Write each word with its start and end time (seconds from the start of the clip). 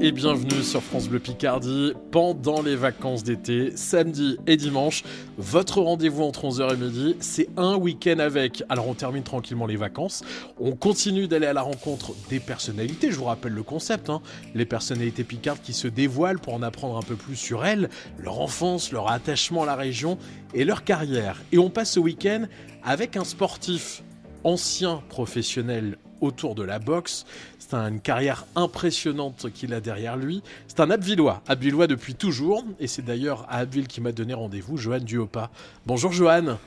et 0.00 0.12
bienvenue 0.12 0.62
sur 0.62 0.80
France 0.80 1.08
Bleu 1.08 1.18
Picardie 1.18 1.92
pendant 2.12 2.62
les 2.62 2.76
vacances 2.76 3.24
d'été, 3.24 3.72
samedi 3.76 4.38
et 4.46 4.56
dimanche. 4.56 5.02
Votre 5.38 5.80
rendez-vous 5.80 6.22
entre 6.22 6.44
11h 6.46 6.74
et 6.74 6.76
midi, 6.76 7.16
c'est 7.18 7.48
un 7.56 7.74
week-end 7.74 8.20
avec. 8.20 8.62
Alors 8.68 8.86
on 8.86 8.94
termine 8.94 9.24
tranquillement 9.24 9.66
les 9.66 9.76
vacances, 9.76 10.22
on 10.60 10.76
continue 10.76 11.26
d'aller 11.26 11.46
à 11.46 11.52
la 11.52 11.62
rencontre 11.62 12.12
des 12.28 12.38
personnalités, 12.38 13.10
je 13.10 13.16
vous 13.16 13.24
rappelle 13.24 13.52
le 13.52 13.64
concept, 13.64 14.08
hein. 14.08 14.20
les 14.54 14.66
personnalités 14.66 15.24
picardes 15.24 15.60
qui 15.62 15.72
se 15.72 15.88
dévoilent 15.88 16.40
pour 16.40 16.54
en 16.54 16.62
apprendre 16.62 16.96
un 16.96 17.02
peu 17.02 17.16
plus 17.16 17.36
sur 17.36 17.64
elles, 17.64 17.88
leur 18.18 18.40
enfance, 18.40 18.92
leur 18.92 19.10
attachement 19.10 19.64
à 19.64 19.66
la 19.66 19.76
région 19.76 20.16
et 20.54 20.64
leur 20.64 20.84
carrière. 20.84 21.42
Et 21.50 21.58
on 21.58 21.70
passe 21.70 21.92
ce 21.92 22.00
week-end 22.00 22.46
avec 22.84 23.16
un 23.16 23.24
sportif 23.24 24.04
ancien 24.44 25.02
professionnel 25.08 25.98
autour 26.20 26.54
de 26.54 26.62
la 26.62 26.78
boxe. 26.78 27.26
C'est 27.58 27.74
une 27.74 28.00
carrière 28.00 28.46
impressionnante 28.56 29.46
qu'il 29.52 29.74
a 29.74 29.80
derrière 29.80 30.16
lui. 30.16 30.42
C'est 30.66 30.80
un 30.80 30.90
Abvillois, 30.90 31.42
Abvillois 31.46 31.86
depuis 31.86 32.14
toujours. 32.14 32.64
Et 32.80 32.86
c'est 32.86 33.02
d'ailleurs 33.02 33.46
à 33.48 33.58
Abbeville 33.58 33.88
qui 33.88 34.00
m'a 34.00 34.12
donné 34.12 34.34
rendez-vous, 34.34 34.76
Johan 34.76 35.00
Duopa. 35.00 35.50
Bonjour 35.86 36.12
Johan. 36.12 36.58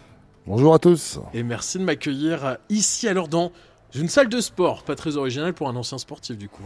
Bonjour 0.47 0.73
à 0.73 0.79
tous. 0.79 1.19
Et 1.33 1.43
merci 1.43 1.79
de 1.79 1.83
m'accueillir 1.83 2.57
ici 2.69 3.07
alors 3.07 3.27
dans 3.27 3.51
une 3.93 4.07
salle 4.07 4.29
de 4.29 4.39
sport, 4.39 4.83
pas 4.83 4.95
très 4.95 5.17
originale 5.17 5.53
pour 5.53 5.67
un 5.67 5.75
ancien 5.75 5.97
sportif 5.97 6.37
du 6.37 6.49
coup. 6.49 6.63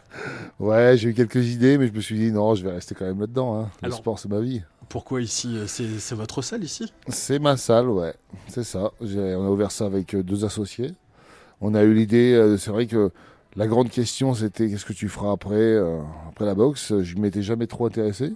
ouais, 0.60 0.96
j'ai 0.96 1.08
eu 1.08 1.14
quelques 1.14 1.48
idées, 1.48 1.78
mais 1.78 1.88
je 1.88 1.92
me 1.92 2.00
suis 2.00 2.16
dit 2.16 2.30
non, 2.30 2.54
je 2.54 2.64
vais 2.64 2.72
rester 2.72 2.94
quand 2.94 3.04
même 3.04 3.20
là-dedans. 3.20 3.60
Hein. 3.60 3.70
Le 3.82 3.90
sport, 3.90 4.18
c'est 4.18 4.28
ma 4.28 4.40
vie. 4.40 4.62
Pourquoi 4.88 5.22
ici 5.22 5.56
C'est 5.66 6.14
votre 6.14 6.42
salle 6.42 6.64
ici? 6.64 6.92
C'est 7.08 7.38
ma 7.38 7.56
salle, 7.56 7.88
ouais. 7.88 8.14
C'est 8.48 8.64
ça. 8.64 8.90
On 9.00 9.46
a 9.46 9.50
ouvert 9.50 9.70
ça 9.70 9.86
avec 9.86 10.14
euh, 10.14 10.22
deux 10.22 10.44
associés 10.44 10.92
on 11.60 11.74
a 11.74 11.82
eu 11.82 11.94
l'idée, 11.94 12.32
euh, 12.32 12.56
c'est 12.56 12.70
vrai 12.70 12.86
que 12.86 13.10
la 13.56 13.66
grande 13.66 13.90
question, 13.90 14.34
c'était 14.34 14.68
qu'est-ce 14.68 14.84
que 14.84 14.92
tu 14.92 15.08
feras 15.08 15.32
après, 15.32 15.56
euh, 15.56 15.98
après 16.28 16.46
la 16.46 16.54
boxe? 16.54 16.94
Je 17.02 17.16
ne 17.16 17.20
m'étais 17.20 17.42
jamais 17.42 17.66
trop 17.66 17.84
intéressé. 17.84 18.32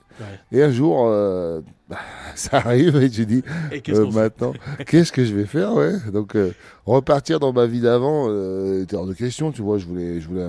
Et 0.50 0.62
un 0.62 0.70
jour, 0.70 1.06
euh, 1.06 1.60
bah, 1.88 1.98
ça 2.34 2.58
arrive 2.58 2.96
et 2.96 3.10
j'ai 3.10 3.24
dit, 3.24 3.42
maintenant, 4.12 4.52
qu'est-ce 4.86 5.12
que 5.12 5.24
je 5.24 5.34
vais 5.34 5.46
faire 5.46 5.74
ouais? 5.74 5.94
Donc, 6.12 6.36
repartir 6.84 7.38
dans 7.38 7.52
ma 7.52 7.66
vie 7.66 7.80
d'avant 7.80 8.28
était 8.80 8.96
hors 8.96 9.06
de 9.06 9.14
question. 9.14 9.52
Tu 9.52 9.62
vois, 9.62 9.78
je 9.78 9.86
voulais, 9.86 10.20
je 10.20 10.28
voulais, 10.28 10.48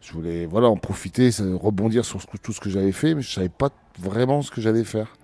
je 0.00 0.12
voulais 0.12 0.46
voilà, 0.46 0.68
en 0.68 0.76
profiter, 0.76 1.30
rebondir 1.60 2.04
sur 2.04 2.20
tout 2.42 2.52
ce 2.52 2.60
que 2.60 2.70
j'avais 2.70 2.92
fait, 2.92 3.14
mais 3.14 3.20
je 3.20 3.28
ne 3.28 3.34
savais 3.34 3.50
pas 3.50 3.68
vraiment 4.00 4.40
ce 4.40 4.50
que 4.50 4.62
j'allais 4.62 4.84
faire. 4.84 5.16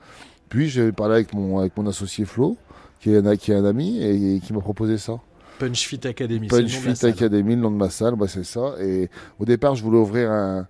Puis, 0.51 0.69
j'ai 0.69 0.93
parlé 0.93 1.15
avec 1.15 1.33
mon, 1.33 1.59
avec 1.59 1.75
mon 1.79 1.87
associé 1.87 2.27
Flo, 2.27 2.59
qui 3.01 3.15
est, 3.15 3.37
qui 3.39 3.51
est 3.51 3.55
un 3.55 3.65
ami, 3.65 4.03
et 4.03 4.41
qui 4.41 4.53
m'a 4.53 4.61
proposé 4.61 4.99
ça. 4.99 5.21
Punch 5.59 5.87
Fit 5.87 6.07
Academy. 6.07 6.49
Punch 6.49 6.71
Fit 6.71 7.07
Academy, 7.07 7.55
le 7.55 7.63
nom 7.63 7.71
de 7.71 7.77
ma 7.77 7.91
salle, 7.91 8.17
bah, 8.17 8.27
c'est 8.29 8.45
ça. 8.45 8.75
Et 8.81 9.09
au 9.39 9.45
départ, 9.45 9.75
je 9.75 9.83
voulais 9.83 9.99
ouvrir 9.99 10.31
un, 10.31 10.67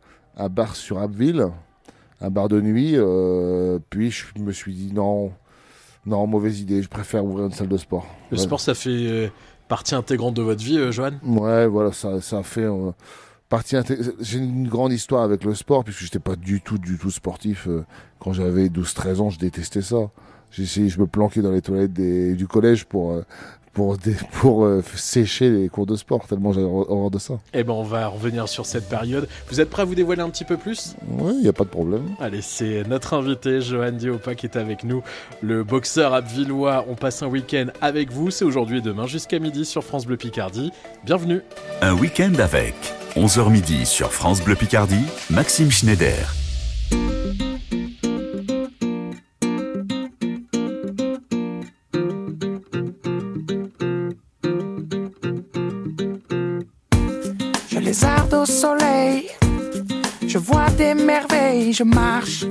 bar 0.49 0.77
sur 0.77 0.99
Abbeville, 0.99 1.47
un 2.21 2.31
bar 2.31 2.49
de 2.49 2.61
nuit. 2.61 2.93
Euh, 2.95 3.79
puis 3.91 4.11
je 4.11 4.25
me 4.41 4.53
suis 4.53 4.75
dit 4.75 4.93
non, 4.93 5.33
non, 6.07 6.27
mauvaise 6.27 6.61
idée, 6.61 6.83
je 6.83 6.89
préfère 6.89 7.25
ouvrir 7.25 7.47
une 7.47 7.53
salle 7.53 7.69
de 7.69 7.77
sport. 7.77 8.07
Le 8.31 8.37
sport, 8.37 8.61
ça 8.61 8.75
fait 8.75 8.91
euh, 8.91 9.29
partie 9.69 9.95
intégrante 9.95 10.35
de 10.35 10.43
votre 10.43 10.63
vie, 10.63 10.79
euh, 10.79 10.93
Joanne 10.93 11.19
Ouais, 11.25 11.67
voilà, 11.67 11.93
ça, 11.93 12.21
ça 12.21 12.43
fait 12.43 12.67
partie 13.49 13.77
intégrante. 13.77 14.15
J'ai 14.21 14.39
une 14.39 14.69
grande 14.69 14.93
histoire 14.93 15.23
avec 15.23 15.45
le 15.45 15.55
sport, 15.55 15.85
puisque 15.85 16.01
j'étais 16.01 16.19
pas 16.19 16.37
du 16.37 16.61
tout, 16.61 16.79
du 16.79 16.99
tout 16.99 17.11
sportif. 17.11 17.69
quand 18.19 18.33
j'avais 18.33 18.69
12-13 18.69 19.21
ans, 19.21 19.31
je 19.31 19.39
détestais 19.39 19.83
ça. 19.83 20.11
J'essayais, 20.51 20.89
je 20.89 21.01
me 21.01 21.07
planquais 21.07 21.43
dans 21.43 21.51
les 21.51 21.63
toilettes 21.63 21.93
du 21.93 22.47
collège 22.47 22.85
pour, 22.85 23.21
pour, 23.75 23.99
pour 24.41 24.65
euh, 24.65 24.83
sécher 24.95 25.51
les 25.51 25.69
cours 25.69 25.85
de 25.85 25.97
sport, 25.97 26.27
tellement 26.27 26.53
j'ai 26.53 26.63
horreur 26.63 27.11
de 27.11 27.19
ça. 27.19 27.35
Eh 27.53 27.65
ben, 27.65 27.73
on 27.73 27.83
va 27.83 28.07
revenir 28.07 28.49
sur 28.49 28.65
cette 28.65 28.89
période. 28.89 29.29
Vous 29.51 29.61
êtes 29.61 29.69
prêt 29.69 29.83
à 29.83 29.85
vous 29.85 29.95
dévoiler 29.95 30.23
un 30.23 30.31
petit 30.31 30.45
peu 30.45 30.57
plus? 30.57 30.95
Oui, 31.09 31.35
il 31.37 31.43
n'y 31.43 31.49
a 31.49 31.53
pas 31.53 31.65
de 31.65 31.69
problème. 31.69 32.05
Allez, 32.21 32.41
c'est 32.41 32.85
notre 32.89 33.15
invité, 33.15 33.61
Johan 33.61 33.93
Diopa, 33.93 34.35
qui 34.35 34.47
est 34.47 34.57
avec 34.57 34.85
nous, 34.85 35.03
le 35.43 35.65
boxeur 35.65 36.15
abvillois. 36.15 36.87
On 36.89 36.95
passe 36.95 37.23
un 37.23 37.27
week-end 37.27 37.67
avec 37.81 38.11
vous. 38.11 38.31
C'est 38.31 38.45
aujourd'hui 38.45 38.79
et 38.79 38.83
demain 38.83 39.07
jusqu'à 39.07 39.39
midi 39.39 39.65
sur 39.65 39.85
France 39.85 40.07
Bleu 40.07 40.17
Picardie. 40.17 40.73
Bienvenue. 41.05 41.43
Un 41.83 41.95
week-end 41.95 42.33
avec 42.39 42.75
11h 43.17 43.51
midi 43.51 43.85
sur 43.85 44.13
France 44.13 44.43
Bleu 44.43 44.55
Picardie, 44.55 45.05
Maxime 45.31 45.71
Schneider. 45.71 46.44
Je 60.35 60.41
vois 60.41 60.69
des 60.77 60.95
merveilles, 60.95 61.73
je 61.73 61.85
marche 61.85 62.45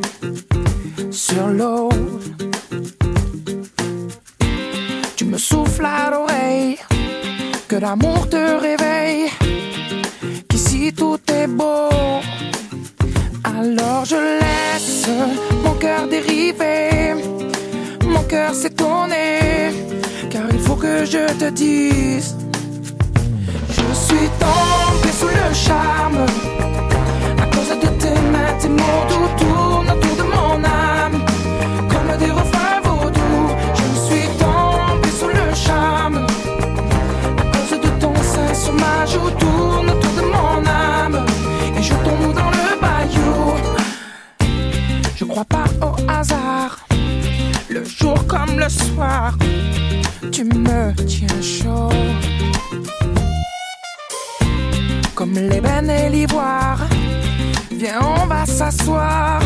sur 1.12 1.48
l'eau. 1.48 1.90
Tu 5.18 5.26
me 5.26 5.38
souffles 5.38 5.86
à 5.86 6.10
l'oreille, 6.10 6.78
que 7.68 7.76
l'amour 7.76 8.30
te 8.30 8.58
réveille, 8.58 9.30
qu'ici 10.48 10.94
tout 10.94 11.20
est 11.28 11.48
beau. 11.48 11.90
Alors 13.44 14.06
je 14.06 14.16
laisse 14.16 15.10
mon 15.62 15.74
cœur 15.74 16.08
dériver, 16.08 17.16
mon 18.06 18.24
cœur 18.24 18.56
s'étonner, 18.56 19.74
car 20.30 20.44
il 20.54 20.60
faut 20.60 20.78
que 20.78 21.04
je 21.04 21.26
te 21.38 21.50
dise. 21.50 22.34
Je 23.68 23.94
suis 24.06 24.30
tombé 24.40 25.10
sous 25.20 25.28
le 25.28 25.54
charme 25.54 26.26
tes 28.60 28.70
mots 28.70 29.06
tout 29.10 29.44
tournent 29.44 29.90
autour 29.90 30.16
de 30.16 30.24
mon 30.24 30.64
âme. 30.64 31.26
Comme 31.90 32.18
des 32.18 32.32
refrains 32.32 32.82
vaudous 32.84 33.50
Je 33.76 33.88
suis 34.06 34.28
tombé 34.38 35.10
sous 35.20 35.28
le 35.28 35.56
charme. 35.56 36.26
À 37.38 37.58
cause 37.58 37.80
de 37.80 37.90
ton 38.00 38.16
sein 38.16 38.54
sur 38.54 38.74
ma 38.74 39.06
joue 39.06 39.30
Tourne 39.40 39.90
autour 39.90 40.14
de 40.20 40.26
mon 40.36 40.66
âme. 40.66 41.26
Et 41.78 41.84
je 41.84 41.94
tombe 41.94 42.34
dans 42.34 42.52
le 42.60 42.82
bayou. 42.82 43.54
Je 45.16 45.26
crois 45.26 45.46
pas 45.46 45.66
au 45.82 45.96
hasard. 46.10 46.78
Le 47.70 47.84
jour 47.84 48.16
comme 48.28 48.60
le 48.60 48.70
soir 48.70 49.38
Tu 50.32 50.44
me 50.44 50.94
tiens 51.06 51.42
chaud. 51.42 51.90
Comme 55.16 55.34
l'ébène 55.34 55.90
et 55.90 56.10
l'ivoire 56.10 56.80
On 57.86 58.26
va 58.28 58.46
s'asseoir 58.46 59.42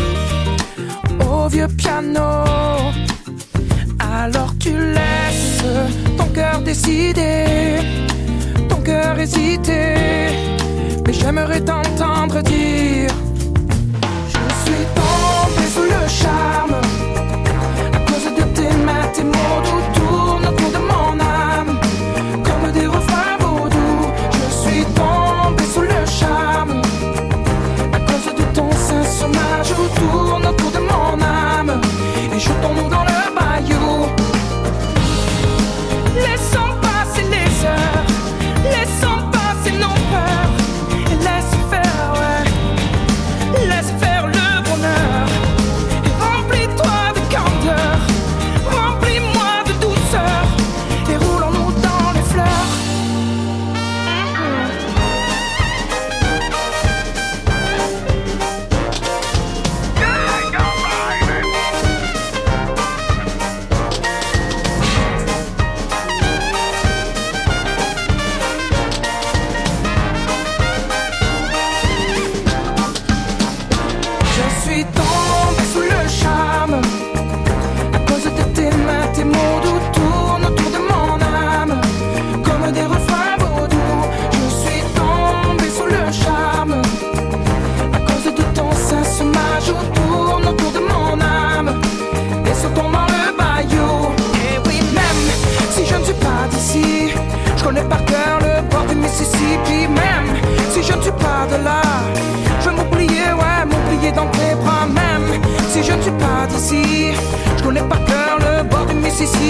au 1.28 1.48
vieux 1.48 1.66
piano. 1.66 2.44
Alors 3.98 4.54
tu 4.60 4.70
laisses 4.70 5.64
ton 6.16 6.26
cœur 6.26 6.60
décider, 6.60 7.80
ton 8.68 8.76
cœur 8.76 9.18
hésiter. 9.18 9.96
Mais 11.04 11.12
j'aimerais 11.12 11.60
t'entendre 11.60 12.40
dire 12.42 13.10
Je 14.28 14.38
suis 14.64 14.86
tombé 14.94 15.66
sous 15.74 15.82
le 15.82 16.08
charme 16.08 16.76
à 17.92 17.98
cause 18.08 18.26
de 18.36 18.44
tes 18.54 18.72
mains, 18.86 19.08
tes 19.14 19.24
mots 19.24 19.62
doux 19.64 19.97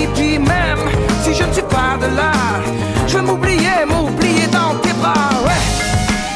Mississippi, 0.08 0.38
même 0.38 0.78
si 1.22 1.34
je 1.34 1.44
ne 1.44 1.52
suis 1.52 1.62
pas 1.62 1.96
de 2.00 2.14
là. 2.16 2.32
Je 3.06 3.16
vais 3.16 3.22
m'oublier, 3.22 3.84
m'oublier 3.86 4.46
dans 4.48 4.78
tes 4.80 4.92
bras, 4.94 5.30
ouais. 5.44 5.60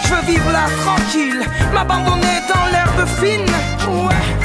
Je 0.04 0.14
veux 0.14 0.22
vivre 0.26 0.50
là 0.50 0.66
tranquille, 0.84 1.42
m'abandonner 1.72 2.40
dans 2.48 2.66
l'herbe 2.72 3.08
fine, 3.20 3.46
ouais. 4.06 4.41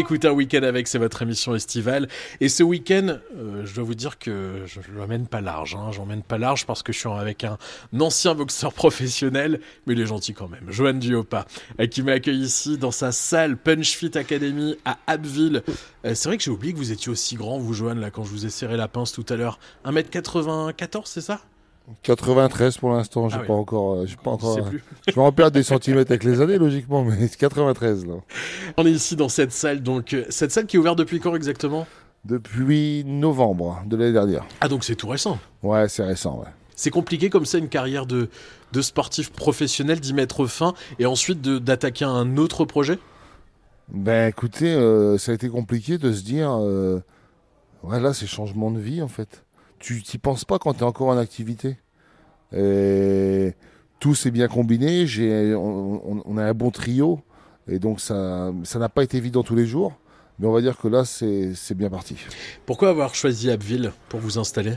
Écoutez 0.00 0.28
un 0.28 0.32
week-end 0.32 0.62
avec, 0.62 0.88
c'est 0.88 0.98
votre 0.98 1.20
émission 1.20 1.54
estivale. 1.54 2.08
Et 2.40 2.48
ce 2.48 2.62
week-end, 2.62 3.18
euh, 3.36 3.66
je 3.66 3.74
dois 3.74 3.84
vous 3.84 3.94
dire 3.94 4.18
que 4.18 4.62
je 4.64 4.80
ne 4.80 4.98
l'emmène 4.98 5.26
pas 5.26 5.42
large. 5.42 5.74
Hein. 5.74 5.90
J'emmène 5.92 6.22
pas 6.22 6.38
large 6.38 6.64
parce 6.64 6.82
que 6.82 6.90
je 6.90 6.98
suis 6.98 7.08
avec 7.10 7.44
un 7.44 7.58
ancien 7.98 8.34
boxeur 8.34 8.72
professionnel, 8.72 9.60
mais 9.86 9.92
il 9.92 10.00
est 10.00 10.06
gentil 10.06 10.32
quand 10.32 10.48
même. 10.48 10.64
Johan 10.68 10.94
Duopa, 10.94 11.44
euh, 11.80 11.86
qui 11.86 12.02
m'accueille 12.02 12.40
ici 12.40 12.78
dans 12.78 12.90
sa 12.90 13.12
salle 13.12 13.58
Punch 13.58 13.94
Fit 13.94 14.16
Academy 14.16 14.78
à 14.86 14.98
Abbeville. 15.06 15.62
Euh, 16.06 16.14
c'est 16.14 16.28
vrai 16.30 16.38
que 16.38 16.42
j'ai 16.42 16.50
oublié 16.50 16.72
que 16.72 16.78
vous 16.78 16.92
étiez 16.92 17.12
aussi 17.12 17.36
grand, 17.36 17.58
vous, 17.58 17.74
Johan, 17.74 17.94
là, 17.94 18.10
quand 18.10 18.24
je 18.24 18.30
vous 18.30 18.46
ai 18.46 18.50
serré 18.50 18.78
la 18.78 18.88
pince 18.88 19.12
tout 19.12 19.26
à 19.28 19.36
l'heure. 19.36 19.58
1m94, 19.84 21.02
c'est 21.04 21.20
ça? 21.20 21.42
93 22.02 22.78
pour 22.78 22.90
l'instant, 22.92 23.28
j'ai 23.28 23.36
Ah 23.36 23.40
oui. 23.42 23.46
pas 23.48 23.52
encore, 23.54 23.94
euh, 23.94 24.06
j'ai 24.06 24.16
pas 24.16 24.22
Je 24.24 24.28
encore. 24.30 24.58
euh, 24.58 24.62
plus. 24.62 24.84
Je 25.08 25.12
vais 25.14 25.20
en 25.20 25.32
perdre 25.32 25.52
des 25.52 25.62
centimètres 25.62 26.10
avec 26.10 26.24
les 26.24 26.40
années, 26.40 26.58
logiquement, 26.58 27.04
mais 27.04 27.16
c'est 27.28 27.36
93 27.36 28.06
là. 28.06 28.14
On 28.76 28.86
est 28.86 28.90
ici 28.92 29.16
dans 29.16 29.28
cette 29.28 29.52
salle, 29.52 29.82
donc 29.82 30.12
euh, 30.14 30.24
cette 30.28 30.52
salle 30.52 30.66
qui 30.66 30.76
est 30.76 30.78
ouverte 30.78 30.98
depuis 30.98 31.20
quand 31.20 31.34
exactement? 31.34 31.86
Depuis 32.24 33.02
novembre 33.06 33.82
de 33.86 33.96
l'année 33.96 34.12
dernière. 34.12 34.44
Ah, 34.60 34.68
donc 34.68 34.84
c'est 34.84 34.94
tout 34.94 35.08
récent. 35.08 35.38
Ouais, 35.62 35.88
c'est 35.88 36.04
récent, 36.04 36.38
ouais. 36.38 36.50
C'est 36.76 36.90
compliqué 36.90 37.28
comme 37.28 37.44
ça 37.44 37.58
une 37.58 37.68
carrière 37.68 38.06
de, 38.06 38.28
de 38.72 38.82
sportif 38.82 39.32
professionnel 39.32 40.00
d'y 40.00 40.14
mettre 40.14 40.46
fin 40.46 40.74
et 40.98 41.06
ensuite 41.06 41.42
d'attaquer 41.42 42.04
un 42.06 42.36
autre 42.36 42.64
projet? 42.64 42.98
Ben 43.92 44.28
écoutez, 44.28 44.72
euh, 44.72 45.18
ça 45.18 45.32
a 45.32 45.34
été 45.34 45.48
compliqué 45.48 45.98
de 45.98 46.12
se 46.12 46.22
dire, 46.22 46.50
euh, 46.52 47.02
ouais 47.82 47.98
là 48.00 48.14
c'est 48.14 48.26
changement 48.26 48.70
de 48.70 48.78
vie 48.78 49.02
en 49.02 49.08
fait. 49.08 49.44
Tu 49.80 50.02
t'y 50.02 50.18
penses 50.18 50.44
pas 50.44 50.58
quand 50.60 50.74
tu 50.74 50.80
es 50.80 50.84
encore 50.84 51.08
en 51.08 51.18
activité. 51.18 51.78
Et 52.52 53.54
tout 54.00 54.14
s'est 54.14 54.30
bien 54.30 54.48
combiné, 54.48 55.06
j'ai, 55.06 55.54
on, 55.54 56.36
a 56.36 56.44
un 56.44 56.54
bon 56.54 56.70
trio, 56.70 57.20
et 57.68 57.78
donc 57.78 58.00
ça 58.00 58.52
ça 58.64 58.78
n'a 58.78 58.88
pas 58.88 59.04
été 59.04 59.18
évident 59.18 59.42
tous 59.42 59.54
les 59.54 59.66
jours, 59.66 59.92
mais 60.38 60.46
on 60.46 60.52
va 60.52 60.60
dire 60.60 60.78
que 60.78 60.88
là 60.88 61.04
c'est 61.04 61.54
c'est 61.54 61.76
bien 61.76 61.90
parti. 61.90 62.16
Pourquoi 62.66 62.88
avoir 62.88 63.14
choisi 63.14 63.50
Abbeville 63.50 63.92
pour 64.08 64.18
vous 64.20 64.38
installer? 64.38 64.74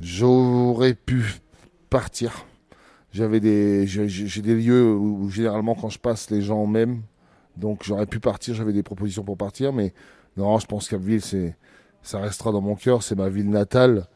J'aurais 0.00 0.94
pu 0.94 1.24
partir. 1.90 2.46
J'avais 3.12 3.40
des, 3.40 3.86
j'ai 3.86 4.08
j'ai 4.08 4.42
des 4.42 4.54
lieux 4.54 4.92
où, 4.92 5.24
où 5.24 5.30
généralement 5.30 5.74
quand 5.74 5.90
je 5.90 5.98
passe 5.98 6.30
les 6.30 6.42
gens 6.42 6.66
m'aiment, 6.66 7.02
donc 7.56 7.82
j'aurais 7.84 8.06
pu 8.06 8.18
partir. 8.18 8.54
J'avais 8.54 8.72
des 8.72 8.82
propositions 8.82 9.22
pour 9.22 9.36
partir, 9.36 9.72
mais 9.72 9.92
non, 10.36 10.58
je 10.58 10.66
pense 10.66 10.88
qu'Abbeville 10.88 11.22
c'est, 11.22 11.56
ça 12.02 12.18
restera 12.18 12.50
dans 12.50 12.60
mon 12.60 12.74
cœur. 12.74 13.02
C'est 13.02 13.16
ma 13.16 13.28
ville 13.28 13.50
natale 13.50 14.06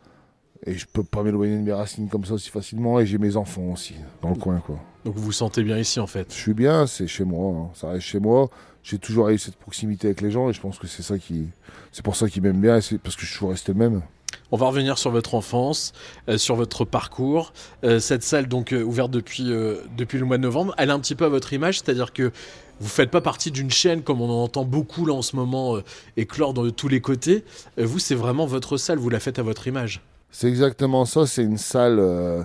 et 0.67 0.75
je 0.75 0.87
peux 0.93 1.03
pas 1.03 1.23
m'éloigner 1.23 1.57
de 1.57 1.63
mes 1.63 1.73
racines 1.73 2.09
comme 2.09 2.25
ça 2.25 2.35
aussi 2.35 2.51
facilement. 2.51 3.01
Et 3.01 3.07
j'ai 3.07 3.19
mes 3.19 3.37
enfants 3.37 3.73
aussi 3.73 3.95
dans 4.21 4.31
le 4.31 4.37
coin, 4.37 4.59
quoi. 4.59 4.79
Donc 5.05 5.17
vous 5.17 5.23
vous 5.25 5.33
sentez 5.33 5.63
bien 5.65 5.79
ici 5.79 5.99
en 5.99 6.07
fait? 6.07 6.29
Je 6.31 6.39
suis 6.39 6.55
bien, 6.55 6.87
c'est 6.87 7.09
chez 7.09 7.25
moi. 7.25 7.55
hein. 7.57 7.71
Ça 7.75 7.89
reste 7.89 8.07
chez 8.07 8.21
moi. 8.21 8.49
J'ai 8.85 8.99
toujours 8.99 9.29
eu 9.29 9.39
cette 9.39 9.57
proximité 9.57 10.09
avec 10.09 10.21
les 10.21 10.31
gens 10.31 10.49
et 10.49 10.53
je 10.53 10.61
pense 10.61 10.79
que 10.79 10.87
c'est 10.87 11.03
ça 11.03 11.19
qui, 11.19 11.47
c'est 11.93 12.05
pour 12.05 12.17
ça 12.17 12.29
qu'ils 12.29 12.43
m'aiment 12.43 12.61
bien 12.61 12.81
c'est 12.81 12.99
parce 12.99 13.15
que 13.15 13.23
je 13.23 13.27
suis 13.27 13.35
toujours 13.37 13.51
resté 13.51 13.73
le 13.73 13.79
même. 13.79 14.03
On 14.51 14.57
va 14.57 14.67
revenir 14.67 14.99
sur 14.99 15.11
votre 15.11 15.35
enfance, 15.35 15.93
euh, 16.29 16.37
sur 16.37 16.57
votre 16.57 16.85
parcours. 16.85 17.53
Euh, 17.85 18.01
cette 18.01 18.23
salle 18.23 18.49
donc 18.49 18.73
euh, 18.73 18.83
ouverte 18.83 19.11
depuis, 19.11 19.51
depuis 19.97 20.19
le 20.19 20.25
mois 20.25 20.37
de 20.37 20.43
novembre, 20.43 20.75
elle 20.79 20.91
est 20.91 20.93
un 20.93 21.01
petit 21.01 21.15
peu 21.15 21.25
à 21.25 21.29
votre 21.29 21.53
image, 21.53 21.79
c'est-à-dire 21.79 22.13
que 22.13 22.33
vous 22.81 22.89
faites 22.89 23.11
pas 23.11 23.21
partie 23.21 23.51
d'une 23.51 23.71
chaîne 23.71 24.03
comme 24.03 24.21
on 24.21 24.29
en 24.29 24.43
entend 24.43 24.65
beaucoup 24.65 25.07
là 25.07 25.15
en 25.15 25.23
ce 25.23 25.37
moment 25.37 25.77
éclore 26.17 26.53
de 26.53 26.71
tous 26.71 26.89
les 26.89 27.01
côtés. 27.01 27.45
Vous 27.77 27.99
c'est 28.01 28.17
vraiment 28.17 28.47
votre 28.47 28.77
salle, 28.77 28.99
vous 28.99 29.11
la 29.11 29.21
faites 29.21 29.39
à 29.39 29.43
votre 29.43 29.67
image. 29.69 30.03
C'est 30.33 30.49
exactement 30.49 31.05
ça. 31.05 31.27
C'est 31.27 31.45
une 31.45 31.59
salle 31.59 31.99
euh, 32.01 32.43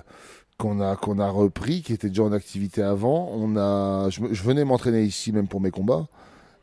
qu'on 0.58 0.80
a 0.80 0.94
qu'on 0.94 1.18
a 1.18 1.28
repris, 1.30 1.80
qui 1.82 1.94
était 1.94 2.08
déjà 2.08 2.22
en 2.22 2.32
activité 2.32 2.82
avant. 2.82 3.30
On 3.32 3.56
a, 3.56 4.10
je, 4.10 4.20
je 4.30 4.42
venais 4.42 4.64
m'entraîner 4.64 5.02
ici 5.04 5.32
même 5.32 5.48
pour 5.48 5.62
mes 5.62 5.70
combats, 5.70 6.06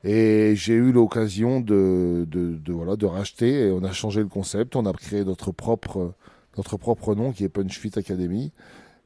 et 0.03 0.53
j'ai 0.55 0.75
eu 0.75 0.91
l'occasion 0.91 1.61
de, 1.61 2.25
de, 2.29 2.53
de 2.53 2.73
voilà 2.73 2.95
de 2.95 3.07
racheter. 3.07 3.67
Et 3.67 3.71
on 3.71 3.83
a 3.83 3.91
changé 3.91 4.21
le 4.21 4.27
concept. 4.27 4.75
On 4.75 4.85
a 4.85 4.93
créé 4.93 5.25
notre 5.25 5.51
propre 5.51 6.13
notre 6.57 6.77
propre 6.77 7.15
nom 7.15 7.33
qui 7.33 7.43
est 7.43 7.49
Punch 7.49 7.79
Fit 7.79 7.91
Academy, 7.97 8.51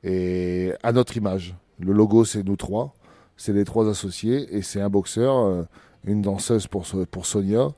et 0.03 0.73
à 0.83 0.91
notre 0.91 1.15
image. 1.17 1.55
Le 1.79 1.93
logo 1.93 2.25
c'est 2.25 2.43
nous 2.43 2.57
trois, 2.57 2.93
c'est 3.37 3.53
les 3.53 3.63
trois 3.63 3.89
associés, 3.89 4.53
et 4.55 4.61
c'est 4.61 4.81
un 4.81 4.89
boxeur, 4.89 5.37
euh, 5.37 5.63
une 6.03 6.21
danseuse 6.21 6.67
pour 6.67 6.85
pour 7.09 7.25
Sonia, 7.25 7.69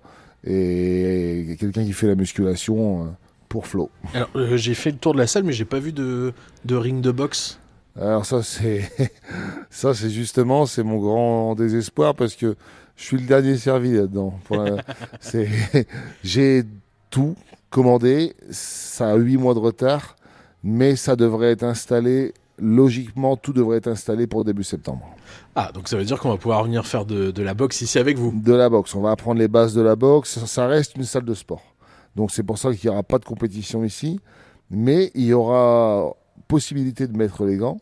et 0.44 1.56
quelqu'un 1.60 1.86
qui 1.86 1.94
fait 1.94 2.08
la 2.08 2.16
musculation. 2.16 3.16
Pour 3.52 3.68
Flo. 3.68 3.90
Alors 4.14 4.30
euh, 4.38 4.56
j'ai 4.56 4.74
fait 4.74 4.92
le 4.92 4.98
tour 4.98 5.12
de 5.14 5.18
la 5.18 5.28
salle 5.28 5.44
mais 5.44 5.52
j'ai 5.52 5.66
pas 5.66 5.80
vu 5.80 5.92
de, 5.92 6.32
de 6.64 6.76
ring 6.78 7.02
de 7.02 7.12
boxe. 7.12 7.60
Alors 8.00 8.26
ça 8.26 8.44
c'est 8.44 8.90
ça 9.70 9.94
c'est 9.94 10.10
justement 10.10 10.66
c'est 10.66 10.84
mon 10.84 11.00
grand 11.00 11.54
désespoir 11.56 12.16
parce 12.16 12.36
que 12.36 12.56
je 12.96 13.04
suis 13.04 13.18
le 13.18 13.28
dernier 13.28 13.58
servi 13.58 13.92
là-dedans. 13.92 14.40
C'est 15.20 15.50
j'ai 16.24 16.64
tout 17.10 17.36
commandé, 17.70 18.36
ça 18.52 19.10
a 19.10 19.16
huit 19.16 19.38
mois 19.38 19.54
de 19.54 19.60
retard, 19.60 20.16
mais 20.64 20.96
ça 20.96 21.16
devrait 21.16 21.52
être 21.52 21.64
installé 21.64 22.34
logiquement 22.58 23.36
tout 23.38 23.54
devrait 23.54 23.78
être 23.78 23.88
installé 23.88 24.28
pour 24.28 24.46
début 24.46 24.64
septembre. 24.64 25.10
Ah 25.56 25.72
donc 25.74 25.90
ça 25.90 25.98
veut 25.98 26.06
dire 26.06 26.20
qu'on 26.20 26.30
va 26.30 26.38
pouvoir 26.38 26.64
venir 26.64 26.86
faire 26.86 27.06
de, 27.06 27.32
de 27.32 27.44
la 27.44 27.54
boxe 27.54 27.82
ici 27.82 27.98
avec 28.00 28.18
vous. 28.18 28.32
De 28.34 28.54
la 28.54 28.70
boxe, 28.70 28.96
on 28.96 29.02
va 29.02 29.12
apprendre 29.12 29.40
les 29.40 29.48
bases 29.48 29.74
de 29.74 29.82
la 29.82 29.96
boxe. 29.96 30.46
Ça 30.46 30.68
reste 30.68 30.96
une 30.96 31.04
salle 31.04 31.26
de 31.26 31.34
sport, 31.34 31.64
donc 32.16 32.32
c'est 32.32 32.44
pour 32.44 32.58
ça 32.58 32.74
qu'il 32.74 32.90
n'y 32.90 32.94
aura 32.94 33.04
pas 33.04 33.20
de 33.20 33.26
compétition 33.26 33.84
ici, 33.84 34.20
mais 34.70 35.12
il 35.16 35.26
y 35.26 35.34
aura 35.34 36.14
possibilité 36.48 37.08
de 37.08 37.16
mettre 37.18 37.46
les 37.46 37.58
gants, 37.58 37.80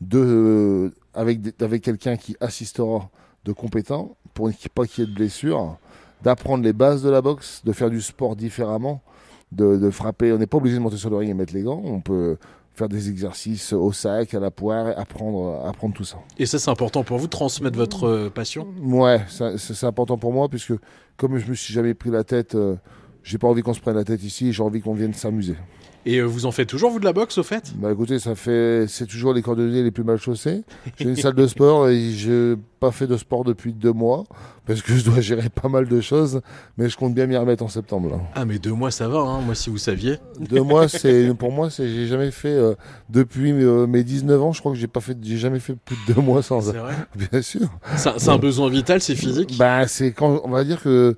de 0.00 0.92
avec 1.14 1.40
des- 1.40 1.54
avec 1.64 1.82
quelqu'un 1.82 2.16
qui 2.16 2.36
assistera 2.40 3.10
de 3.44 3.52
compétent 3.52 4.16
pour 4.34 4.50
pas 4.74 4.86
qu'il 4.86 5.04
y 5.04 5.06
ait 5.06 5.10
de 5.10 5.14
blessures, 5.14 5.76
d'apprendre 6.22 6.64
les 6.64 6.72
bases 6.72 7.02
de 7.02 7.10
la 7.10 7.20
boxe, 7.20 7.62
de 7.64 7.72
faire 7.72 7.90
du 7.90 8.00
sport 8.00 8.34
différemment, 8.36 9.02
de, 9.50 9.76
de 9.76 9.90
frapper. 9.90 10.32
On 10.32 10.38
n'est 10.38 10.46
pas 10.46 10.56
obligé 10.58 10.76
de 10.76 10.80
monter 10.80 10.96
sur 10.96 11.10
le 11.10 11.16
ring 11.16 11.30
et 11.30 11.34
mettre 11.34 11.52
les 11.52 11.62
gants. 11.62 11.82
On 11.84 12.00
peut 12.00 12.38
faire 12.74 12.88
des 12.88 13.10
exercices 13.10 13.72
au 13.74 13.92
sac, 13.92 14.32
à 14.32 14.40
la 14.40 14.50
poire, 14.50 14.98
apprendre 14.98 15.60
apprendre 15.66 15.92
tout 15.94 16.04
ça. 16.04 16.16
Et 16.38 16.46
ça 16.46 16.58
c'est 16.58 16.70
important 16.70 17.04
pour 17.04 17.18
vous 17.18 17.26
transmettre 17.26 17.76
votre 17.76 18.04
euh, 18.04 18.30
passion? 18.30 18.66
Ouais, 18.82 19.20
c'est 19.28 19.84
important 19.86 20.16
pour 20.16 20.32
moi 20.32 20.48
puisque 20.48 20.72
comme 21.18 21.36
je 21.36 21.46
me 21.50 21.54
suis 21.54 21.74
jamais 21.74 21.92
pris 21.92 22.10
la 22.10 22.24
tête, 22.24 22.54
euh, 22.54 22.76
j'ai 23.22 23.38
pas 23.38 23.48
envie 23.48 23.62
qu'on 23.62 23.74
se 23.74 23.80
prenne 23.80 23.96
la 23.96 24.04
tête 24.04 24.22
ici. 24.22 24.52
J'ai 24.52 24.62
envie 24.62 24.80
qu'on 24.80 24.94
vienne 24.94 25.14
s'amuser. 25.14 25.56
Et 26.04 26.18
euh, 26.18 26.24
vous 26.24 26.46
en 26.46 26.50
faites 26.52 26.68
toujours 26.68 26.90
vous 26.90 26.98
de 26.98 27.04
la 27.04 27.12
boxe 27.12 27.38
au 27.38 27.44
fait? 27.44 27.72
Bah 27.76 27.92
écoutez, 27.92 28.18
ça 28.18 28.34
fait, 28.34 28.86
c'est 28.88 29.06
toujours 29.06 29.32
les 29.32 29.42
cordonniers 29.42 29.84
les 29.84 29.92
plus 29.92 30.02
mal 30.02 30.18
chaussés. 30.18 30.62
J'ai 30.98 31.08
une 31.08 31.16
salle 31.16 31.34
de 31.34 31.46
sport 31.46 31.88
et 31.88 32.10
j'ai 32.10 32.56
pas 32.80 32.90
fait 32.90 33.06
de 33.06 33.16
sport 33.16 33.44
depuis 33.44 33.72
deux 33.72 33.92
mois 33.92 34.24
parce 34.66 34.82
que 34.82 34.94
je 34.96 35.04
dois 35.04 35.20
gérer 35.20 35.48
pas 35.48 35.68
mal 35.68 35.86
de 35.86 36.00
choses, 36.00 36.40
mais 36.76 36.88
je 36.88 36.96
compte 36.96 37.14
bien 37.14 37.26
m'y 37.26 37.36
remettre 37.36 37.62
en 37.62 37.68
septembre. 37.68 38.10
Là. 38.10 38.16
Ah 38.34 38.44
mais 38.44 38.58
deux 38.58 38.72
mois 38.72 38.90
ça 38.90 39.06
va, 39.06 39.20
hein. 39.20 39.40
moi 39.42 39.54
si 39.54 39.70
vous 39.70 39.78
saviez. 39.78 40.18
Deux 40.40 40.62
mois, 40.62 40.88
c'est 40.88 41.32
pour 41.34 41.52
moi, 41.52 41.70
c'est 41.70 41.88
j'ai 41.88 42.08
jamais 42.08 42.32
fait 42.32 42.48
euh, 42.48 42.74
depuis 43.08 43.52
euh, 43.52 43.86
mes 43.86 44.02
19 44.02 44.42
ans. 44.42 44.52
Je 44.52 44.58
crois 44.58 44.72
que 44.72 44.78
j'ai 44.78 44.88
pas 44.88 45.00
fait, 45.00 45.16
j'ai 45.22 45.38
jamais 45.38 45.60
fait 45.60 45.76
plus 45.76 45.96
de 46.08 46.14
deux 46.14 46.20
mois 46.20 46.42
sans. 46.42 46.62
C'est 46.62 46.78
vrai? 46.78 46.94
Bien 47.14 47.42
sûr. 47.42 47.68
C'est 47.96 48.18
c'est 48.18 48.30
un 48.30 48.38
besoin 48.38 48.68
vital, 48.68 49.00
c'est 49.00 49.14
physique? 49.14 49.56
Bah, 49.56 49.86
c'est 49.86 50.10
quand 50.10 50.40
on 50.42 50.50
va 50.50 50.64
dire 50.64 50.82
que 50.82 51.16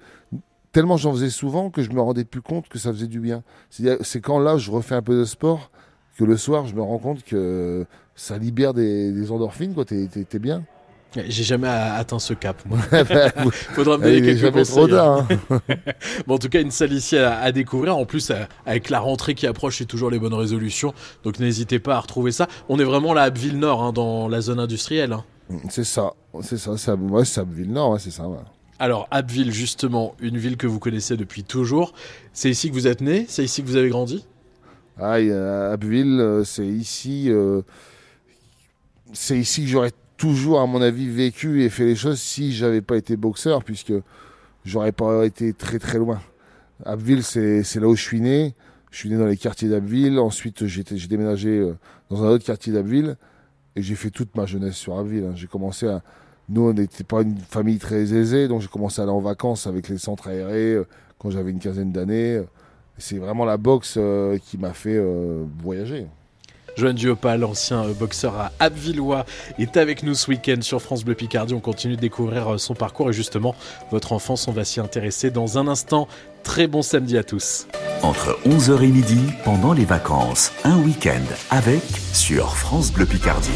tellement 0.74 0.98
j'en 0.98 1.12
faisais 1.12 1.30
souvent 1.30 1.70
que 1.70 1.80
je 1.82 1.90
me 1.90 2.00
rendais 2.02 2.24
plus 2.24 2.42
compte 2.42 2.68
que 2.68 2.78
ça 2.78 2.92
faisait 2.92 3.06
du 3.06 3.20
bien. 3.20 3.42
C'est 3.70 4.20
quand 4.20 4.38
là 4.38 4.58
je 4.58 4.70
refais 4.70 4.94
un 4.94 5.00
peu 5.02 5.18
de 5.18 5.24
sport 5.24 5.70
que 6.18 6.24
le 6.24 6.36
soir, 6.36 6.66
je 6.66 6.74
me 6.74 6.82
rends 6.82 6.98
compte 6.98 7.24
que 7.24 7.86
ça 8.14 8.36
libère 8.36 8.74
des, 8.74 9.10
des 9.12 9.32
endorphines, 9.32 9.72
quoi. 9.74 9.84
T'es, 9.84 10.08
bien. 10.38 10.62
J'ai 11.16 11.42
jamais 11.44 11.68
atteint 11.68 12.18
ce 12.18 12.34
cap. 12.34 12.60
moi. 12.66 12.78
Bah, 12.90 13.30
Faudra 13.74 13.98
me 13.98 14.02
donner 14.04 14.16
il 14.18 14.28
est 14.28 14.40
quelques 14.40 14.66
trop 14.66 14.86
tard. 14.88 15.26
hein. 15.50 15.60
Bon, 16.26 16.34
en 16.34 16.38
tout 16.38 16.48
cas, 16.48 16.60
une 16.60 16.70
salle 16.72 16.92
ici 16.92 17.16
à, 17.16 17.38
à 17.40 17.50
découvrir. 17.52 17.96
En 17.96 18.04
plus, 18.04 18.30
à- 18.32 18.48
avec 18.66 18.90
la 18.90 18.98
rentrée 19.00 19.34
qui 19.34 19.46
approche, 19.46 19.78
c'est 19.78 19.84
toujours 19.86 20.10
les 20.10 20.18
bonnes 20.18 20.34
résolutions. 20.34 20.92
Donc, 21.24 21.38
n'hésitez 21.40 21.78
pas 21.78 21.94
à 21.96 22.00
retrouver 22.00 22.30
ça. 22.32 22.46
On 22.68 22.78
est 22.80 22.84
vraiment 22.84 23.12
là 23.14 23.22
à 23.22 23.24
Abbeville-Nord, 23.26 23.82
hein, 23.82 23.92
dans 23.92 24.28
la 24.28 24.40
zone 24.40 24.58
industrielle. 24.60 25.12
hein. 25.12 25.24
C'est 25.70 25.84
ça, 25.84 26.12
c'est 26.42 26.56
ça, 26.56 26.76
c'est 26.76 26.90
à, 26.90 26.94
ouais, 26.94 27.24
c'est 27.24 27.38
à 27.40 27.42
Abbeville-Nord, 27.42 27.90
ouais, 27.90 27.98
c'est 27.98 28.10
ça. 28.10 28.26
ouais. 28.28 28.38
Alors, 28.78 29.06
Abbeville, 29.10 29.52
justement, 29.52 30.14
une 30.20 30.36
ville 30.36 30.56
que 30.56 30.66
vous 30.66 30.80
connaissez 30.80 31.16
depuis 31.16 31.44
toujours. 31.44 31.92
C'est 32.32 32.50
ici 32.50 32.68
que 32.68 32.74
vous 32.74 32.86
êtes 32.86 33.00
né 33.00 33.24
C'est 33.28 33.44
ici 33.44 33.62
que 33.62 33.68
vous 33.68 33.76
avez 33.76 33.88
grandi? 33.88 34.26
Ah, 34.98 35.16
euh, 35.16 35.72
Abbeville, 35.72 36.20
euh, 36.20 36.44
c'est 36.44 36.66
ici, 36.66 37.26
euh, 37.28 37.62
c'est 39.12 39.38
ici 39.38 39.62
que 39.62 39.68
j'aurais 39.68 39.92
toujours, 40.16 40.60
à 40.60 40.66
mon 40.66 40.82
avis, 40.82 41.08
vécu 41.08 41.62
et 41.64 41.70
fait 41.70 41.84
les 41.84 41.96
choses 41.96 42.20
si 42.20 42.52
j'avais 42.52 42.80
pas 42.80 42.96
été 42.96 43.16
boxeur, 43.16 43.64
puisque 43.64 43.92
j'aurais 44.64 44.92
pas 44.92 45.24
été 45.24 45.52
très 45.52 45.78
très 45.78 45.98
loin. 45.98 46.20
Abbeville, 46.84 47.22
c'est 47.22 47.76
là 47.76 47.88
où 47.88 47.96
je 47.96 48.02
suis 48.02 48.20
né. 48.20 48.54
Je 48.90 48.98
suis 48.98 49.08
né 49.08 49.16
dans 49.16 49.26
les 49.26 49.36
quartiers 49.36 49.68
d'Abbeville. 49.68 50.18
Ensuite, 50.18 50.66
j'ai 50.66 50.84
déménagé 51.08 51.68
dans 52.10 52.22
un 52.24 52.28
autre 52.28 52.44
quartier 52.44 52.72
d'Abbeville 52.72 53.16
et 53.76 53.82
j'ai 53.82 53.94
fait 53.96 54.10
toute 54.10 54.36
ma 54.36 54.46
jeunesse 54.46 54.76
sur 54.76 54.98
Abbeville. 54.98 55.24
hein. 55.24 55.32
J'ai 55.34 55.46
commencé 55.48 55.86
à, 55.88 56.02
nous, 56.48 56.68
on 56.68 56.72
n'était 56.74 57.04
pas 57.04 57.22
une 57.22 57.38
famille 57.38 57.78
très 57.78 58.12
aisée, 58.14 58.48
donc 58.48 58.60
j'ai 58.60 58.68
commencé 58.68 59.00
à 59.00 59.04
aller 59.04 59.12
en 59.12 59.20
vacances 59.20 59.66
avec 59.66 59.88
les 59.88 59.98
centres 59.98 60.28
aérés 60.28 60.74
euh, 60.74 60.86
quand 61.18 61.30
j'avais 61.30 61.50
une 61.50 61.58
quinzaine 61.58 61.92
d'années. 61.92 62.42
C'est 62.98 63.18
vraiment 63.18 63.44
la 63.44 63.56
boxe 63.56 63.94
euh, 63.96 64.38
qui 64.38 64.58
m'a 64.58 64.72
fait 64.72 64.96
euh, 64.96 65.44
voyager. 65.62 66.06
Joanne 66.76 66.96
Duopa, 66.96 67.36
l'ancien 67.36 67.84
boxeur 67.98 68.36
à 68.36 68.52
Abvillois, 68.58 69.24
est 69.58 69.76
avec 69.76 70.02
nous 70.02 70.14
ce 70.14 70.28
week-end 70.28 70.60
sur 70.60 70.82
France 70.82 71.04
Bleu 71.04 71.14
Picardie. 71.14 71.54
On 71.54 71.60
continue 71.60 71.94
de 71.94 72.00
découvrir 72.00 72.58
son 72.58 72.74
parcours 72.74 73.10
et 73.10 73.12
justement 73.12 73.54
votre 73.92 74.12
enfance, 74.12 74.48
on 74.48 74.52
va 74.52 74.64
s'y 74.64 74.80
intéresser 74.80 75.30
dans 75.30 75.56
un 75.56 75.68
instant. 75.68 76.08
Très 76.42 76.66
bon 76.66 76.82
samedi 76.82 77.16
à 77.16 77.22
tous. 77.22 77.68
Entre 78.02 78.36
11h 78.44 78.82
et 78.82 78.88
midi, 78.88 79.20
pendant 79.44 79.72
les 79.72 79.84
vacances, 79.84 80.52
un 80.64 80.76
week-end 80.78 81.22
avec 81.50 81.82
sur 82.12 82.56
France 82.56 82.92
Bleu 82.92 83.06
Picardie. 83.06 83.50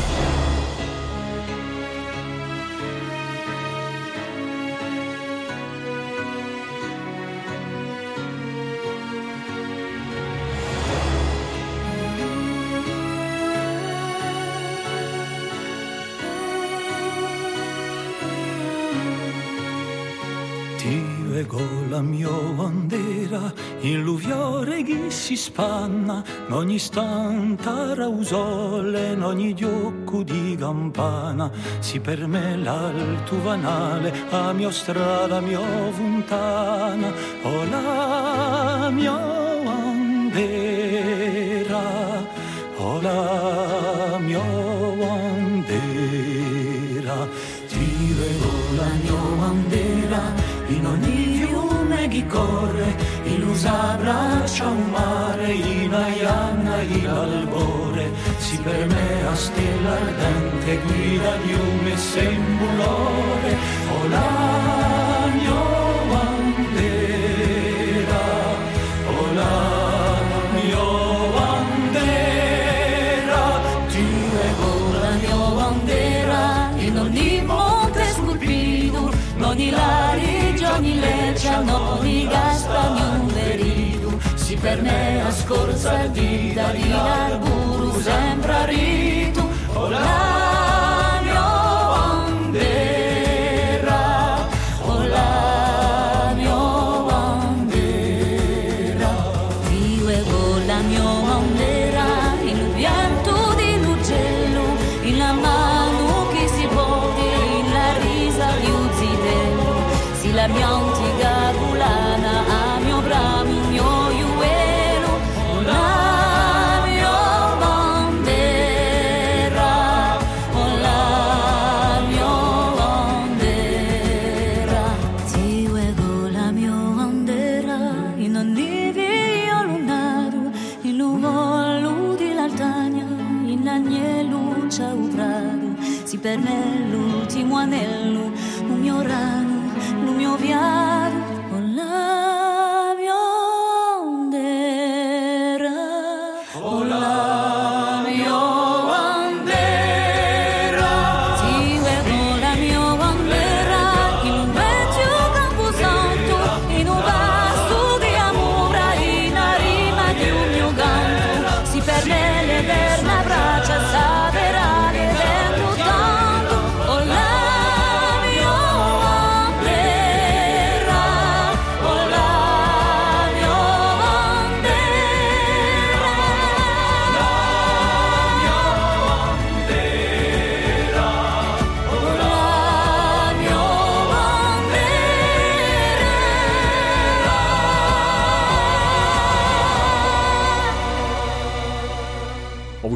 Bandera 23.59 23.69
in 23.81 24.03
l'uviore 24.03 24.83
che 24.83 25.11
si 25.11 25.37
spanna, 25.37 26.23
in 26.47 26.53
ogni 26.53 26.75
istante 26.75 27.95
rausole, 27.95 29.13
in 29.13 29.23
ogni 29.23 29.55
diocco 29.55 30.23
di 30.23 30.57
campana, 30.59 31.51
si 31.81 32.01
per 32.01 32.27
me 32.27 32.57
l'alto 32.57 33.41
vanale, 33.43 34.13
a 34.31 34.53
mia 34.53 34.71
strada, 34.71 35.41
mia 35.41 35.61
fontana, 35.91 37.13
o 37.43 37.65
la 37.65 38.91
mia 38.91 39.17
bandera, 39.65 40.77
o 42.77 43.01
la 43.01 44.19
mia 44.21 44.43
bandera, 44.99 46.07
ti 47.69 48.15
leggo 48.19 48.51
la 48.77 48.91
mia 49.03 49.21
bandera 49.39 50.23
in 50.69 50.87
ogni 50.87 51.37
fiume 51.37 52.09
che 52.09 52.27
corre, 52.27 52.78
l'usa 53.59 53.99
braccia 54.01 54.69
un 54.69 54.91
mare, 54.91 55.53
in 55.53 55.93
aianna 55.93 56.81
in 56.83 57.09
albore, 57.09 58.13
si 58.39 58.57
per 58.59 58.87
me 58.87 59.27
a 59.27 59.35
stella 59.35 59.91
ardente 59.91 60.81
guida 60.87 61.37
di 61.45 61.53
un 61.55 61.97
sembulore, 61.97 63.57
o 63.95 64.07
la 64.09 65.27
mia 65.35 65.63
bandera, 66.13 68.25
o 69.07 69.33
la 69.33 69.59
mia 70.55 70.87
bandera, 71.37 73.43
ti 73.89 74.07
leggo 74.37 74.71
la 75.01 75.11
mia 75.23 75.43
bandera 75.59 76.43
in 76.77 76.95
ogni 76.99 77.43
monte 77.45 78.05
scolpito, 78.13 79.03
in 79.37 79.45
ogni 79.45 79.71
lariggio, 79.71 80.67
ogni 80.75 80.95
leccia, 81.01 81.61
in 81.61 81.71
ogni 81.71 82.27
gaspa, 82.29 82.88
per 84.61 84.83
me 84.83 85.23
a 85.23 85.31
scorza 85.31 86.07
di 86.07 86.53
Dalila 86.53 87.39
Buru 87.41 88.01
sembra 88.01 88.65
ritu. 88.65 89.47
Oh, 89.75 89.89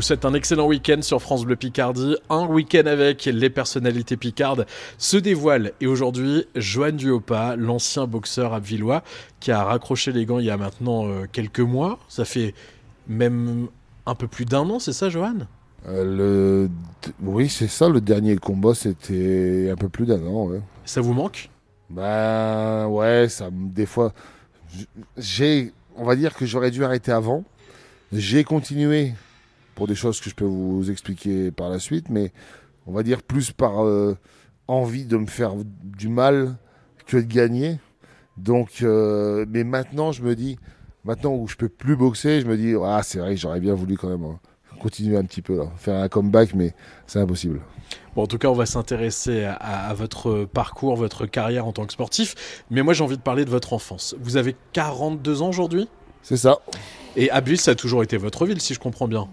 vous 0.03 0.07
souhaite 0.09 0.25
un 0.25 0.35
excellent 0.35 0.67
week-end 0.67 1.01
sur 1.01 1.23
France 1.23 1.45
Bleu 1.45 1.55
Picardie. 1.55 2.17
Un 2.29 2.45
week-end 2.47 2.87
avec 2.87 3.25
les 3.27 3.51
personnalités 3.51 4.17
picardes 4.17 4.67
se 4.99 5.17
dévoile. 5.17 5.75
Et 5.81 5.87
aujourd'hui, 5.87 6.45
Joanne 6.57 6.97
Duopa, 6.97 7.55
l'ancien 7.55 8.09
boxeur 8.09 8.53
abvillois, 8.53 9.05
qui 9.39 9.53
a 9.53 9.63
raccroché 9.63 10.11
les 10.11 10.27
gants 10.27 10.41
il 10.41 10.47
y 10.47 10.51
a 10.51 10.57
maintenant 10.57 11.07
euh, 11.07 11.27
quelques 11.31 11.61
mois. 11.61 12.01
Ça 12.09 12.25
fait 12.25 12.53
même 13.07 13.69
un 14.05 14.17
peu 14.17 14.27
plus 14.27 14.45
d'un 14.45 14.69
an, 14.71 14.81
c'est 14.81 14.93
ça, 14.93 15.09
Joanne 15.09 15.47
Euh, 15.87 16.67
le... 16.67 16.71
Oui, 17.23 17.49
c'est 17.49 17.69
ça, 17.69 17.89
le 17.89 18.01
dernier 18.01 18.35
combat, 18.35 18.75
c'était 18.75 19.69
un 19.71 19.77
peu 19.77 19.89
plus 19.89 20.07
d'un 20.07 20.27
an. 20.27 20.47
Ouais. 20.47 20.61
Ça 20.85 21.01
vous 21.01 21.15
manque? 21.15 21.49
Ben 21.91 22.89
ouais, 22.89 23.29
ça 23.29 23.51
des 23.53 23.87
fois 23.87 24.13
j'ai 25.17 25.73
on 25.95 26.05
va 26.05 26.17
dire 26.17 26.35
que 26.35 26.45
j'aurais 26.45 26.73
dû 26.73 26.85
arrêter 26.85 27.13
avant. 27.13 27.45
J'ai 28.13 28.43
continué 28.43 29.13
pour 29.83 29.89
des 29.89 29.97
choses 29.97 30.21
que 30.21 30.31
je 30.31 30.37
peux 30.37 30.45
vous 30.45 30.93
expliquer 30.93 31.51
par 31.51 31.69
la 31.69 31.81
suite, 31.81 32.09
mais 32.09 32.31
on 32.87 32.93
va 32.93 33.03
dire 33.03 33.21
plus 33.21 33.51
par 33.51 33.85
euh, 33.85 34.17
envie 34.69 35.07
de 35.07 35.17
me 35.17 35.27
faire 35.27 35.55
du 35.83 36.07
mal 36.07 36.55
que 37.05 37.17
de 37.17 37.23
gagner. 37.23 37.81
Donc, 38.37 38.83
euh, 38.83 39.45
mais 39.49 39.65
maintenant, 39.65 40.13
je 40.13 40.23
me 40.23 40.37
dis, 40.37 40.57
maintenant 41.03 41.35
où 41.35 41.49
je 41.49 41.57
peux 41.57 41.69
plus 41.69 41.97
boxer, 41.97 42.41
je 42.43 42.47
me 42.47 42.57
dis, 42.57 42.75
ah, 42.81 43.01
c'est 43.03 43.19
vrai 43.19 43.37
j'aurais 43.37 43.59
bien 43.59 43.75
voulu 43.75 43.97
quand 43.97 44.09
même 44.09 44.23
hein, 44.23 44.39
continuer 44.79 45.17
un 45.17 45.25
petit 45.25 45.43
peu 45.43 45.57
là, 45.57 45.65
faire 45.79 46.01
un 46.01 46.09
comeback, 46.09 46.55
mais 46.55 46.75
c'est 47.09 47.19
impossible. 47.19 47.61
Bon, 48.15 48.23
en 48.23 48.29
tout 48.29 48.39
cas, 48.39 48.47
on 48.47 48.55
va 48.55 48.67
s'intéresser 48.67 49.43
à, 49.43 49.55
à 49.55 49.95
votre 49.95 50.45
parcours, 50.45 50.95
votre 50.95 51.27
carrière 51.27 51.67
en 51.67 51.73
tant 51.73 51.87
que 51.87 51.93
sportif. 51.93 52.63
Mais 52.71 52.85
moi, 52.85 52.95
j'ai 52.95 53.03
envie 53.03 53.17
de 53.17 53.23
parler 53.23 53.45
de 53.45 53.51
votre 53.51 53.73
enfance. 53.73 54.15
Vous 54.21 54.37
avez 54.37 54.55
42 54.75 55.43
ans 55.43 55.49
aujourd'hui? 55.49 55.89
C'est 56.23 56.37
ça. 56.37 56.61
Et 57.17 57.31
Abbeville, 57.31 57.61
ça 57.61 57.73
a 57.73 57.75
toujours 57.75 58.03
été 58.03 58.17
votre 58.17 58.47
ville, 58.47 58.61
si 58.61 58.75
je 58.75 58.81
comprends 58.81 59.09
bien. 59.09 59.29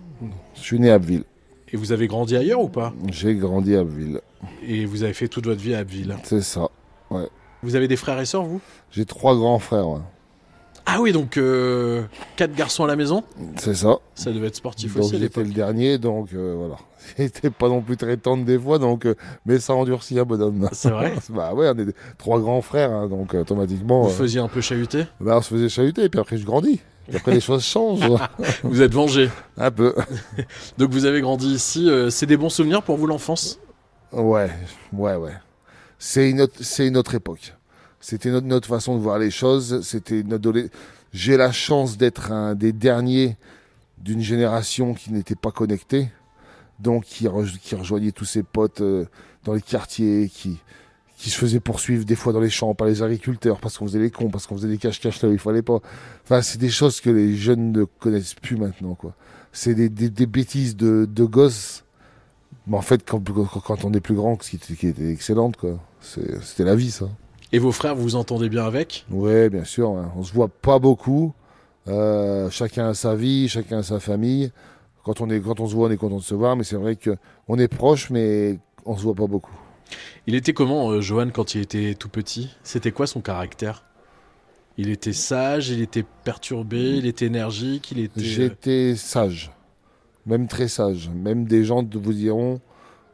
Je 0.55 0.59
suis 0.61 0.79
né 0.79 0.89
à 0.89 0.95
Abbeville. 0.95 1.23
Et 1.71 1.77
vous 1.77 1.91
avez 1.91 2.07
grandi 2.07 2.35
ailleurs 2.35 2.61
ou 2.61 2.69
pas? 2.69 2.93
J'ai 3.11 3.35
grandi 3.35 3.75
à 3.75 3.81
Abbeville. 3.81 4.21
Et 4.67 4.85
vous 4.85 5.03
avez 5.03 5.13
fait 5.13 5.27
toute 5.27 5.45
votre 5.45 5.61
vie 5.61 5.73
à 5.75 5.79
Abbeville. 5.79 6.15
C'est 6.23 6.41
ça. 6.41 6.69
Vous 7.61 7.75
avez 7.75 7.87
des 7.87 7.95
frères 7.95 8.19
et 8.19 8.25
sœurs, 8.25 8.43
vous? 8.43 8.61
J'ai 8.91 9.05
trois 9.05 9.35
grands 9.35 9.59
frères. 9.59 9.87
ouais. 9.87 9.99
Ah 10.85 10.99
oui, 11.01 11.11
donc 11.11 11.37
euh, 11.37 12.03
quatre 12.35 12.55
garçons 12.55 12.83
à 12.83 12.87
la 12.87 12.95
maison? 12.95 13.23
C'est 13.57 13.75
ça. 13.75 13.97
Ça 14.15 14.31
devait 14.31 14.47
être 14.47 14.55
sportif 14.55 14.95
Donc 14.95 15.03
aussi 15.03 15.19
j'étais 15.19 15.43
le 15.43 15.51
dernier, 15.51 15.99
donc 15.99 16.29
euh, 16.33 16.55
voilà. 16.57 16.77
J'étais 17.17 17.51
pas 17.51 17.69
non 17.69 17.81
plus 17.81 17.95
très 17.95 18.17
tendre 18.17 18.43
des 18.43 18.57
fois, 18.57 18.79
donc 18.79 19.05
euh, 19.05 19.13
mais 19.45 19.59
ça 19.59 19.75
endurcit 19.75 20.17
un 20.17 20.23
bonhomme. 20.25 20.67
C'est 20.71 20.89
vrai? 20.89 21.13
Bah 21.29 21.53
ouais, 21.53 21.69
on 21.69 21.77
est 21.77 21.93
trois 22.17 22.39
grands 22.39 22.61
frères, 22.63 22.91
hein, 22.91 23.07
donc 23.07 23.35
euh, 23.35 23.41
automatiquement, 23.41 24.03
Vous 24.03 24.09
euh, 24.09 24.13
faisiez 24.13 24.39
un 24.39 24.47
peu 24.47 24.61
chahuter? 24.61 25.03
bah, 25.19 25.37
on 25.37 25.41
se 25.43 25.49
faisait 25.53 25.69
chahuter, 25.69 26.05
et 26.05 26.09
puis 26.09 26.19
après 26.19 26.37
je 26.37 26.45
grandis. 26.45 26.79
Et 27.11 27.15
après 27.15 27.33
les 27.33 27.39
choses 27.41 27.63
changent, 27.63 28.01
Vous 28.63 28.81
êtes 28.81 28.93
vengé. 28.93 29.29
un 29.57 29.71
peu. 29.71 29.95
Donc 30.77 30.91
vous 30.91 31.05
avez 31.05 31.21
grandi 31.21 31.47
ici. 31.53 31.89
euh, 31.89 32.09
c'est 32.09 32.25
des 32.25 32.37
bons 32.37 32.49
souvenirs 32.49 32.83
pour 32.83 32.97
vous 32.97 33.07
l'enfance? 33.07 33.59
Ouais, 34.11 34.49
ouais, 34.93 35.15
ouais. 35.15 35.33
C'est 35.97 36.29
une 36.29 36.41
autre, 36.41 36.53
c'est 36.61 36.87
une 36.87 36.97
autre 36.97 37.15
époque. 37.15 37.53
C'était 37.99 38.29
notre, 38.31 38.47
notre 38.47 38.67
façon 38.67 38.95
de 38.95 39.01
voir 39.01 39.19
les 39.19 39.31
choses. 39.31 39.81
C'était 39.81 40.23
notre 40.23 40.53
J'ai 41.11 41.35
la 41.37 41.51
chance 41.51 41.97
d'être 41.97 42.31
un 42.31 42.55
des 42.55 42.71
derniers 42.71 43.35
d'une 43.97 44.21
génération 44.21 44.93
qui 44.93 45.11
n'était 45.11 45.35
pas 45.35 45.51
connectée, 45.51 46.09
donc 46.79 47.03
qui, 47.03 47.25
re- 47.25 47.57
qui 47.59 47.75
rejoignait 47.75 48.11
tous 48.13 48.23
ses 48.25 48.43
potes 48.43 48.79
euh, 48.81 49.05
dans 49.43 49.53
les 49.53 49.61
quartiers, 49.61 50.29
qui 50.33 50.57
qui 51.19 51.29
se 51.29 51.37
faisait 51.37 51.59
poursuivre 51.59 52.05
des 52.05 52.15
fois 52.15 52.31
dans 52.31 52.39
les 52.39 52.49
champs 52.49 52.73
par 52.73 52.87
les 52.87 53.03
agriculteurs 53.03 53.59
parce 53.59 53.77
qu'on 53.77 53.85
faisait 53.85 53.99
les 53.99 54.09
cons, 54.09 54.29
parce 54.29 54.47
qu'on 54.47 54.55
faisait 54.55 54.69
des 54.69 54.77
cache-cache 54.77 55.21
là 55.21 55.27
où 55.29 55.33
il 55.33 55.39
fallait 55.39 55.61
pas. 55.61 55.79
Enfin, 56.23 56.41
c'est 56.41 56.57
des 56.57 56.69
choses 56.69 57.01
que 57.01 57.09
les 57.09 57.35
jeunes 57.35 57.73
ne 57.73 57.83
connaissent 57.83 58.35
plus 58.35 58.55
maintenant, 58.55 58.95
quoi. 58.95 59.13
C'est 59.51 59.75
des, 59.75 59.89
des, 59.89 60.09
des 60.09 60.25
bêtises 60.25 60.77
de, 60.77 61.05
de 61.11 61.23
gosses 61.25 61.83
mais 62.67 62.77
en 62.77 62.81
fait, 62.81 63.03
quand, 63.03 63.21
quand, 63.65 63.83
on 63.83 63.93
est 63.93 63.99
plus 63.99 64.13
grand, 64.15 64.41
ce 64.41 64.51
qui 64.51 64.55
était, 64.57 64.75
qui 64.75 64.87
était 64.87 65.11
excellente, 65.11 65.57
quoi. 65.57 65.79
C'était 66.01 66.63
la 66.63 66.75
vie, 66.75 66.91
ça. 66.91 67.09
Et 67.51 67.57
vos 67.57 67.71
frères, 67.71 67.95
vous 67.95 68.03
vous 68.03 68.15
entendez 68.15 68.47
bien 68.47 68.63
avec? 68.63 69.05
Ouais, 69.09 69.49
bien 69.49 69.63
sûr. 69.63 69.89
hein. 69.89 70.11
On 70.15 70.23
se 70.23 70.31
voit 70.33 70.49
pas 70.49 70.77
beaucoup. 70.77 71.33
Euh, 71.87 72.49
chacun 72.51 72.89
a 72.89 72.93
sa 72.93 73.15
vie, 73.15 73.49
chacun 73.49 73.79
a 73.79 73.83
sa 73.83 73.99
famille. 73.99 74.51
Quand 75.03 75.19
on 75.19 75.29
est, 75.31 75.39
quand 75.39 75.59
on 75.59 75.67
se 75.67 75.73
voit, 75.73 75.87
on 75.87 75.91
est 75.91 75.97
content 75.97 76.17
de 76.17 76.21
se 76.23 76.35
voir, 76.35 76.55
mais 76.55 76.63
c'est 76.63 76.75
vrai 76.75 76.95
que 76.95 77.17
on 77.47 77.57
est 77.57 77.67
proche, 77.67 78.11
mais 78.11 78.59
on 78.85 78.95
se 78.95 79.01
voit 79.01 79.15
pas 79.15 79.25
beaucoup. 79.27 79.57
Il 80.27 80.35
était 80.35 80.53
comment, 80.53 80.91
euh, 80.91 81.01
Johan, 81.01 81.29
quand 81.31 81.55
il 81.55 81.61
était 81.61 81.95
tout 81.95 82.09
petit? 82.09 82.55
C'était 82.63 82.91
quoi 82.91 83.07
son 83.07 83.21
caractère? 83.21 83.83
Il 84.77 84.89
était 84.89 85.13
sage, 85.13 85.69
il 85.69 85.81
était 85.81 86.05
perturbé, 86.23 86.97
il 86.97 87.05
était 87.05 87.25
énergique, 87.25 87.91
il 87.91 87.99
était... 87.99 88.21
euh, 88.21 88.23
J'étais 88.23 88.95
sage, 88.95 89.51
même 90.25 90.47
très 90.47 90.69
sage. 90.69 91.09
Même 91.13 91.45
des 91.45 91.65
gens 91.65 91.83
vous 91.83 92.13
diront, 92.13 92.61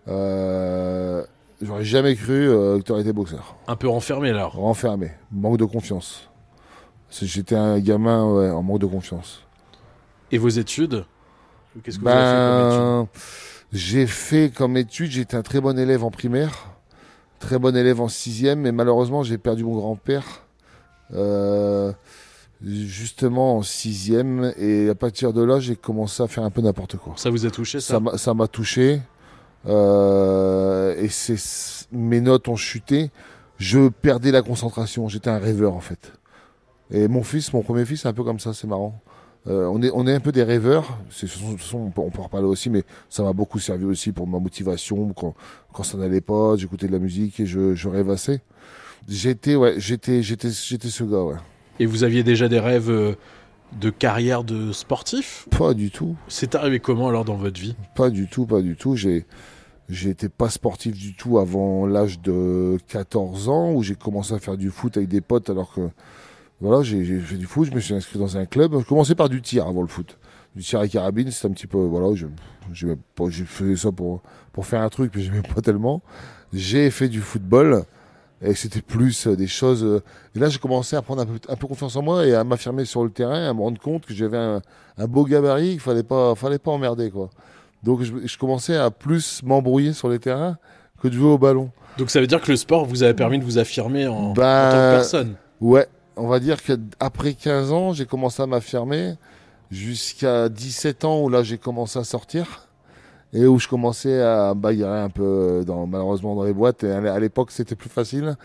euh, 0.07 1.25
j'aurais 1.61 1.83
jamais 1.83 2.15
cru 2.15 2.47
euh, 2.49 2.77
que 2.77 2.83
tu 2.83 2.91
aurais 2.91 3.01
été 3.01 3.13
boxeur. 3.13 3.55
Un 3.67 3.75
peu 3.75 3.87
renfermé 3.87 4.29
alors. 4.29 4.53
renfermé, 4.53 5.11
manque 5.31 5.57
de 5.57 5.65
confiance. 5.65 6.29
J'étais 7.09 7.55
un 7.55 7.79
gamin 7.79 8.25
ouais, 8.31 8.49
en 8.51 8.61
manque 8.61 8.81
de 8.81 8.85
confiance. 8.87 9.41
Et 10.31 10.37
vos 10.37 10.49
études? 10.49 11.05
Qu'est-ce 11.83 11.97
que 11.97 12.03
vous 12.03 12.09
avez 12.09 12.19
fait 12.19 12.31
comme 12.31 12.67
études? 12.67 12.79
Ben, 12.79 13.07
j'ai 13.75 14.07
fait 14.07 14.51
comme 14.55 14.77
étude, 14.77 15.11
j'étais 15.11 15.35
un 15.35 15.41
très 15.41 15.59
bon 15.59 15.77
élève 15.77 16.03
en 16.03 16.11
primaire, 16.11 16.69
très 17.39 17.59
bon 17.59 17.75
élève 17.75 17.99
en 17.99 18.07
sixième, 18.07 18.61
mais 18.61 18.71
malheureusement 18.71 19.21
j'ai 19.23 19.37
perdu 19.37 19.63
mon 19.63 19.75
grand-père 19.75 20.25
euh, 21.13 21.91
justement 22.63 23.57
en 23.57 23.61
sixième, 23.63 24.53
et 24.57 24.89
à 24.89 24.95
partir 24.95 25.33
de 25.33 25.43
là 25.43 25.59
j'ai 25.59 25.75
commencé 25.75 26.23
à 26.23 26.27
faire 26.27 26.43
un 26.43 26.49
peu 26.51 26.61
n'importe 26.61 26.95
quoi. 26.97 27.13
Ça 27.17 27.29
vous 27.29 27.45
a 27.45 27.51
touché 27.51 27.79
ça, 27.79 27.99
Ça 28.17 28.33
m'a- 28.33 28.47
touché. 28.47 29.01
euh, 29.67 30.95
et 30.97 31.09
c'est 31.09 31.35
mes 31.91 32.21
notes 32.21 32.47
ont 32.47 32.55
chuté. 32.55 33.11
Je 33.57 33.87
perdais 33.89 34.31
la 34.31 34.41
concentration. 34.41 35.07
J'étais 35.07 35.29
un 35.29 35.37
rêveur 35.39 35.73
en 35.73 35.79
fait. 35.79 36.11
Et 36.91 37.07
mon 37.07 37.23
fils, 37.23 37.51
mon 37.53 37.61
premier 37.61 37.85
fils, 37.85 38.01
c'est 38.01 38.07
un 38.07 38.13
peu 38.13 38.23
comme 38.23 38.39
ça. 38.39 38.53
C'est 38.53 38.67
marrant. 38.67 38.99
Euh, 39.47 39.67
on 39.67 39.81
est 39.81 39.91
on 39.93 40.07
est 40.07 40.13
un 40.13 40.19
peu 40.19 40.31
des 40.31 40.43
rêveurs. 40.43 40.97
C'est, 41.09 41.27
peut 41.27 41.37
on 41.73 41.91
peut 41.91 42.19
en 42.19 42.23
reparler 42.23 42.47
aussi, 42.47 42.69
mais 42.69 42.83
ça 43.09 43.23
m'a 43.23 43.33
beaucoup 43.33 43.59
servi 43.59 43.85
aussi 43.85 44.11
pour 44.11 44.27
ma 44.27 44.39
motivation 44.39 45.13
quand 45.13 45.35
quand 45.71 45.83
ça 45.83 45.97
n'allait 45.97 46.21
pas. 46.21 46.55
J'écoutais 46.55 46.87
de 46.87 46.91
la 46.91 46.99
musique 46.99 47.39
et 47.39 47.45
je, 47.45 47.75
je 47.75 47.87
rêvassais. 47.87 48.41
J'étais 49.07 49.55
ouais, 49.55 49.75
j'étais 49.77 50.23
j'étais 50.23 50.49
j'étais 50.49 50.89
ce 50.89 51.03
gars 51.03 51.23
ouais. 51.23 51.35
Et 51.79 51.85
vous 51.85 52.03
aviez 52.03 52.23
déjà 52.23 52.47
des 52.47 52.59
rêves 52.59 52.89
euh, 52.89 53.13
de 53.79 53.89
carrière 53.89 54.43
de 54.43 54.71
sportif? 54.71 55.47
Pas 55.57 55.73
du 55.73 55.91
tout. 55.91 56.15
C'est 56.27 56.55
arrivé 56.55 56.79
comment 56.79 57.09
alors 57.09 57.25
dans 57.25 57.35
votre 57.35 57.59
vie? 57.59 57.75
Pas 57.95 58.09
du 58.09 58.27
tout, 58.27 58.45
pas 58.45 58.61
du 58.61 58.75
tout. 58.75 58.95
J'ai, 58.95 59.25
j'étais 59.89 60.29
pas 60.29 60.49
sportif 60.49 60.97
du 60.97 61.13
tout 61.15 61.37
avant 61.37 61.85
l'âge 61.85 62.19
de 62.21 62.77
14 62.87 63.49
ans 63.49 63.73
où 63.73 63.83
j'ai 63.83 63.95
commencé 63.95 64.33
à 64.33 64.39
faire 64.39 64.57
du 64.57 64.69
foot 64.69 64.97
avec 64.97 65.09
des 65.09 65.21
potes 65.21 65.49
alors 65.49 65.73
que, 65.73 65.89
voilà, 66.61 66.83
j'ai, 66.83 67.03
fait 67.19 67.35
du 67.35 67.45
foot, 67.45 67.67
je 67.69 67.75
me 67.75 67.79
suis 67.79 67.93
inscrit 67.93 68.17
dans 68.19 68.37
un 68.37 68.45
club. 68.45 68.77
Je 68.79 68.85
commençais 68.85 69.15
par 69.15 69.29
du 69.29 69.41
tir 69.41 69.67
avant 69.67 69.81
le 69.81 69.87
foot. 69.87 70.17
Du 70.55 70.63
tir 70.63 70.79
à 70.79 70.87
carabine, 70.87 71.29
c'était 71.31 71.47
un 71.47 71.51
petit 71.51 71.67
peu, 71.67 71.77
voilà, 71.77 72.15
je, 72.15 72.25
fait 73.45 73.75
ça 73.75 73.91
pour, 73.91 74.21
pour 74.53 74.65
faire 74.65 74.81
un 74.81 74.89
truc, 74.89 75.11
mais 75.15 75.21
j'aimais 75.21 75.41
pas 75.41 75.61
tellement. 75.61 76.01
J'ai 76.53 76.89
fait 76.91 77.09
du 77.09 77.21
football. 77.21 77.83
Et 78.41 78.53
c'était 78.53 78.81
plus 78.81 79.27
euh, 79.27 79.35
des 79.35 79.47
choses. 79.47 79.83
euh, 79.83 80.03
Et 80.35 80.39
là, 80.39 80.49
j'ai 80.49 80.59
commencé 80.59 80.95
à 80.97 81.01
prendre 81.01 81.21
un 81.21 81.25
peu, 81.25 81.39
un 81.47 81.55
peu 81.55 81.67
confiance 81.67 81.95
en 81.95 82.01
moi 82.01 82.25
et 82.27 82.35
à 82.35 82.43
m'affirmer 82.43 82.83
sur 82.83 83.03
le 83.03 83.09
terrain, 83.09 83.49
à 83.49 83.53
me 83.53 83.61
rendre 83.61 83.79
compte 83.79 84.05
que 84.05 84.13
j'avais 84.13 84.37
un, 84.37 84.61
un 84.97 85.07
beau 85.07 85.23
gabarit, 85.23 85.71
qu'il 85.71 85.79
fallait 85.79 86.03
pas, 86.03 86.35
fallait 86.35 86.59
pas 86.59 86.71
emmerder, 86.71 87.09
quoi. 87.11 87.29
Donc 87.81 88.01
je, 88.03 88.11
je 88.25 88.37
commençais 88.37 88.75
à 88.75 88.91
plus 88.91 89.41
m'embrouiller 89.43 89.93
sur 89.93 90.09
les 90.09 90.19
terrains 90.19 90.57
que 91.01 91.07
de 91.07 91.13
jouer 91.13 91.29
au 91.29 91.37
ballon. 91.37 91.71
Donc 91.97 92.09
ça 92.09 92.19
veut 92.19 92.27
dire 92.27 92.41
que 92.41 92.51
le 92.51 92.57
sport 92.57 92.85
vous 92.85 93.03
a 93.03 93.13
permis 93.13 93.39
de 93.39 93.43
vous 93.45 93.57
affirmer 93.57 94.05
en, 94.05 94.13
en 94.15 94.33
Bah, 94.33 94.69
tant 94.69 94.77
que 94.77 94.95
personne 94.97 95.35
Ouais, 95.61 95.87
on 96.17 96.27
va 96.27 96.39
dire 96.39 96.63
que 96.63 96.73
après 96.99 97.33
15 97.33 97.71
ans, 97.71 97.93
j'ai 97.93 98.05
commencé 98.05 98.41
à 98.41 98.47
m'affirmer 98.47 99.15
jusqu'à 99.71 100.49
17 100.49 101.05
ans 101.05 101.21
où 101.21 101.29
là 101.29 101.43
j'ai 101.43 101.57
commencé 101.57 101.99
à 101.99 102.03
sortir 102.03 102.67
et 103.33 103.45
où 103.47 103.59
je 103.59 103.67
commençais 103.67 104.21
à 104.21 104.53
bagarrer 104.53 104.99
un 105.01 105.09
peu 105.09 105.63
dans, 105.65 105.87
malheureusement 105.87 106.35
dans 106.35 106.43
les 106.43 106.53
boîtes. 106.53 106.83
Et 106.83 106.91
à 106.91 107.19
l'époque, 107.19 107.51
c'était 107.51 107.75
plus 107.75 107.89
facile. 107.89 108.37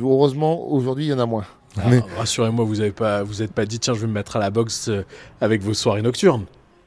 Heureusement, 0.00 0.68
aujourd'hui, 0.70 1.06
il 1.06 1.08
y 1.08 1.12
en 1.12 1.18
a 1.18 1.26
moins. 1.26 1.44
Ah, 1.78 1.88
Mais 1.90 2.00
Rassurez-moi, 2.16 2.64
vous 2.64 2.80
avez 2.80 2.92
pas, 2.92 3.22
vous 3.24 3.42
êtes 3.42 3.52
pas 3.52 3.66
dit 3.66 3.78
tiens 3.80 3.94
je 3.94 4.00
vais 4.02 4.06
me 4.06 4.12
mettre 4.12 4.36
à 4.36 4.38
la 4.38 4.50
boxe 4.50 4.88
euh, 4.88 5.04
avec 5.40 5.62
vos 5.62 5.74
soirées 5.74 6.02
nocturnes. 6.02 6.44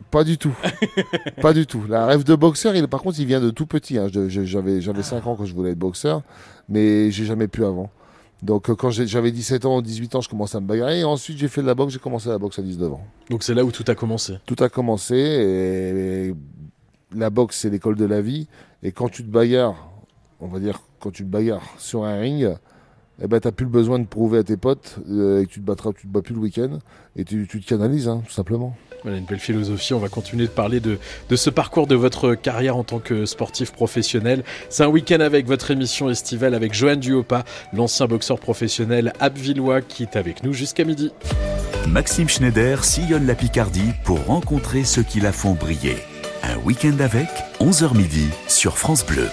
pas 0.09 0.23
du 0.23 0.37
tout. 0.37 0.55
pas 1.41 1.51
du 1.53 1.67
tout. 1.67 1.83
La 1.89 2.05
rêve 2.05 2.23
de 2.23 2.33
boxeur, 2.35 2.75
il, 2.75 2.87
par 2.87 3.01
contre, 3.01 3.19
il 3.19 3.25
vient 3.25 3.41
de 3.41 3.49
tout 3.49 3.65
petit. 3.65 3.97
hein. 3.97 4.07
J'avais 4.09 4.79
j'avais 4.81 5.03
5 5.03 5.27
ans 5.27 5.35
quand 5.35 5.45
je 5.45 5.53
voulais 5.53 5.71
être 5.71 5.79
boxeur, 5.79 6.21
mais 6.69 7.11
j'ai 7.11 7.25
jamais 7.25 7.47
pu 7.47 7.65
avant. 7.65 7.89
Donc 8.41 8.69
euh, 8.69 8.75
quand 8.75 8.89
j'avais 8.89 9.31
17 9.31 9.65
ans, 9.65 9.81
18 9.81 10.15
ans, 10.15 10.21
je 10.21 10.29
commençais 10.29 10.57
à 10.57 10.61
me 10.61 10.67
bagarrer. 10.67 10.99
Et 10.99 11.03
ensuite, 11.03 11.37
j'ai 11.37 11.47
fait 11.47 11.61
de 11.61 11.67
la 11.67 11.75
boxe. 11.75 11.93
J'ai 11.93 11.99
commencé 11.99 12.29
la 12.29 12.37
boxe 12.37 12.59
à 12.59 12.61
19 12.61 12.93
ans. 12.93 13.03
Donc 13.29 13.43
c'est 13.43 13.53
là 13.53 13.65
où 13.65 13.71
tout 13.71 13.85
a 13.87 13.95
commencé. 13.95 14.37
Tout 14.45 14.55
a 14.59 14.69
commencé 14.69 15.15
et, 15.15 16.29
et 16.29 16.35
la 17.13 17.29
boxe, 17.29 17.59
c'est 17.59 17.69
l'école 17.69 17.95
de 17.95 18.05
la 18.05 18.21
vie. 18.21 18.47
Et 18.83 18.91
quand 18.91 19.09
tu 19.09 19.23
te 19.23 19.29
bagarres, 19.29 19.89
on 20.39 20.47
va 20.47 20.59
dire, 20.59 20.79
quand 20.99 21.11
tu 21.11 21.23
te 21.23 21.29
bagarres 21.29 21.67
sur 21.77 22.05
un 22.05 22.19
ring, 22.19 22.49
eh 23.21 23.27
ben, 23.27 23.39
t'as 23.39 23.51
plus 23.51 23.65
le 23.65 23.71
besoin 23.71 23.99
de 23.99 24.05
prouver 24.05 24.39
à 24.39 24.43
tes 24.43 24.57
potes 24.57 24.99
euh, 25.09 25.41
et 25.41 25.45
que 25.45 25.51
tu 25.51 25.59
te 25.59 25.65
battras, 25.65 25.91
tu 25.93 26.07
te 26.07 26.11
bats 26.11 26.21
plus 26.21 26.33
le 26.33 26.39
week-end 26.39 26.79
et 27.15 27.25
tu, 27.25 27.47
tu 27.49 27.61
te 27.61 27.67
canalises, 27.67 28.07
hein, 28.07 28.21
tout 28.25 28.31
simplement. 28.31 28.75
Voilà 29.03 29.17
une 29.17 29.25
belle 29.25 29.39
philosophie. 29.39 29.93
On 29.93 29.99
va 29.99 30.09
continuer 30.09 30.45
de 30.45 30.51
parler 30.51 30.79
de, 30.79 30.97
ce 31.35 31.49
parcours 31.49 31.87
de 31.87 31.95
votre 31.95 32.35
carrière 32.35 32.75
en 32.75 32.83
tant 32.83 32.99
que 32.99 33.25
sportif 33.25 33.71
professionnel. 33.71 34.43
C'est 34.69 34.83
un 34.83 34.87
week-end 34.87 35.19
avec 35.19 35.47
votre 35.47 35.71
émission 35.71 36.09
estivale 36.09 36.53
avec 36.53 36.73
Johan 36.73 36.97
Duopa, 36.97 37.43
l'ancien 37.73 38.07
boxeur 38.07 38.39
professionnel 38.39 39.13
abvillois 39.19 39.81
qui 39.81 40.03
est 40.03 40.15
avec 40.15 40.43
nous 40.43 40.53
jusqu'à 40.53 40.83
midi. 40.83 41.11
Maxime 41.87 42.29
Schneider 42.29 42.83
sillonne 42.83 43.25
la 43.25 43.35
Picardie 43.35 43.93
pour 44.03 44.23
rencontrer 44.25 44.83
ceux 44.83 45.03
qui 45.03 45.19
la 45.19 45.31
font 45.31 45.53
briller. 45.53 45.97
Un 46.43 46.57
week-end 46.57 46.97
avec, 46.99 47.27
11h 47.59 47.95
midi 47.95 48.27
sur 48.47 48.77
France 48.77 49.05
Bleu. 49.05 49.29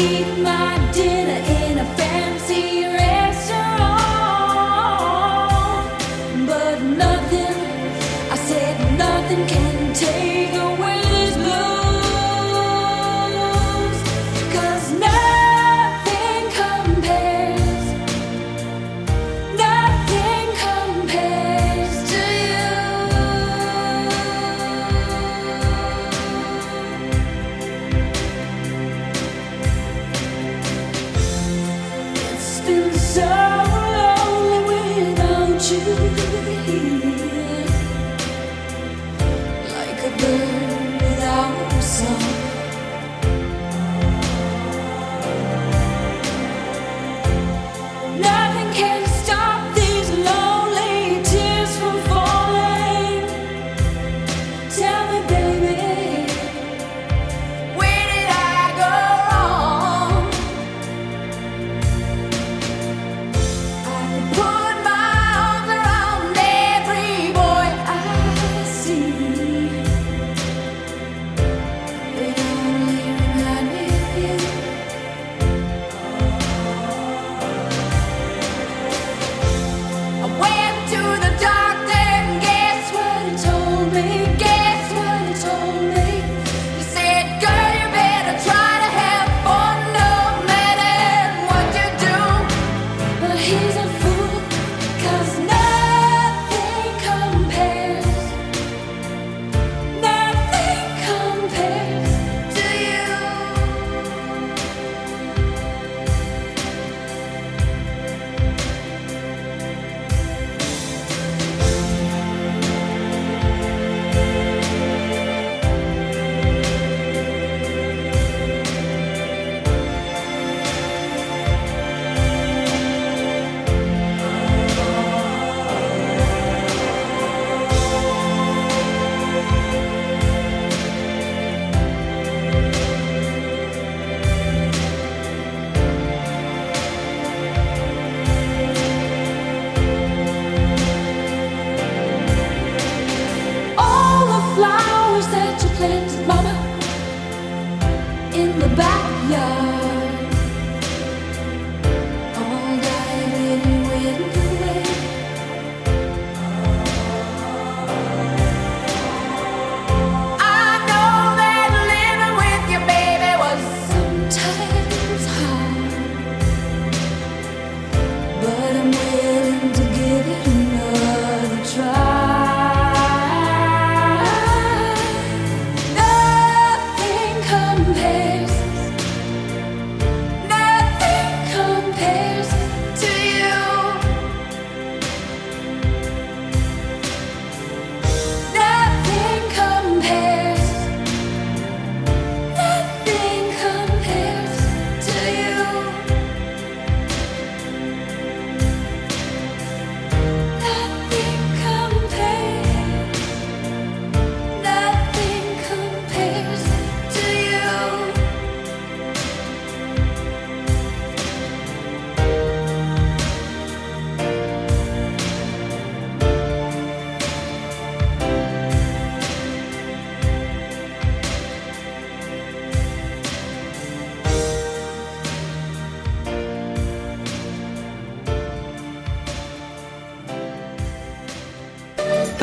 Keep 0.00 0.38
my 0.38 0.69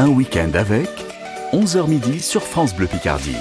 Un 0.08 0.12
week-end 0.12 0.52
avec, 0.54 0.88
11h 1.52 1.90
midi 1.90 2.22
sur 2.22 2.42
France 2.42 2.74
Bleu 2.74 2.88
Picardie. 2.88 3.36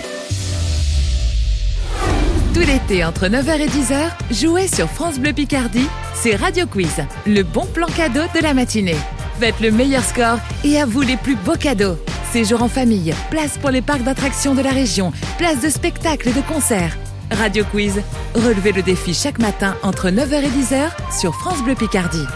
Tout 2.52 2.61
l'été, 2.61 3.05
entre 3.05 3.26
9h 3.26 3.61
et 3.61 3.68
10h, 3.68 4.11
jouez 4.33 4.66
sur 4.66 4.88
France 4.88 5.20
Bleu 5.20 5.33
Picardie, 5.33 5.87
c'est 6.12 6.35
Radio 6.35 6.66
Quiz, 6.66 7.05
le 7.24 7.42
bon 7.44 7.66
plan 7.66 7.87
cadeau 7.87 8.22
de 8.35 8.42
la 8.42 8.52
matinée. 8.52 8.96
Faites 9.38 9.61
le 9.61 9.70
meilleur 9.70 10.02
score 10.02 10.38
et 10.64 10.81
à 10.81 10.87
vous 10.87 11.02
les 11.02 11.16
plus 11.16 11.37
beaux 11.37 11.55
cadeaux. 11.55 11.98
Séjour 12.33 12.61
en 12.64 12.68
famille, 12.68 13.14
place 13.31 13.59
pour 13.59 13.70
les 13.70 13.83
parcs 13.83 14.02
d'attractions 14.02 14.57
de 14.57 14.62
la 14.62 14.70
région, 14.70 15.12
place 15.38 15.61
de 15.61 15.68
spectacles 15.68 16.31
et 16.31 16.33
de 16.33 16.40
concerts. 16.40 16.96
Radio 17.31 17.64
Quiz, 17.70 18.02
relevez 18.35 18.72
le 18.72 18.83
défi 18.83 19.14
chaque 19.14 19.38
matin 19.38 19.76
entre 19.85 20.09
9h 20.09 20.42
et 20.42 20.48
10h 20.48 20.90
sur 21.16 21.33
France 21.37 21.62
Bleu 21.62 21.76
Picardie. 21.76 22.26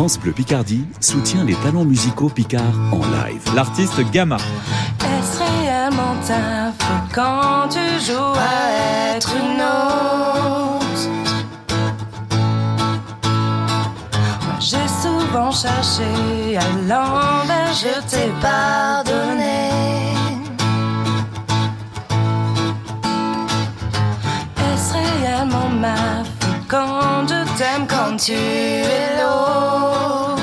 France 0.00 0.18
Bleu 0.18 0.32
Picardie 0.32 0.86
soutient 0.98 1.44
les 1.44 1.54
talents 1.56 1.84
musicaux 1.84 2.30
picards 2.30 2.62
en 2.90 3.00
live. 3.00 3.42
L'artiste 3.54 4.00
Gamma. 4.10 4.38
Est-ce 4.38 5.42
réellement 5.62 6.14
ta 6.26 6.72
faute 6.72 7.12
quand 7.14 7.68
tu 7.68 7.84
joues 8.06 8.34
à 8.34 9.14
être 9.14 9.30
une 9.36 9.60
autre? 9.60 11.04
Moi 14.42 14.58
j'ai 14.58 14.88
souvent 15.02 15.50
cherché 15.50 16.56
à 16.56 16.64
l'envers, 16.88 17.74
je 17.74 18.00
t'ai 18.08 18.32
pardonné. 18.40 19.68
Est-ce 24.72 24.94
réellement 24.94 25.68
ma 25.78 26.24
faute 26.40 26.64
quand 26.68 27.28
je 27.28 27.39
t'aime, 27.60 27.86
quand 27.86 28.16
tu 28.16 28.32
es 28.32 29.16
l'autre 29.20 30.40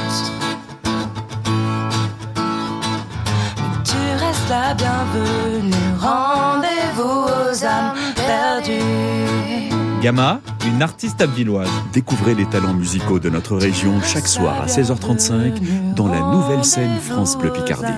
Tu 3.84 3.98
restes 4.24 4.50
la 4.50 4.76
bienvenue, 4.76 5.74
rendez-vous 6.00 7.26
aux 7.26 7.66
âmes 7.66 7.96
perdues. 8.16 9.72
Gamma, 10.02 10.42
une 10.68 10.84
artiste 10.84 11.20
abvilloise. 11.20 11.70
Découvrez 11.92 12.36
les 12.36 12.46
talents 12.46 12.76
musicaux 12.76 13.18
de 13.18 13.32
notre 13.32 13.58
région 13.58 14.00
chaque 14.04 14.28
soir 14.28 14.62
à 14.62 14.68
16h35 14.68 15.96
dans 15.96 16.08
la 16.08 16.20
nouvelle 16.20 16.64
scène 16.64 17.00
France 17.00 17.36
Bleu 17.36 17.52
Picardie. 17.52 17.94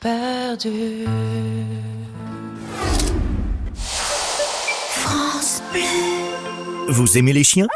Perdu. 0.00 1.04
Vous 6.88 7.18
aimez 7.18 7.34
les 7.34 7.44
chiens? 7.44 7.68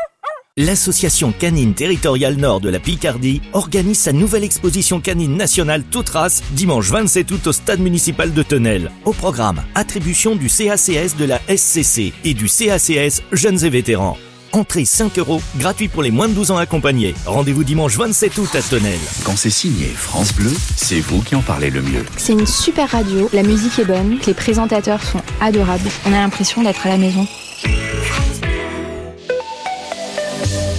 L'association 0.57 1.33
canine 1.33 1.75
territoriale 1.75 2.37
nord 2.37 2.61
de 2.61 2.69
la 2.69 2.79
Picardie 2.79 3.43
organise 3.55 3.99
sa 3.99 4.13
nouvelle 4.13 4.45
exposition 4.45 5.01
canine 5.01 5.37
nationale 5.37 5.83
toute 5.83 6.11
race 6.11 6.45
dimanche 6.53 6.91
27 6.91 7.29
août 7.33 7.49
au 7.49 7.53
stade 7.53 7.81
municipal 7.81 8.33
de 8.33 8.43
Tenel. 8.45 8.93
Au 9.05 9.13
programme, 9.13 9.65
attribution 9.75 10.37
du 10.37 10.47
CACS 10.47 11.17
de 11.19 11.25
la 11.25 11.41
SCC 11.49 12.13
et 12.23 12.35
du 12.35 12.47
CACS 12.47 13.23
Jeunes 13.33 13.65
et 13.65 13.69
Vétérans. 13.69 14.17
Entrée 14.53 14.85
5 14.85 15.19
euros, 15.19 15.43
gratuit 15.57 15.89
pour 15.89 16.05
les 16.05 16.13
moins 16.13 16.29
de 16.29 16.35
12 16.35 16.53
ans 16.53 16.57
accompagnés. 16.57 17.17
Rendez-vous 17.27 17.65
dimanche 17.65 17.97
27 17.97 18.39
août 18.39 18.55
à 18.55 18.63
Tenel. 18.63 19.01
Quand 19.25 19.37
c'est 19.37 19.51
signé 19.51 19.87
France 19.87 20.33
Bleu, 20.35 20.53
c'est 20.77 21.01
vous 21.01 21.21
qui 21.23 21.35
en 21.35 21.43
parlez 21.43 21.71
le 21.71 21.83
mieux. 21.83 22.05
C'est 22.17 22.33
une 22.33 22.47
super 22.47 22.91
radio, 22.91 23.29
la 23.33 23.43
musique 23.43 23.77
est 23.81 23.85
bonne, 23.85 24.21
les 24.25 24.35
présentateurs 24.35 25.03
sont 25.03 25.21
adorables. 25.41 25.91
On 26.07 26.13
a 26.13 26.19
l'impression 26.21 26.63
d'être 26.63 26.87
à 26.87 26.91
la 26.91 26.99
maison. 26.99 27.27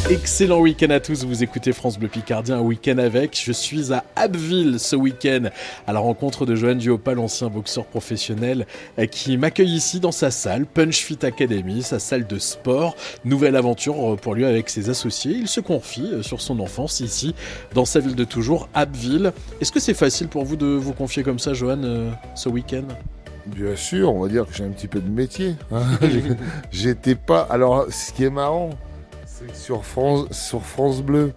Excellent 0.08 0.60
week-end 0.60 0.92
à 0.92 1.00
tous, 1.00 1.26
vous 1.26 1.42
écoutez 1.42 1.74
France 1.74 1.98
Bleu 1.98 2.08
Picardie, 2.08 2.52
un 2.52 2.60
week-end 2.62 3.00
avec. 3.00 3.42
Je 3.44 3.52
suis 3.52 3.92
à 3.92 4.04
Abbeville 4.16 4.80
ce 4.80 4.96
week-end 4.96 5.50
à 5.88 5.94
la 5.94 6.00
rencontre 6.00 6.46
de 6.46 6.54
Johan 6.54 6.76
Duopal, 6.76 7.18
ancien 7.18 7.50
boxeur 7.50 7.86
professionnel, 7.86 8.68
euh, 9.00 9.08
qui 9.08 9.36
m'accueille 9.38 9.74
ici 9.74 10.00
dans 10.00 10.12
sa 10.12 10.30
salle, 10.30 10.68
Punch 10.68 10.98
Fit 10.98 11.18
Academy, 11.26 11.82
sa 11.82 11.98
salle 11.98 12.28
de 12.28 12.38
sport. 12.38 12.96
Nouvelle 13.24 13.56
aventure 13.56 14.14
euh, 14.14 14.16
pour 14.16 14.36
lui 14.36 14.46
avec 14.46 14.70
ses 14.70 14.92
associés. 14.92 15.32
Il 15.36 15.48
se 15.48 15.60
confie 15.60 16.08
euh, 16.14 16.22
sur 16.22 16.40
son 16.40 16.60
enfance 16.60 17.00
ici, 17.00 17.34
dans 17.74 17.86
sa 17.86 18.00
ville 18.00 18.16
de 18.16 18.26
toujours, 18.26 18.70
Abbeville. 18.76 19.34
Est-ce 19.60 19.72
que 19.72 19.80
c'est 19.80 19.96
facile 19.96 20.28
pour 20.28 20.46
vous 20.46 20.56
de 20.56 20.68
vous 20.68 20.94
confier 20.94 21.24
comme 21.24 21.40
ça, 21.40 21.56
Johan, 21.56 22.12
ce 22.36 22.48
week-end? 22.48 22.86
Bien 23.48 23.76
sûr, 23.76 24.14
on 24.14 24.22
va 24.22 24.28
dire 24.28 24.46
que 24.46 24.54
j'ai 24.54 24.66
un 24.66 24.70
petit 24.70 24.88
peu 24.88 25.00
de 25.02 25.10
métier. 25.10 25.56
hein. 25.72 25.82
J'étais 26.72 27.16
pas. 27.16 27.42
Alors, 27.50 27.88
ce 27.90 28.12
qui 28.14 28.24
est 28.24 28.30
marrant, 28.30 28.70
sur 29.54 29.86
France, 29.86 30.32
sur 30.32 30.62
France 30.62 31.02
Bleu, 31.02 31.34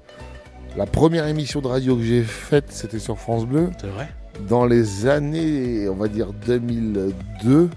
la 0.76 0.86
première 0.86 1.26
émission 1.26 1.60
de 1.60 1.66
radio 1.66 1.96
que 1.96 2.02
j'ai 2.02 2.22
faite, 2.22 2.66
c'était 2.68 2.98
sur 2.98 3.18
France 3.18 3.46
Bleu, 3.46 3.70
C'est 3.80 3.88
vrai? 3.88 4.08
Dans 4.48 4.66
les 4.66 5.06
années, 5.06 5.88
on 5.88 5.96
va 5.96 6.06
dire 6.08 6.32
2002. 6.46 7.70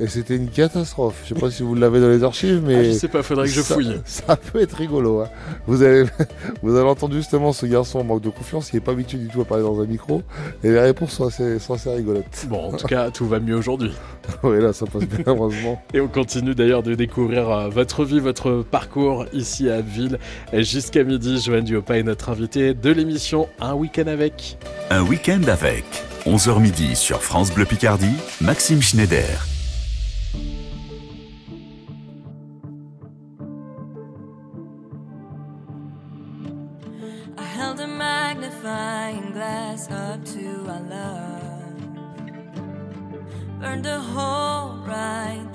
Et 0.00 0.08
c'était 0.08 0.34
une 0.34 0.48
catastrophe. 0.48 1.14
Je 1.24 1.34
sais 1.34 1.40
pas 1.40 1.50
si 1.52 1.62
vous 1.62 1.76
l'avez 1.76 2.00
dans 2.00 2.08
les 2.08 2.24
archives, 2.24 2.60
mais. 2.66 2.74
Ah, 2.76 2.84
Je 2.84 2.90
sais 2.92 3.06
pas, 3.08 3.22
faudrait 3.22 3.46
que 3.46 3.52
je 3.52 3.60
ça- 3.62 3.74
fouille. 3.74 4.00
Ça, 4.04 4.34
peut 4.36 4.60
être 4.60 4.76
rigolo. 4.76 5.20
hein. 5.20 5.28
Vous, 5.68 5.82
avez, 5.82 6.04
vous 6.62 6.74
avez 6.76 6.88
entendu 6.88 7.18
justement 7.18 7.52
ce 7.52 7.64
garçon 7.66 8.00
en 8.00 8.04
manque 8.04 8.22
de 8.22 8.28
confiance, 8.30 8.70
il 8.72 8.76
n'est 8.76 8.80
pas 8.80 8.90
habitué 8.92 9.18
du 9.18 9.28
tout 9.28 9.40
à 9.40 9.44
parler 9.44 9.62
dans 9.62 9.80
un 9.80 9.86
micro. 9.86 10.22
Et 10.64 10.70
les 10.70 10.80
réponses 10.80 11.12
sont 11.12 11.26
assez, 11.28 11.60
sont 11.60 11.74
assez 11.74 11.90
rigolotes. 11.94 12.24
Bon, 12.48 12.64
en 12.64 12.72
tout 12.72 12.88
cas, 12.88 13.10
tout 13.12 13.26
va 13.28 13.38
mieux 13.38 13.54
aujourd'hui. 13.56 13.92
oui, 14.42 14.60
là, 14.60 14.72
ça 14.72 14.86
passe 14.86 15.04
bien, 15.04 15.20
heureusement. 15.26 15.80
Et 15.92 16.00
on 16.00 16.08
continue 16.08 16.56
d'ailleurs 16.56 16.82
de 16.82 16.94
découvrir 16.96 17.48
euh, 17.50 17.68
votre 17.68 18.04
vie, 18.04 18.18
votre 18.18 18.62
parcours 18.68 19.26
ici 19.32 19.70
à 19.70 19.76
Abbeville. 19.76 20.18
Jusqu'à 20.52 21.04
midi, 21.04 21.40
Johan 21.40 21.60
Duopa 21.62 21.98
est 21.98 22.02
notre 22.02 22.30
invité 22.30 22.74
de 22.74 22.90
l'émission 22.90 23.48
Un 23.60 23.74
week-end 23.74 24.08
avec. 24.08 24.58
Un 24.90 25.02
week-end 25.02 25.42
avec 25.46 25.84
11h 26.26 26.60
midi 26.60 26.96
sur 26.96 27.22
France 27.22 27.52
Bleu 27.52 27.64
Picardie, 27.64 28.14
Maxime 28.40 28.82
Schneider. 28.82 29.46
Held 37.76 37.90
a 37.90 37.92
magnifying 37.92 39.32
glass 39.32 39.90
up 39.90 40.24
to 40.24 40.64
our 40.68 40.80
love. 40.82 41.74
Burned 43.60 43.86
a 43.86 44.00
hole 44.00 44.76
right 44.86 45.53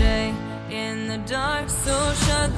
stay 0.00 0.34
in 0.70 1.08
the 1.08 1.18
dark. 1.18 1.68
So 1.68 1.94
shut 2.24 2.49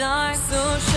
dark, 0.00 0.36
so 0.48 0.89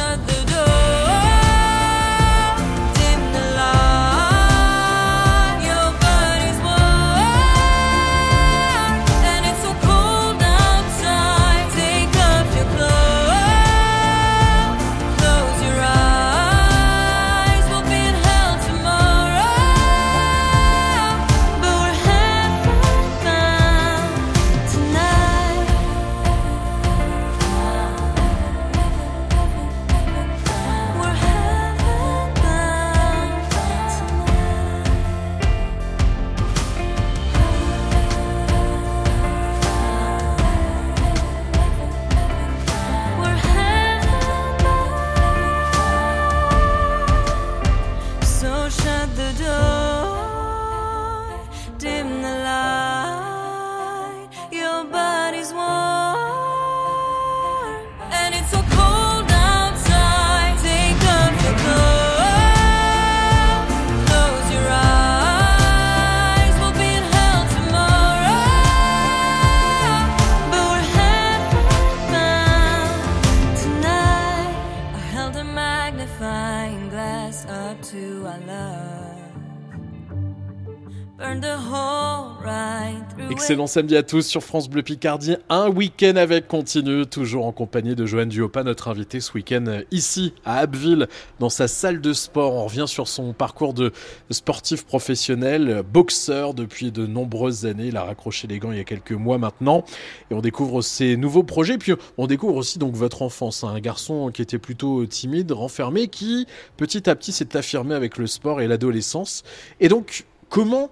Excellent 83.54 83.68
samedi 83.68 83.96
à 83.96 84.02
tous 84.02 84.26
sur 84.26 84.44
France 84.44 84.68
Bleu 84.68 84.82
Picardie. 84.82 85.38
Un 85.48 85.70
week-end 85.70 86.16
avec 86.16 86.48
continue, 86.48 87.06
toujours 87.06 87.46
en 87.46 87.52
compagnie 87.52 87.94
de 87.94 88.04
Joanne 88.08 88.30
Duopa, 88.30 88.64
notre 88.64 88.88
invitée 88.88 89.20
ce 89.20 89.32
week-end 89.34 89.66
euh, 89.68 89.84
ici 89.92 90.34
à 90.44 90.58
Abbeville, 90.58 91.08
dans 91.38 91.50
sa 91.50 91.68
salle 91.68 92.02
de 92.02 92.14
sport. 92.14 92.56
On 92.56 92.64
revient 92.64 92.86
sur 92.88 93.08
son 93.08 93.32
parcours 93.32 93.76
de 93.76 93.92
sportif 94.32 94.88
professionnel, 94.88 95.70
euh, 95.70 95.84
boxeur 95.84 96.56
depuis 96.56 96.92
de 96.92 97.06
nombreuses 97.06 97.68
années. 97.68 97.90
Il 97.90 97.98
a 97.98 98.06
raccroché 98.06 98.48
les 98.48 98.58
gants 98.58 98.72
il 98.72 98.80
y 98.80 98.82
a 98.82 98.86
quelques 98.86 99.12
mois 99.12 99.38
maintenant. 99.38 99.86
Et 100.32 100.34
on 100.34 100.42
découvre 100.42 100.82
ses 100.82 101.16
nouveaux 101.16 101.44
projets. 101.44 101.78
Puis 101.78 101.94
on 102.18 102.26
découvre 102.26 102.56
aussi 102.56 102.80
donc 102.80 102.96
votre 102.96 103.22
enfance. 103.22 103.64
Un 103.64 103.80
garçon 103.80 104.32
qui 104.34 104.42
était 104.42 104.58
plutôt 104.58 105.06
timide, 105.06 105.52
renfermé, 105.52 106.08
qui 106.08 106.48
petit 106.76 107.08
à 107.08 107.16
petit 107.16 107.32
s'est 107.32 107.56
affirmé 107.56 107.94
avec 107.94 108.18
le 108.18 108.26
sport 108.26 108.62
et 108.62 108.68
l'adolescence. 108.68 109.44
Et 109.80 109.90
donc, 109.90 110.26
comment, 110.50 110.90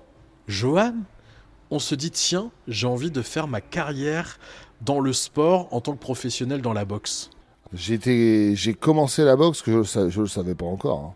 Joanne, 0.47 1.05
on 1.71 1.79
se 1.79 1.95
dit 1.95 2.11
tiens, 2.11 2.51
j'ai 2.67 2.85
envie 2.87 3.11
de 3.11 3.21
faire 3.21 3.47
ma 3.47 3.61
carrière 3.61 4.37
dans 4.81 4.99
le 4.99 5.13
sport 5.13 5.67
en 5.73 5.81
tant 5.81 5.93
que 5.93 5.99
professionnel 5.99 6.61
dans 6.61 6.73
la 6.73 6.85
boxe. 6.85 7.29
J'étais, 7.73 8.53
j'ai 8.55 8.73
commencé 8.73 9.23
la 9.23 9.35
boxe 9.35 9.61
que 9.61 9.81
je, 9.83 10.09
je 10.09 10.21
le 10.21 10.27
savais 10.27 10.55
pas 10.55 10.65
encore. 10.65 10.99
hein. 10.99 11.13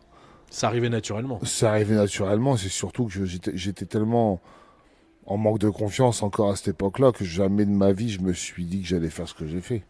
Ça 0.49 0.67
arrivait 0.67 0.89
naturellement. 0.89 1.39
C'est 1.43 1.65
arrivé 1.65 1.95
naturellement. 1.95 2.55
C'est 2.55 2.69
surtout 2.69 3.05
que 3.07 3.25
j'étais, 3.25 3.51
j'étais 3.55 3.85
tellement 3.85 4.39
en 5.25 5.37
manque 5.37 5.59
de 5.59 5.69
confiance 5.69 6.23
encore 6.23 6.51
à 6.51 6.55
cette 6.55 6.69
époque-là 6.69 7.11
que 7.11 7.25
jamais 7.25 7.65
de 7.65 7.71
ma 7.71 7.91
vie 7.91 8.09
je 8.09 8.21
me 8.21 8.31
suis 8.31 8.63
dit 8.63 8.81
que 8.81 8.87
j'allais 8.87 9.09
faire 9.09 9.27
ce 9.27 9.33
que 9.33 9.47
j'ai 9.47 9.59
fait. 9.59 9.83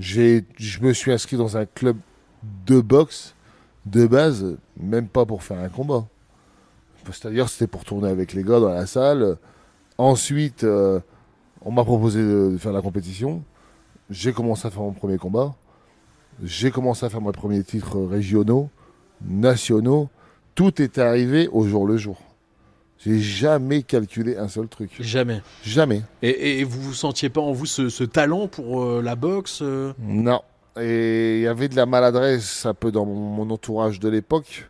J'ai, 0.00 0.44
je 0.56 0.80
me 0.80 0.92
suis 0.92 1.12
inscrit 1.12 1.36
dans 1.36 1.56
un 1.56 1.66
club 1.66 1.98
de 2.66 2.80
boxe 2.80 3.34
de 3.86 4.06
base, 4.06 4.56
même 4.76 5.06
pas 5.06 5.26
pour 5.26 5.42
faire 5.44 5.58
un 5.58 5.68
combat. 5.68 6.06
C'est-à-dire 7.12 7.48
c'était 7.48 7.66
pour 7.66 7.84
tourner 7.84 8.08
avec 8.08 8.32
les 8.32 8.42
gars 8.42 8.58
dans 8.58 8.70
la 8.70 8.86
salle. 8.86 9.36
Ensuite, 9.98 10.64
euh, 10.64 11.00
on 11.62 11.70
m'a 11.70 11.84
proposé 11.84 12.20
de, 12.22 12.56
faire 12.58 12.72
la 12.72 12.82
compétition. 12.82 13.42
J'ai 14.10 14.32
commencé 14.32 14.66
à 14.66 14.70
faire 14.70 14.82
mon 14.82 14.92
premier 14.92 15.18
combat. 15.18 15.54
J'ai 16.42 16.70
commencé 16.70 17.06
à 17.06 17.10
faire 17.10 17.20
mes 17.20 17.32
premiers 17.32 17.62
titres 17.62 18.00
régionaux, 18.00 18.68
nationaux. 19.24 20.08
Tout 20.54 20.82
est 20.82 20.98
arrivé 20.98 21.48
au 21.52 21.66
jour 21.66 21.86
le 21.86 21.96
jour. 21.96 22.18
J'ai 22.98 23.20
jamais 23.20 23.82
calculé 23.82 24.36
un 24.36 24.48
seul 24.48 24.68
truc. 24.68 24.90
Jamais. 25.00 25.42
Jamais. 25.62 26.02
Et, 26.22 26.60
et 26.60 26.64
vous 26.64 26.80
vous 26.80 26.94
sentiez 26.94 27.28
pas 27.28 27.40
en 27.40 27.52
vous 27.52 27.66
ce, 27.66 27.88
ce 27.88 28.04
talent 28.04 28.48
pour 28.48 28.82
euh, 28.82 29.02
la 29.02 29.14
boxe 29.14 29.60
euh? 29.62 29.92
Non. 29.98 30.40
Et 30.80 31.36
il 31.36 31.42
y 31.42 31.46
avait 31.46 31.68
de 31.68 31.76
la 31.76 31.86
maladresse 31.86 32.66
un 32.66 32.74
peu 32.74 32.90
dans 32.90 33.04
mon, 33.04 33.14
mon 33.14 33.50
entourage 33.50 34.00
de 34.00 34.08
l'époque 34.08 34.68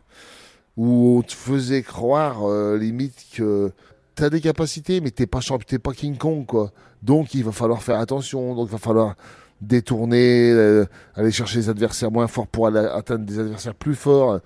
où 0.77 1.17
on 1.19 1.21
te 1.21 1.33
faisait 1.33 1.81
croire 1.81 2.43
euh, 2.43 2.77
limite 2.77 3.25
que 3.33 3.71
t'as 4.15 4.29
des 4.29 4.41
capacités 4.41 5.01
mais 5.01 5.11
t'es 5.11 5.27
pas 5.27 5.41
champ- 5.41 5.59
t'es 5.59 5.79
pas 5.79 5.93
King 5.93 6.17
Kong 6.17 6.45
quoi. 6.45 6.71
Donc 7.03 7.33
il 7.33 7.43
va 7.43 7.51
falloir 7.51 7.83
faire 7.83 7.99
attention, 7.99 8.55
donc 8.55 8.69
il 8.69 8.71
va 8.71 8.77
falloir 8.77 9.15
détourner, 9.61 10.51
euh, 10.51 10.85
aller 11.15 11.31
chercher 11.31 11.59
des 11.59 11.69
adversaires 11.69 12.11
moins 12.11 12.27
forts 12.27 12.47
pour 12.47 12.67
aller 12.67 12.79
atteindre 12.79 13.25
des 13.25 13.39
adversaires 13.39 13.75
plus 13.75 13.95
forts. 13.95 14.39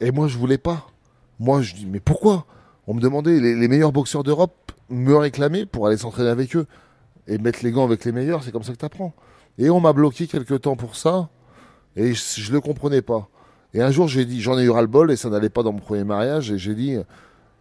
Et 0.00 0.10
moi 0.10 0.28
je 0.28 0.38
voulais 0.38 0.58
pas. 0.58 0.86
Moi 1.38 1.62
je 1.62 1.74
dis 1.74 1.86
mais 1.86 2.00
pourquoi? 2.00 2.46
On 2.86 2.94
me 2.94 3.00
demandait 3.00 3.38
les, 3.40 3.54
les 3.54 3.68
meilleurs 3.68 3.92
boxeurs 3.92 4.22
d'Europe 4.22 4.72
me 4.88 5.14
réclamaient 5.14 5.66
pour 5.66 5.86
aller 5.86 5.96
s'entraîner 5.96 6.30
avec 6.30 6.56
eux 6.56 6.66
et 7.28 7.38
mettre 7.38 7.60
les 7.62 7.70
gants 7.70 7.84
avec 7.84 8.04
les 8.04 8.12
meilleurs, 8.12 8.42
c'est 8.42 8.50
comme 8.50 8.64
ça 8.64 8.72
que 8.72 8.78
t'apprends. 8.78 9.14
Et 9.58 9.70
on 9.70 9.80
m'a 9.80 9.92
bloqué 9.92 10.26
quelques 10.26 10.62
temps 10.62 10.74
pour 10.74 10.96
ça, 10.96 11.28
et 11.94 12.14
je, 12.14 12.40
je 12.40 12.52
le 12.52 12.60
comprenais 12.60 13.02
pas. 13.02 13.28
Et 13.72 13.82
un 13.82 13.90
jour, 13.92 14.08
j'ai 14.08 14.24
dit, 14.24 14.40
j'en 14.40 14.58
ai 14.58 14.64
eu 14.64 14.70
ras-le-bol, 14.70 15.12
et 15.12 15.16
ça 15.16 15.28
n'allait 15.28 15.50
pas 15.50 15.62
dans 15.62 15.72
mon 15.72 15.78
premier 15.78 16.02
mariage, 16.02 16.50
et 16.50 16.58
j'ai 16.58 16.74
dit, 16.74 16.96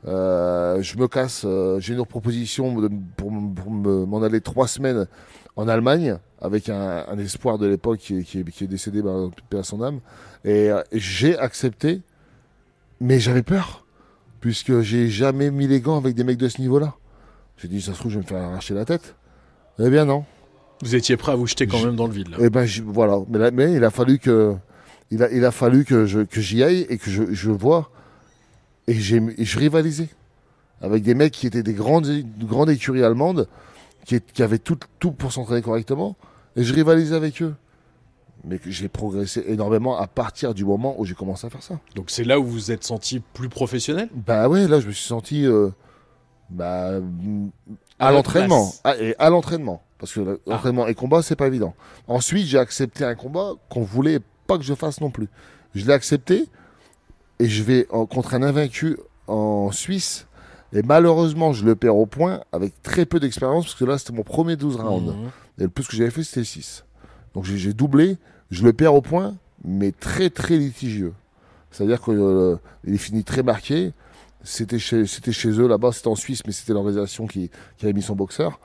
euh, 0.08 0.82
je 0.82 0.98
me 0.98 1.08
casse, 1.08 1.44
euh, 1.46 1.80
j'ai 1.80 1.94
une 1.94 2.06
proposition 2.06 2.80
de- 2.82 2.90
pour, 3.18 3.32
m'en 3.32 4.22
aller 4.24 4.42
trois 4.42 4.68
semaines 4.68 5.08
en 5.56 5.68
Allemagne, 5.68 6.18
avec 6.42 6.70
un, 6.70 7.06
un 7.08 7.18
espoir 7.20 7.58
de 7.58 7.68
l'époque 7.68 8.00
qui, 8.00 8.20
est- 8.20 8.24
qui, 8.24 8.40
est- 8.40 8.44
qui 8.52 8.64
est 8.64 8.68
décédé, 8.68 9.04
à 9.58 9.64
son 9.64 9.82
âme. 9.84 10.00
Et 10.46 10.72
euh, 10.72 10.82
j'ai 10.94 11.38
accepté, 11.38 12.02
mais 13.02 13.20
j'avais 13.20 13.44
peur, 13.44 13.86
puisque 14.40 14.80
j'ai 14.82 15.10
jamais 15.10 15.52
mis 15.52 15.68
les 15.68 15.82
gants 15.82 15.98
avec 15.98 16.16
des 16.16 16.24
mecs 16.24 16.38
de 16.38 16.48
ce 16.48 16.62
niveau-là. 16.62 16.94
J'ai 17.58 17.68
dit, 17.68 17.82
ça 17.82 17.94
se 17.94 18.00
trouve, 18.00 18.12
je 18.12 18.20
vais 18.20 18.24
me 18.24 18.28
faire 18.28 18.42
arracher 18.42 18.74
la 18.74 18.86
tête. 18.86 19.16
Eh 19.80 19.90
bien 19.90 20.06
non. 20.06 20.24
Vous 20.82 20.96
étiez 20.96 21.18
prêt 21.18 21.34
à 21.34 21.36
vous 21.36 21.46
jeter 21.48 21.68
quand 21.68 21.78
Je- 21.78 21.88
même 21.88 21.98
dans 21.98 22.08
le 22.08 22.14
vide 22.14 22.30
là. 22.30 22.38
Eh 22.40 22.50
ben 22.50 22.66
voilà, 22.86 23.18
mais, 23.28 23.38
là- 23.38 23.52
mais 23.52 23.74
il 23.74 23.84
a 23.84 23.90
fallu 23.90 24.18
que 24.18 24.56
il 25.12 25.22
a, 25.24 25.30
il 25.32 25.44
a 25.44 25.52
fallu 25.52 25.84
que 25.84 26.06
je 26.06 26.22
que 26.22 26.40
j'y 26.40 26.64
aille 26.64 26.86
et 26.90 26.98
que 26.98 27.10
je, 27.10 27.24
je 27.34 27.52
vois 27.52 27.92
et 28.90 29.42
et 29.42 29.46
je 29.46 29.60
rivalisais 29.60 30.10
avec 30.82 31.04
des 31.04 31.14
mecs 31.14 31.34
qui 31.34 31.48
étaient 31.48 31.64
des 31.64 31.74
grandes 31.74 32.08
de 32.08 32.46
grandes 32.46 32.70
écuries 32.70 33.04
allemandes 33.04 33.48
qui, 34.06 34.42
avaient 34.42 34.60
tout 34.60 34.80
tout 35.00 35.12
pour 35.12 35.32
s'entraîner 35.32 35.62
correctement 35.62 36.16
et 36.56 36.64
je 36.64 36.74
rivalisais 36.74 37.16
avec 37.16 37.42
eux. 37.42 37.56
Mais 38.46 38.60
j'ai 38.66 38.88
progressé 38.88 39.44
énormément 39.48 40.00
à 40.00 40.08
partir 40.08 40.54
du 40.54 40.64
moment 40.64 40.96
où 40.98 41.06
j'ai 41.06 41.14
commencé 41.14 41.46
à 41.46 41.50
faire 41.50 41.62
ça. 41.62 41.80
Donc 41.96 42.10
c'est 42.10 42.24
là 42.24 42.40
où 42.40 42.46
vous 42.46 42.52
vous 42.52 42.72
êtes 42.72 42.86
senti 42.86 43.20
plus 43.20 43.50
professionnel? 43.50 44.10
Bah 44.16 44.48
ouais, 44.48 44.68
là 44.68 44.80
je 44.80 44.88
me 44.88 44.92
suis 44.94 45.06
senti 45.06 45.46
euh, 45.46 45.70
bah, 46.50 46.94
À 48.00 48.12
l'entraînement. 48.12 48.72
Ah, 48.84 48.96
et 48.98 49.16
à 49.20 49.30
l'entraînement. 49.30 49.84
Parce 50.00 50.14
que 50.14 50.40
Ah. 50.48 50.52
l'entraînement 50.52 50.88
et 50.88 50.96
combat, 50.96 51.22
c'est 51.22 51.36
pas 51.36 51.48
évident. 51.48 51.76
Ensuite, 52.08 52.48
j'ai 52.48 52.58
accepté 52.58 53.04
un 53.04 53.16
combat 53.16 53.54
qu'on 53.70 53.84
voulait 53.84 54.20
pas 54.48 54.58
que 54.58 54.64
je 54.64 54.74
fasse 54.74 55.02
non 55.02 55.12
plus. 55.12 55.28
Je 55.76 55.86
l'ai 55.86 55.94
accepté 55.94 56.48
et 57.40 57.48
je 57.48 57.64
vais 57.64 57.88
en- 57.90 58.06
contre 58.06 58.34
un 58.34 58.44
invaincu 58.44 58.98
en 59.28 59.72
Suisse. 59.72 60.28
Et 60.74 60.82
malheureusement, 60.84 61.52
je 61.54 61.66
le 61.66 61.76
perds 61.76 61.96
au 61.98 62.06
point 62.06 62.42
avec 62.52 62.82
très 62.84 63.06
peu 63.06 63.20
d'expérience 63.20 63.66
parce 63.66 63.76
que 63.76 63.86
là, 63.86 63.98
c'était 63.98 64.14
mon 64.14 64.24
premier 64.24 64.56
12 64.56 64.76
rounds. 64.76 65.14
Mhm. 65.16 65.30
Et 65.60 65.64
le 65.64 65.70
plus 65.70 65.88
que 65.88 65.96
j'avais 65.96 66.12
fait, 66.12 66.24
c'était 66.24 66.44
6. 66.44 66.86
Donc 67.34 67.46
j'ai 67.46 67.74
doublé, 67.74 68.18
je 68.52 68.64
le 68.64 68.74
perds 68.74 68.94
au 68.94 69.02
point, 69.02 69.36
mais 69.64 69.92
très 69.92 70.30
très 70.30 70.58
litigieux. 70.58 71.14
C'est-à-dire 71.72 72.02
qu'il 72.02 72.60
est 72.88 72.98
fini 72.98 73.24
très 73.24 73.44
marqué. 73.44 73.94
C'était 74.44 74.80
chez, 74.80 75.06
c'était 75.06 75.32
chez 75.34 75.50
eux 75.50 75.68
là-bas, 75.68 75.92
c'était 75.92 76.08
en 76.08 76.16
Suisse, 76.16 76.42
mais 76.46 76.54
c'était 76.54 76.74
l'organisation 76.74 77.28
qui, 77.28 77.52
qui 77.78 77.86
avait 77.86 77.94
mis 77.94 78.02
son 78.02 78.16
boxeur. 78.16 78.60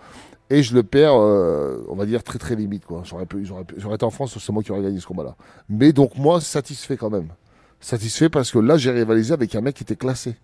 Et 0.50 0.62
je 0.62 0.74
le 0.74 0.82
perds, 0.82 1.14
euh, 1.16 1.84
on 1.88 1.96
va 1.96 2.06
dire, 2.06 2.22
très 2.22 2.38
très 2.38 2.54
limite. 2.54 2.84
quoi. 2.86 3.02
J'aurais, 3.04 3.26
pu- 3.26 3.44
j'aurais, 3.44 3.64
pu- 3.64 3.74
j'aurais 3.78 3.96
été 3.96 4.04
en 4.04 4.10
France, 4.10 4.38
c'est 4.38 4.52
moi 4.52 4.62
qui 4.62 4.70
aurais 4.72 4.82
gagné 4.82 5.00
ce 5.00 5.06
combat-là. 5.06 5.36
Mais 5.68 5.92
donc 5.92 6.16
moi, 6.16 6.40
satisfait 6.40 6.96
quand 6.96 7.10
même. 7.10 7.28
Satisfait 7.84 8.30
parce 8.30 8.50
que 8.50 8.58
là, 8.58 8.78
j'ai 8.78 8.90
rivalisé 8.90 9.34
avec 9.34 9.54
un 9.54 9.60
mec 9.60 9.74
qui 9.74 9.82
était 9.82 9.94
classé. 9.94 10.36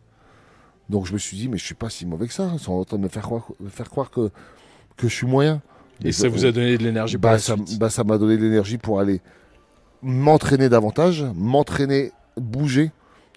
Donc 0.90 1.06
je 1.06 1.14
me 1.14 1.18
suis 1.18 1.38
dit, 1.38 1.48
mais 1.48 1.56
je 1.56 1.64
suis 1.64 1.74
pas 1.74 1.88
si 1.88 2.04
mauvais 2.04 2.26
que 2.26 2.34
ça. 2.34 2.50
Ils 2.52 2.58
sont 2.58 2.74
en 2.74 2.84
train 2.84 2.98
de 2.98 3.02
me 3.02 3.08
faire 3.08 3.22
croire, 3.22 3.48
me 3.60 3.70
faire 3.70 3.88
croire 3.88 4.10
que, 4.10 4.28
que 4.98 5.08
je 5.08 5.14
suis 5.14 5.26
moyen. 5.26 5.62
Et 6.04 6.12
ça 6.12 6.28
vous 6.28 6.44
a 6.44 6.52
donné 6.52 6.76
de 6.76 6.82
l'énergie 6.82 7.16
pour 7.16 7.30
bah, 7.30 7.38
ça, 7.38 7.56
bah, 7.78 7.88
ça 7.88 8.04
m'a 8.04 8.18
donné 8.18 8.36
de 8.36 8.42
l'énergie 8.42 8.76
pour 8.76 9.00
aller 9.00 9.22
m'entraîner 10.02 10.68
davantage, 10.68 11.24
m'entraîner, 11.34 12.12
bouger, 12.36 12.90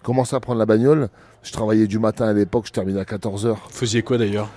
commencer 0.04 0.36
à 0.36 0.42
prendre 0.42 0.60
la 0.60 0.66
bagnole. 0.66 1.08
Je 1.42 1.54
travaillais 1.54 1.88
du 1.88 1.98
matin 1.98 2.28
à 2.28 2.34
l'époque, 2.34 2.66
je 2.68 2.74
terminais 2.74 3.00
à 3.00 3.06
14h. 3.06 3.52
Vous 3.52 3.58
faisiez 3.70 4.04
quoi 4.04 4.18
d'ailleurs? 4.18 4.50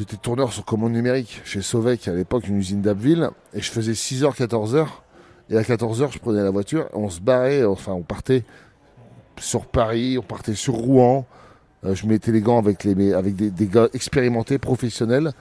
J'étais 0.00 0.16
tourneur 0.16 0.52
sur 0.52 0.64
commande 0.64 0.94
numérique 0.94 1.42
chez 1.44 1.62
Sauvec 1.62 2.08
à 2.08 2.12
l'époque, 2.12 2.48
une 2.48 2.56
usine 2.56 2.82
d'Abbeville. 2.82 3.30
Et 3.54 3.60
je 3.60 3.70
faisais 3.70 3.92
6h, 3.92 4.36
14h. 4.36 4.88
Et 5.48 5.56
à 5.56 5.62
14h, 5.62 6.12
je 6.12 6.18
prenais 6.18 6.42
la 6.42 6.50
voiture, 6.50 6.88
on 6.92 7.08
se 7.08 7.20
barrait, 7.20 7.64
enfin 7.64 7.92
on 7.92 8.02
partait 8.02 8.42
sur 9.40 9.66
Paris, 9.66 10.18
on 10.18 10.22
partait 10.22 10.54
sur 10.54 10.74
Rouen. 10.74 11.26
Euh, 11.84 11.94
je 11.94 12.06
mettais 12.06 12.32
les 12.32 12.40
gants 12.40 12.58
avec, 12.58 12.84
les, 12.84 13.12
avec 13.12 13.34
des, 13.34 13.50
des 13.50 13.66
gars 13.66 13.88
expérimentés, 13.94 14.58
professionnels, 14.58 15.32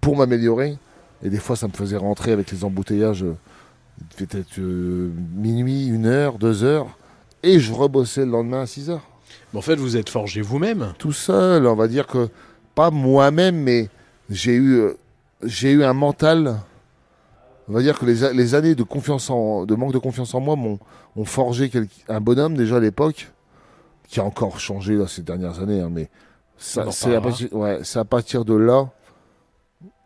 pour 0.00 0.16
m'améliorer. 0.16 0.76
Et 1.22 1.30
des 1.30 1.38
fois, 1.38 1.56
ça 1.56 1.68
me 1.68 1.72
faisait 1.72 1.96
rentrer 1.96 2.32
avec 2.32 2.50
les 2.50 2.64
embouteillages, 2.64 3.24
peut-être 4.16 4.58
euh, 4.58 5.10
minuit, 5.34 5.86
une 5.86 6.06
heure, 6.06 6.38
deux 6.38 6.64
heures. 6.64 6.98
Et 7.42 7.60
je 7.60 7.72
rebossais 7.72 8.24
le 8.24 8.32
lendemain 8.32 8.62
à 8.62 8.66
6 8.66 8.90
heures. 8.90 9.08
Mais 9.52 9.58
En 9.58 9.62
fait, 9.62 9.76
vous 9.76 9.96
êtes 9.96 10.08
forgé 10.08 10.42
vous-même. 10.42 10.92
Tout 10.98 11.12
seul, 11.12 11.66
on 11.66 11.74
va 11.74 11.88
dire 11.88 12.06
que, 12.06 12.28
pas 12.74 12.90
moi-même, 12.90 13.56
mais 13.56 13.88
j'ai 14.28 14.54
eu, 14.54 14.74
euh, 14.74 14.98
j'ai 15.42 15.70
eu 15.70 15.84
un 15.84 15.94
mental. 15.94 16.56
On 17.68 17.72
va 17.72 17.80
dire 17.80 17.98
que 17.98 18.04
les, 18.04 18.54
années 18.54 18.74
de, 18.74 18.82
confiance 18.82 19.30
en, 19.30 19.64
de 19.64 19.74
manque 19.74 19.92
de 19.92 19.98
confiance 19.98 20.34
en 20.34 20.40
moi 20.40 20.56
m'ont 20.56 20.78
ont 21.16 21.24
forgé 21.24 21.70
un 22.08 22.20
bonhomme 22.20 22.56
déjà 22.56 22.76
à 22.76 22.80
l'époque. 22.80 23.30
Qui 24.08 24.20
a 24.20 24.24
encore 24.24 24.60
changé 24.60 24.94
là, 24.94 25.06
ces 25.06 25.22
dernières 25.22 25.60
années. 25.60 25.80
hein, 25.80 25.90
mais 25.90 26.08
ça, 26.56 26.90
c'est 26.90 27.14
à, 27.14 27.20
partir- 27.20 27.52
ouais, 27.54 27.80
c'est 27.82 27.98
à 27.98 28.04
partir 28.04 28.44
de 28.44 28.54
là 28.54 28.90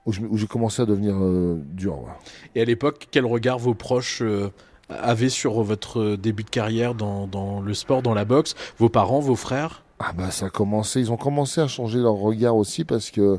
où 0.07 0.13
je- 0.13 0.23
où 0.23 0.37
j'ai 0.37 0.47
commencé 0.47 0.83
à 0.83 0.87
devenir 0.87 1.15
euh, 1.17 1.61
dur. 1.73 1.99
ouais. 2.01 2.13
Et 2.55 2.63
à 2.63 2.65
l'époque, 2.65 3.09
quel 3.11 3.27
regard 3.27 3.59
vos 3.59 3.75
proches 3.75 4.23
euh, 4.23 4.51
avaient 4.89 5.29
sur 5.29 5.63
votre 5.63 6.01
euh, 6.01 6.17
début 6.17 6.43
de 6.45 6.51
carrière 6.51 6.95
dans, 6.95 7.27
dans 7.27 7.61
le 7.61 7.75
sport, 7.75 8.03
dans 8.03 8.15
la 8.15 8.25
boxe? 8.25 8.55
Vos 8.79 8.89
parents, 8.89 9.21
vos 9.21 9.37
frères? 9.37 9.83
Ah 9.99 10.13
bah 10.17 10.31
ça 10.31 10.47
a 10.47 10.51
commencé, 10.51 10.99
ils 11.01 11.13
ont 11.13 11.19
commencé 11.19 11.61
à 11.61 11.69
changer 11.69 11.99
leur 11.99 12.15
regard 12.15 12.57
aussi 12.57 12.85
parce 12.85 13.11
que 13.11 13.39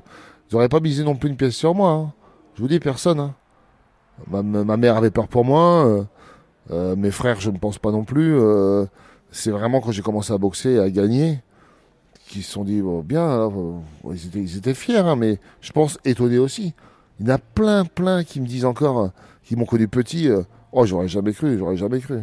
ils 0.50 0.54
n'auraient 0.56 0.70
pas 0.70 0.80
misé 0.80 1.04
non 1.04 1.16
plus 1.16 1.30
une 1.30 1.36
pièce 1.36 1.56
sur 1.56 1.74
moi. 1.74 1.90
hein. 1.92 2.14
Je 2.56 2.62
vous 2.62 2.68
dis 2.68 2.80
personne. 2.80 3.20
hein. 3.20 3.34
Ma, 4.30 4.44
ma- 4.44 4.78
mère 4.78 4.96
avait 4.98 5.10
peur 5.10 5.28
pour 5.28 5.44
moi, 5.44 5.84
euh, 5.88 6.04
euh, 6.70 6.96
mes 6.96 7.10
frères 7.10 7.40
je 7.42 7.50
ne 7.50 7.58
pense 7.58 7.80
pas 7.80 7.90
non 7.92 8.04
plus. 8.04 8.36
C'est 9.32 9.52
vraiment 9.52 9.82
quand 9.82 9.92
j'ai 9.92 10.02
commencé 10.02 10.34
à 10.34 10.38
boxer 10.38 10.72
et 10.72 10.80
à 10.80 10.90
gagner 10.90 11.40
qu'ils 12.32 12.44
se 12.44 12.52
sont 12.52 12.64
dit 12.64 12.82
bon, 12.82 13.02
bien. 13.02 13.30
alors, 13.30 13.54
euh, 13.58 14.14
ils, 14.14 14.28
étaient, 14.28 14.40
ils 14.40 14.58
étaient 14.58 14.74
fiers, 14.74 14.98
hein, 14.98 15.16
mais 15.16 15.38
je 15.60 15.72
pense 15.72 16.00
étonnés 16.06 16.38
aussi. 16.38 16.74
Il 17.20 17.28
y 17.28 17.32
en 17.32 17.36
a 17.36 17.38
plein, 17.38 17.86
plein 17.86 18.24
qui 18.24 18.40
me 18.40 18.48
disent 18.48 18.66
encore, 18.66 19.00
euh, 19.00 19.08
qui 19.44 19.56
m'ont 19.56 19.66
connu 19.66 19.88
petit. 19.88 20.30
euh, 20.30 20.44
oh 20.72 20.86
j'aurais 20.86 21.10
jamais 21.10 21.34
cru, 21.34 21.58
j'aurais 21.58 21.78
jamais 21.78 22.00
cru. 22.00 22.20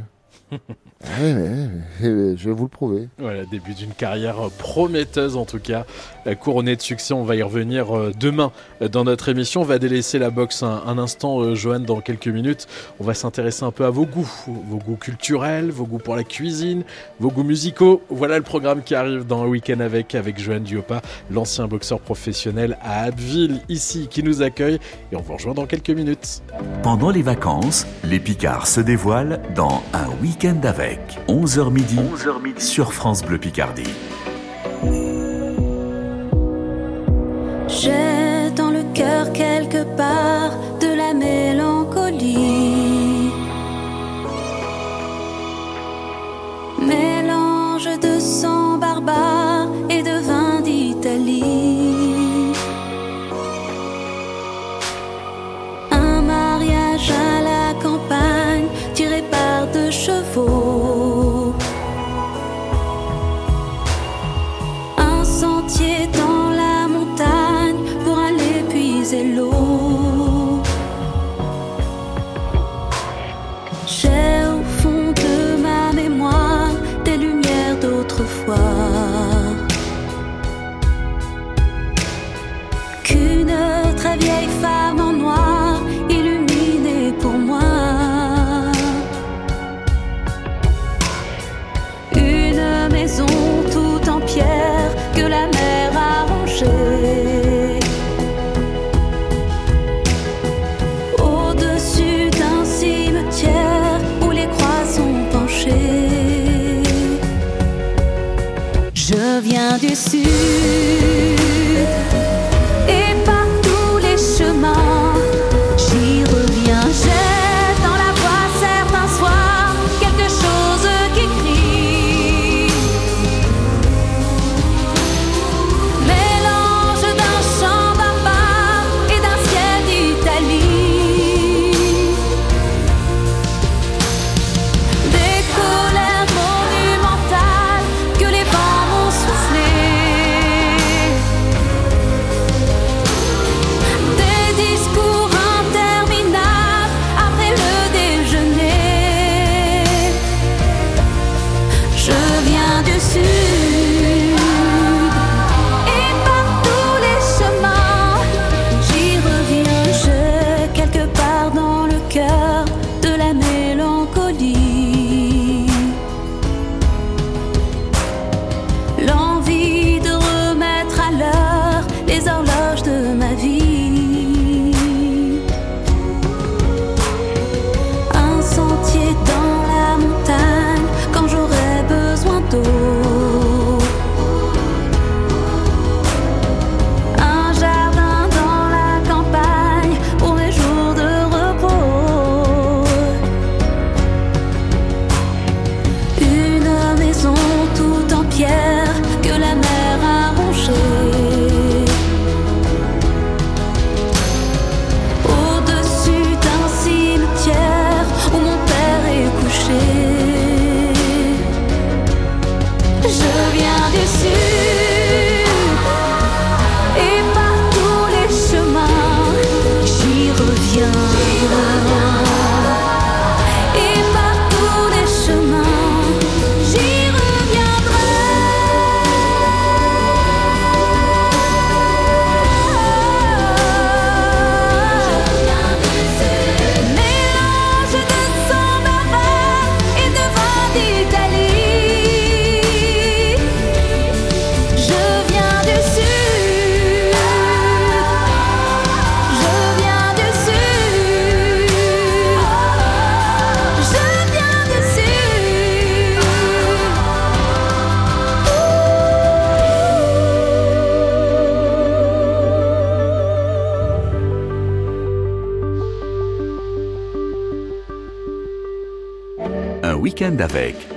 Ouais, 1.00 1.32
mais, 1.32 1.68
mais, 2.00 2.36
je 2.36 2.48
vais 2.48 2.54
vous 2.56 2.64
le 2.64 2.68
prouver. 2.68 3.09
Voilà, 3.18 3.44
début 3.44 3.72
d'une 3.72 3.92
carrière 3.92 4.50
prometteuse 4.59 5.36
en 5.36 5.44
tout 5.44 5.61
cas, 5.61 5.86
couronnée 6.34 6.76
de 6.76 6.82
succès. 6.82 7.14
On 7.14 7.24
va 7.24 7.36
y 7.36 7.42
revenir 7.42 7.96
euh, 7.96 8.12
demain 8.18 8.52
euh, 8.82 8.88
dans 8.88 9.04
notre 9.04 9.28
émission. 9.28 9.62
On 9.62 9.64
va 9.64 9.78
délaisser 9.78 10.18
la 10.18 10.30
boxe 10.30 10.62
un, 10.62 10.82
un 10.86 10.98
instant, 10.98 11.40
euh, 11.40 11.54
Johan, 11.54 11.80
dans 11.80 12.00
quelques 12.00 12.28
minutes. 12.28 12.66
On 13.00 13.04
va 13.04 13.14
s'intéresser 13.14 13.64
un 13.64 13.70
peu 13.70 13.84
à 13.84 13.90
vos 13.90 14.06
goûts, 14.06 14.30
vos 14.46 14.78
goûts 14.78 14.96
culturels, 14.96 15.70
vos 15.70 15.84
goûts 15.84 15.98
pour 15.98 16.16
la 16.16 16.24
cuisine, 16.24 16.84
vos 17.20 17.30
goûts 17.30 17.44
musicaux. 17.44 18.02
Voilà 18.08 18.36
le 18.36 18.44
programme 18.44 18.82
qui 18.82 18.94
arrive 18.94 19.26
dans 19.26 19.42
un 19.42 19.46
week-end 19.46 19.80
avec 19.80 20.14
avec 20.14 20.38
Johan 20.38 20.60
Diopa, 20.60 21.02
l'ancien 21.30 21.66
boxeur 21.66 22.00
professionnel 22.00 22.78
à 22.82 23.04
Abbeville, 23.04 23.60
ici, 23.68 24.08
qui 24.10 24.22
nous 24.22 24.42
accueille. 24.42 24.78
Et 25.12 25.16
on 25.16 25.20
vous 25.20 25.34
rejoint 25.34 25.54
dans 25.54 25.66
quelques 25.66 25.90
minutes. 25.90 26.42
Pendant 26.82 27.10
les 27.10 27.22
vacances, 27.22 27.86
les 28.04 28.20
Picards 28.20 28.66
se 28.66 28.80
dévoilent 28.80 29.40
dans 29.54 29.82
un 29.92 30.08
week-end 30.22 30.60
avec 30.62 31.00
11h 31.28 31.70
midi, 31.70 31.98
sur 32.58 32.92
France 32.92 33.22
Bleu 33.22 33.38
Picardie. 33.38 33.84
J'ai 37.80 38.50
dans 38.56 38.70
le 38.70 38.82
cœur 38.92 39.32
quelque 39.32 39.84
part 39.96 40.50
de 40.80 40.88
la 40.96 41.14
mélancolie. 41.14 42.34
Mélange 46.80 47.90
de 48.00 48.18
sang 48.18 48.78
barbare 48.78 49.38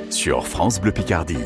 sur 0.09 0.47
France 0.47 0.79
Bleu 0.79 0.91
Picardie. 0.91 1.37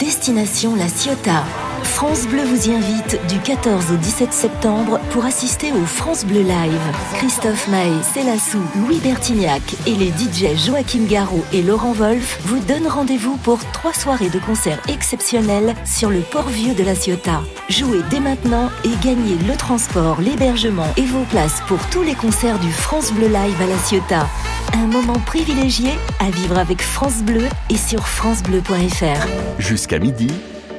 Destination 0.00 0.74
La 0.74 0.88
Ciotat. 0.88 1.44
France 1.84 2.26
Bleu 2.26 2.42
vous 2.42 2.68
y 2.68 2.74
invite 2.74 3.20
du 3.28 3.38
14 3.38 3.92
au 3.92 3.96
17 3.96 4.32
septembre 4.32 4.98
pour 5.10 5.24
assister 5.24 5.70
au 5.72 5.84
France 5.86 6.24
Bleu 6.24 6.40
Live. 6.40 6.80
Christophe 7.14 7.68
Maé, 7.68 7.92
Célassou, 8.02 8.58
Louis 8.76 8.98
Bertignac 8.98 9.62
et 9.86 9.94
les 9.94 10.08
DJ 10.08 10.56
Joachim 10.56 11.06
Garraud 11.08 11.44
et 11.52 11.62
Laurent 11.62 11.92
Wolf 11.92 12.40
vous 12.44 12.58
donnent 12.60 12.88
rendez-vous 12.88 13.36
pour 13.38 13.58
trois 13.72 13.92
soirées 13.92 14.30
de 14.30 14.40
concerts 14.40 14.82
exceptionnels 14.88 15.74
sur 15.84 16.10
le 16.10 16.20
port 16.20 16.48
vieux 16.48 16.74
de 16.74 16.82
La 16.82 16.94
Ciotat. 16.94 17.42
Jouez 17.68 18.00
dès 18.10 18.20
maintenant 18.20 18.70
et 18.84 19.04
gagnez 19.04 19.36
le 19.46 19.56
transport, 19.56 20.20
l'hébergement 20.20 20.88
et 20.96 21.06
vos 21.06 21.24
places 21.24 21.62
pour 21.68 21.78
tous 21.90 22.02
les 22.02 22.14
concerts 22.14 22.58
du 22.58 22.70
France 22.70 23.12
Bleu 23.12 23.28
Live 23.28 23.62
à 23.62 23.66
La 23.66 23.78
Ciotat. 23.78 24.26
Un 24.72 24.86
moment 24.86 25.18
privilégié 25.26 25.90
à 26.20 26.30
vivre 26.30 26.58
avec 26.58 26.82
France 26.82 27.22
Bleu 27.22 27.48
et 27.70 27.76
sur 27.76 28.06
francebleu.fr. 28.06 29.60
Jusqu'à 29.60 29.98
midi, 29.98 30.28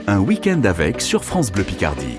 un 0.07 0.19
week-end 0.19 0.61
avec 0.63 1.01
sur 1.01 1.23
France 1.23 1.51
Bleu 1.51 1.63
Picardie. 1.63 2.17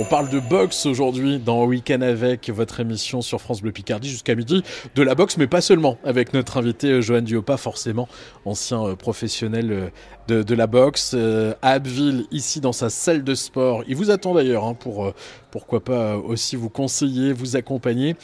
On 0.00 0.04
parle 0.04 0.30
de 0.30 0.38
boxe 0.38 0.86
aujourd'hui 0.86 1.40
dans 1.40 1.64
Week-end 1.64 2.02
avec 2.02 2.50
votre 2.50 2.78
émission 2.78 3.20
sur 3.20 3.40
France 3.40 3.62
Bleu 3.62 3.72
Picardie 3.72 4.08
jusqu'à 4.08 4.36
midi. 4.36 4.62
De 4.94 5.02
la 5.02 5.16
boxe, 5.16 5.36
mais 5.38 5.48
pas 5.48 5.60
seulement, 5.60 5.98
avec 6.04 6.34
notre 6.34 6.56
invité 6.56 6.88
euh, 6.92 7.00
Johan 7.00 7.22
Diopa, 7.22 7.56
forcément 7.56 8.08
ancien 8.44 8.84
euh, 8.84 8.94
professionnel 8.94 9.72
euh, 9.72 9.88
de, 10.28 10.44
de 10.44 10.54
la 10.54 10.68
boxe 10.68 11.14
à 11.62 11.70
Abbeville, 11.70 12.26
ici 12.30 12.60
dans 12.60 12.72
sa 12.72 12.90
salle 12.90 13.24
de 13.24 13.34
sport. 13.34 13.82
Il 13.88 13.96
vous 13.96 14.10
attend 14.10 14.34
d'ailleurs 14.34 14.64
hein, 14.64 14.74
pour, 14.74 15.12
pourquoi 15.50 15.80
pas, 15.80 16.16
aussi 16.16 16.54
vous 16.54 16.70
conseiller, 16.70 17.32
vous 17.32 17.56
accompagner. 17.56 18.14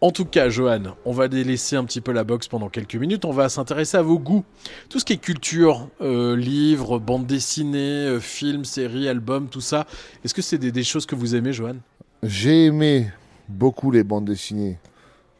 En 0.00 0.12
tout 0.12 0.24
cas, 0.24 0.48
Johan, 0.48 0.94
on 1.04 1.12
va 1.12 1.26
délaisser 1.26 1.74
un 1.74 1.84
petit 1.84 2.00
peu 2.00 2.12
la 2.12 2.22
boxe 2.22 2.46
pendant 2.46 2.68
quelques 2.68 2.94
minutes. 2.94 3.24
On 3.24 3.32
va 3.32 3.48
s'intéresser 3.48 3.96
à 3.96 4.02
vos 4.02 4.20
goûts. 4.20 4.44
Tout 4.88 5.00
ce 5.00 5.04
qui 5.04 5.14
est 5.14 5.18
culture, 5.18 5.88
euh, 6.00 6.36
livres, 6.36 7.00
bande 7.00 7.26
dessinée, 7.26 8.06
euh, 8.06 8.20
films, 8.20 8.64
séries, 8.64 9.08
albums, 9.08 9.48
tout 9.48 9.60
ça. 9.60 9.86
Est-ce 10.24 10.34
que 10.34 10.42
c'est 10.42 10.58
des, 10.58 10.70
des 10.70 10.84
choses 10.84 11.04
que 11.04 11.16
vous 11.16 11.34
aimez, 11.34 11.52
Johan? 11.52 11.74
J'ai 12.22 12.66
aimé 12.66 13.10
beaucoup 13.48 13.90
les 13.90 14.04
bandes 14.04 14.26
dessinées 14.26 14.78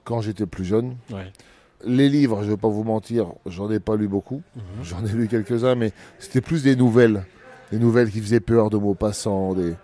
quand 0.03 0.23
j'étais 0.23 0.47
plus 0.47 0.65
jeune. 0.65 0.97
Ouais. 1.11 1.33
Les 1.85 2.09
livres, 2.09 2.41
je 2.41 2.47
ne 2.47 2.51
vais 2.51 2.57
pas 2.57 2.69
vous 2.69 2.83
mentir, 2.83 3.27
j'en 3.47 3.71
ai 3.71 3.79
pas 3.79 3.95
lu 3.95 4.09
beaucoup. 4.09 4.43
J'en 4.83 5.05
ai 5.07 5.13
lu 5.13 5.29
quelques-uns, 5.29 5.77
mais 5.77 5.93
c'était 6.19 6.41
plus 6.41 6.65
des 6.65 6.75
nouvelles. 6.75 7.25
Des 7.71 7.79
nouvelles 7.79 8.11
qui 8.11 8.21
faisaient 8.21 8.41
peur 8.41 8.71
de 8.71 8.77
mots 8.77 8.95
passants. 8.95 9.55
Des, 9.55 9.75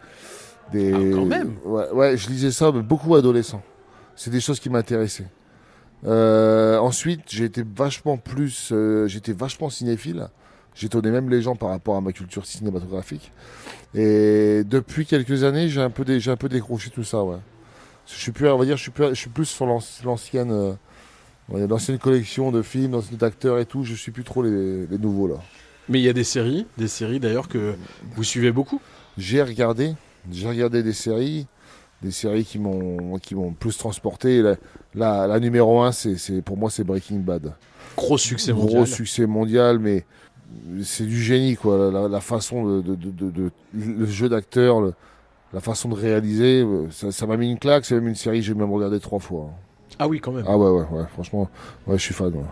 des... 0.72 0.93
Ah, 0.93 1.14
quand 1.14 1.27
même 1.27 1.55
ouais, 1.64 1.91
ouais, 1.93 2.16
je 2.16 2.29
lisais 2.29 2.51
ça, 2.51 2.72
mais 2.72 2.83
beaucoup 2.83 3.14
adolescents. 3.14 3.62
C'est 4.17 4.31
des 4.31 4.41
choses 4.41 4.61
qui 4.61 4.71
m'intéressaient. 4.71 5.29
Euh, 6.07 6.79
ensuite, 6.79 7.23
j'ai 7.29 7.45
été 7.45 7.65
vachement 7.65 8.17
plus, 8.17 8.71
euh, 8.73 9.07
j'étais 9.07 9.33
vachement 9.33 9.71
cinéphile. 9.71 10.29
J'étonnais 10.75 11.11
même 11.11 11.31
les 11.31 11.41
gens 11.41 11.57
par 11.57 11.71
rapport 11.71 11.97
à 11.97 12.01
ma 12.01 12.12
culture 12.12 12.47
cinématographique. 12.47 13.31
Et 13.95 14.62
depuis 14.65 15.07
quelques 15.07 15.45
années, 15.45 15.69
j'ai 15.69 15.81
un 15.81 15.91
peu, 15.91 16.05
j'ai 16.19 16.31
un 16.31 16.37
peu 16.37 16.49
décroché 16.49 16.91
tout 16.91 17.05
ça, 17.05 17.23
ouais. 17.23 17.39
Je 18.07 18.15
suis 18.15 18.33
plus, 18.33 18.49
on 18.49 18.59
va 18.59 18.65
dire, 18.65 18.77
je 18.77 18.83
suis 18.83 18.91
plus, 18.91 19.09
je 19.11 19.15
suis 19.15 19.31
plus 19.31 19.47
sur 19.47 19.67
l'anci- 19.67 20.03
l'ancienne, 20.05 20.53
euh, 20.53 21.67
l'ancienne 21.67 21.99
collection 21.99 22.51
de 22.51 22.61
films, 22.61 23.01
d'acteurs 23.12 23.59
et 23.59 23.67
tout. 23.67 23.85
Je 23.85 23.95
suis 23.95 24.12
plus 24.12 24.25
trop 24.25 24.43
les, 24.43 24.87
les 24.87 24.99
nouveaux 24.99 25.29
là. 25.29 25.37
Mais 25.89 26.01
il 26.01 26.05
y 26.05 26.09
a 26.09 26.12
des 26.12 26.25
séries, 26.25 26.67
des 26.77 26.89
séries 26.89 27.21
d'ailleurs 27.21 27.49
que 27.49 27.75
vous 28.15 28.25
suivez 28.25 28.53
beaucoup. 28.53 28.81
J'ai 29.17 29.43
regardé, 29.43 29.95
j'ai 30.31 30.49
regardé 30.49 30.83
des 30.83 30.93
séries, 30.93 31.47
des 32.05 32.11
séries 32.13 32.45
qui 32.45 32.59
m'ont, 32.59 33.19
qui 33.19 33.35
m'ont 33.35 33.53
plus 33.53 33.77
transporté. 33.77 34.43
La, 34.43 34.55
la, 34.95 35.27
la 35.27 35.41
numéro 35.41 35.81
un, 35.83 35.91
c'est, 35.93 36.17
c'est, 36.17 36.43
pour 36.43 36.57
moi, 36.57 36.71
c'est 36.71 36.85
Breaking 36.85 37.19
Bad. 37.21 37.53
Gros 37.97 38.19
succès 38.19 38.53
Gros 38.53 38.63
mondial. 38.65 38.87
succès 38.87 39.27
mondial, 39.27 39.79
mais 39.79 40.05
c'est 40.83 41.07
du 41.07 41.21
génie, 41.23 41.57
quoi. 41.57 41.91
La, 42.09 42.21
façon 42.21 42.65
de, 42.67 42.81
de, 42.83 42.95
de- 42.95 43.11
de- 43.11 43.31
de- 43.31 43.51
le 43.73 44.07
jeu 44.07 44.29
d'acteur, 44.29 44.81
la 45.53 45.61
façon 45.61 45.89
de 45.89 45.95
réaliser, 45.95 46.63
euh, 46.63 46.89
ça, 46.91 47.27
m'a 47.27 47.37
mis 47.37 47.51
une 47.51 47.59
claque. 47.59 47.85
C'est 47.85 47.95
même 47.95 48.09
une 48.09 48.15
série 48.15 48.41
que 48.41 48.47
j'ai 48.47 48.55
même 48.55 48.71
regardé 48.73 49.01
trois 49.01 49.19
fois. 49.21 49.51
Ah 49.99 50.09
oui, 50.09 50.21
quand 50.21 50.33
même. 50.33 50.45
Ah 50.47 50.59
ouais, 50.59 50.71
ouais, 50.71 50.87
ouais. 50.91 51.05
Franchement, 51.13 51.49
ouais, 51.87 51.97
je 51.99 52.03
suis 52.03 52.15
fan. 52.15 52.33
ouais. 52.35 52.43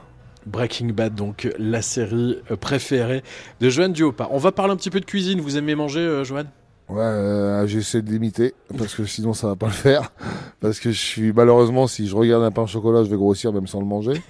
Breaking 0.46 0.88
Bad, 0.92 1.14
donc 1.14 1.48
la 1.58 1.82
série 1.82 2.38
euh, 2.50 2.56
préférée 2.56 3.22
de 3.60 3.68
Johan 3.68 3.90
Duopa. 3.90 4.28
On 4.32 4.38
va 4.38 4.50
parler 4.50 4.72
un 4.72 4.76
petit 4.76 4.90
peu 4.90 4.98
de 5.00 5.04
cuisine. 5.04 5.40
Vous 5.40 5.56
aimez 5.56 5.74
manger, 5.76 6.00
euh, 6.00 6.24
Johan? 6.24 6.44
Ouais, 6.92 7.00
euh, 7.00 7.66
j'essaie 7.66 8.02
de 8.02 8.10
limiter 8.10 8.54
parce 8.76 8.94
que 8.94 9.04
sinon 9.04 9.32
ça 9.32 9.46
va 9.46 9.56
pas 9.56 9.66
le 9.66 9.72
faire. 9.72 10.12
Parce 10.60 10.78
que 10.78 10.90
je 10.90 10.98
suis 10.98 11.32
malheureusement, 11.32 11.86
si 11.86 12.06
je 12.06 12.14
regarde 12.14 12.42
un 12.44 12.50
pain 12.50 12.62
au 12.62 12.66
chocolat, 12.66 13.02
je 13.02 13.08
vais 13.08 13.16
grossir 13.16 13.52
même 13.52 13.66
sans 13.66 13.80
le 13.80 13.86
manger. 13.86 14.20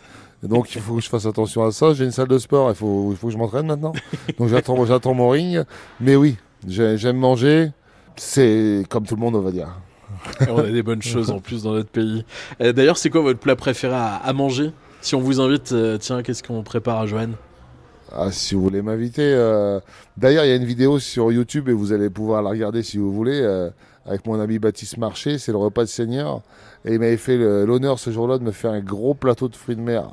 Donc 0.43 0.75
il 0.75 0.81
faut 0.81 0.95
que 0.97 1.01
je 1.01 1.09
fasse 1.09 1.27
attention 1.27 1.65
à 1.65 1.73
ça. 1.73 1.93
J'ai 1.95 2.05
une 2.05 2.11
salle 2.13 2.29
de 2.29 2.39
sport, 2.39 2.71
il 2.71 2.75
faut, 2.77 3.09
il 3.11 3.17
faut 3.17 3.29
que 3.29 3.33
je 3.33 3.39
m'entraîne 3.39 3.67
maintenant. 3.67 3.93
Donc 4.39 4.49
j'attends, 4.49 4.85
j'attends 4.87 5.15
mon 5.15 5.29
ring. 5.31 5.65
Mais 6.01 6.15
oui, 6.17 6.37
j'ai- 6.67 6.97
j'aime 6.99 7.17
manger. 7.17 7.71
C'est 8.17 8.85
comme 8.89 9.07
tout 9.07 9.15
le 9.17 9.21
monde, 9.21 9.37
on 9.37 9.41
va 9.41 9.51
dire. 9.51 9.69
On 10.49 10.59
a 10.59 10.63
des 10.65 10.83
bonnes 10.83 11.03
choses 11.03 11.31
en 11.31 11.41
plus 11.41 11.63
dans 11.65 11.73
notre 11.73 11.89
pays. 11.91 12.25
Euh, 12.61 12.73
D'ailleurs, 12.73 12.99
c'est 12.99 13.11
quoi 13.11 13.23
votre 13.23 13.41
plat 13.41 13.57
préféré 13.57 13.95
à, 13.97 14.33
manger? 14.33 14.71
Si 15.01 15.15
on 15.15 15.21
vous 15.21 15.41
invite, 15.41 15.73
euh, 15.73 15.99
tiens, 15.99 16.23
qu'est-ce 16.23 16.43
qu'on 16.43 16.63
prépare 16.63 17.01
à 17.01 17.07
Johan? 17.07 17.31
Ah, 18.15 18.31
si 18.31 18.55
vous 18.55 18.63
voulez 18.63 18.83
m'inviter. 18.83 19.23
euh, 19.35 19.81
D'ailleurs, 20.17 20.45
il 20.45 20.49
y 20.49 20.53
a 20.53 20.57
une 20.57 20.65
vidéo 20.65 20.99
sur 20.99 21.33
YouTube 21.33 21.69
et 21.69 21.73
vous 21.73 21.93
allez 21.93 22.11
pouvoir 22.11 22.43
la 22.43 22.51
regarder 22.51 22.83
si 22.83 22.99
vous 22.99 23.13
voulez. 23.13 23.41
euh, 23.41 23.71
Avec 24.07 24.27
mon 24.27 24.39
ami 24.41 24.59
Baptiste 24.59 24.99
Marché, 24.99 25.39
c'est 25.39 25.53
le 25.53 25.59
repas 25.59 25.83
de 25.85 25.89
seigneur. 25.89 26.43
Et 26.85 26.95
il 26.95 26.99
m'avait 26.99 27.17
fait 27.17 27.37
l'honneur 27.39 27.99
ce 27.99 28.11
jour-là 28.11 28.39
de 28.39 28.43
me 28.45 28.51
faire 28.51 28.73
un 28.73 28.81
gros 28.81 29.15
plateau 29.15 29.49
de 29.49 29.57
fruits 29.57 29.77
de 29.77 29.81
mer. 29.81 30.11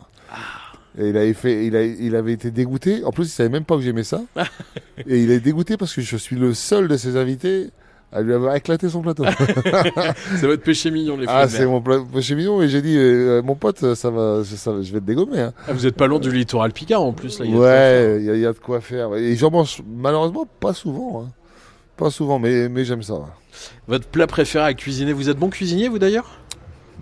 Et 0.97 1.09
il 1.09 1.17
avait, 1.17 1.33
fait, 1.33 1.65
il, 1.65 1.75
a- 1.75 1.83
il 1.83 2.15
avait 2.15 2.33
été 2.33 2.51
dégoûté. 2.51 3.03
En 3.03 3.11
plus, 3.11 3.25
il 3.25 3.29
savait 3.29 3.49
même 3.49 3.63
pas 3.65 3.75
que 3.75 3.81
j'aimais 3.81 4.03
ça. 4.03 4.21
et 5.07 5.21
il 5.21 5.31
est 5.31 5.39
dégoûté 5.39 5.75
parce 5.77 5.93
que 5.93 6.01
je 6.01 6.17
suis 6.17 6.35
le 6.35 6.53
seul 6.53 6.87
de 6.87 6.95
ses 6.97 7.17
invités 7.17 7.69
à 8.12 8.22
lui 8.22 8.34
avoir 8.34 8.55
éclaté 8.55 8.89
son 8.89 9.01
plateau. 9.01 9.24
C'est 10.36 10.47
votre 10.47 10.64
péché 10.64 10.89
mignon, 10.91 11.16
les 11.18 11.26
ah, 11.28 11.45
de 11.45 11.51
c'est 11.51 11.60
mer. 11.66 11.70
mon 11.70 12.05
péché 12.05 12.36
mignon. 12.36 12.62
Et 12.62 12.68
j'ai 12.70 12.82
dit, 12.82 12.95
euh, 12.97 13.41
mon 13.43 13.55
pote, 13.55 13.93
ça 13.95 14.10
va, 14.10 14.43
ça 14.43 14.72
je 14.82 14.91
vais 14.91 14.99
te 14.99 15.05
dégommer. 15.05 15.39
hein. 15.41 15.53
Ah, 15.68 15.74
vous 15.74 15.86
êtes 15.86 15.95
pas 15.95 16.07
loin 16.07 16.20
du 16.20 16.32
littoral 16.32 16.72
Picard 16.74 17.01
en 17.03 17.14
plus. 17.14 17.39
Là, 17.39 17.45
y 17.45 17.53
Ouais, 17.55 18.18
il 18.20 18.26
y, 18.26 18.30
a- 18.32 18.36
il 18.36 18.41
y 18.41 18.45
a 18.45 18.53
de 18.53 18.57
quoi 18.60 18.82
faire. 18.82 19.16
Et 19.16 19.36
j'en 19.36 19.51
mange 19.51 19.82
malheureusement 19.88 20.45
pas 20.60 20.74
souvent. 20.74 21.24
hein. 21.24 21.30
Pas 21.97 22.10
souvent, 22.10 22.39
mais, 22.39 22.70
mais 22.70 22.86
j'aime 22.86 23.03
ça. 23.03 23.16
Votre 23.88 24.07
plat 24.07 24.26
préféré 24.26 24.64
à 24.66 24.74
cuisiner 24.74 25.12
Vous 25.14 25.30
êtes 25.30 25.38
bon 25.38 25.49
cuisinier, 25.49 25.89
vous 25.89 25.99
d'ailleurs? 25.99 26.39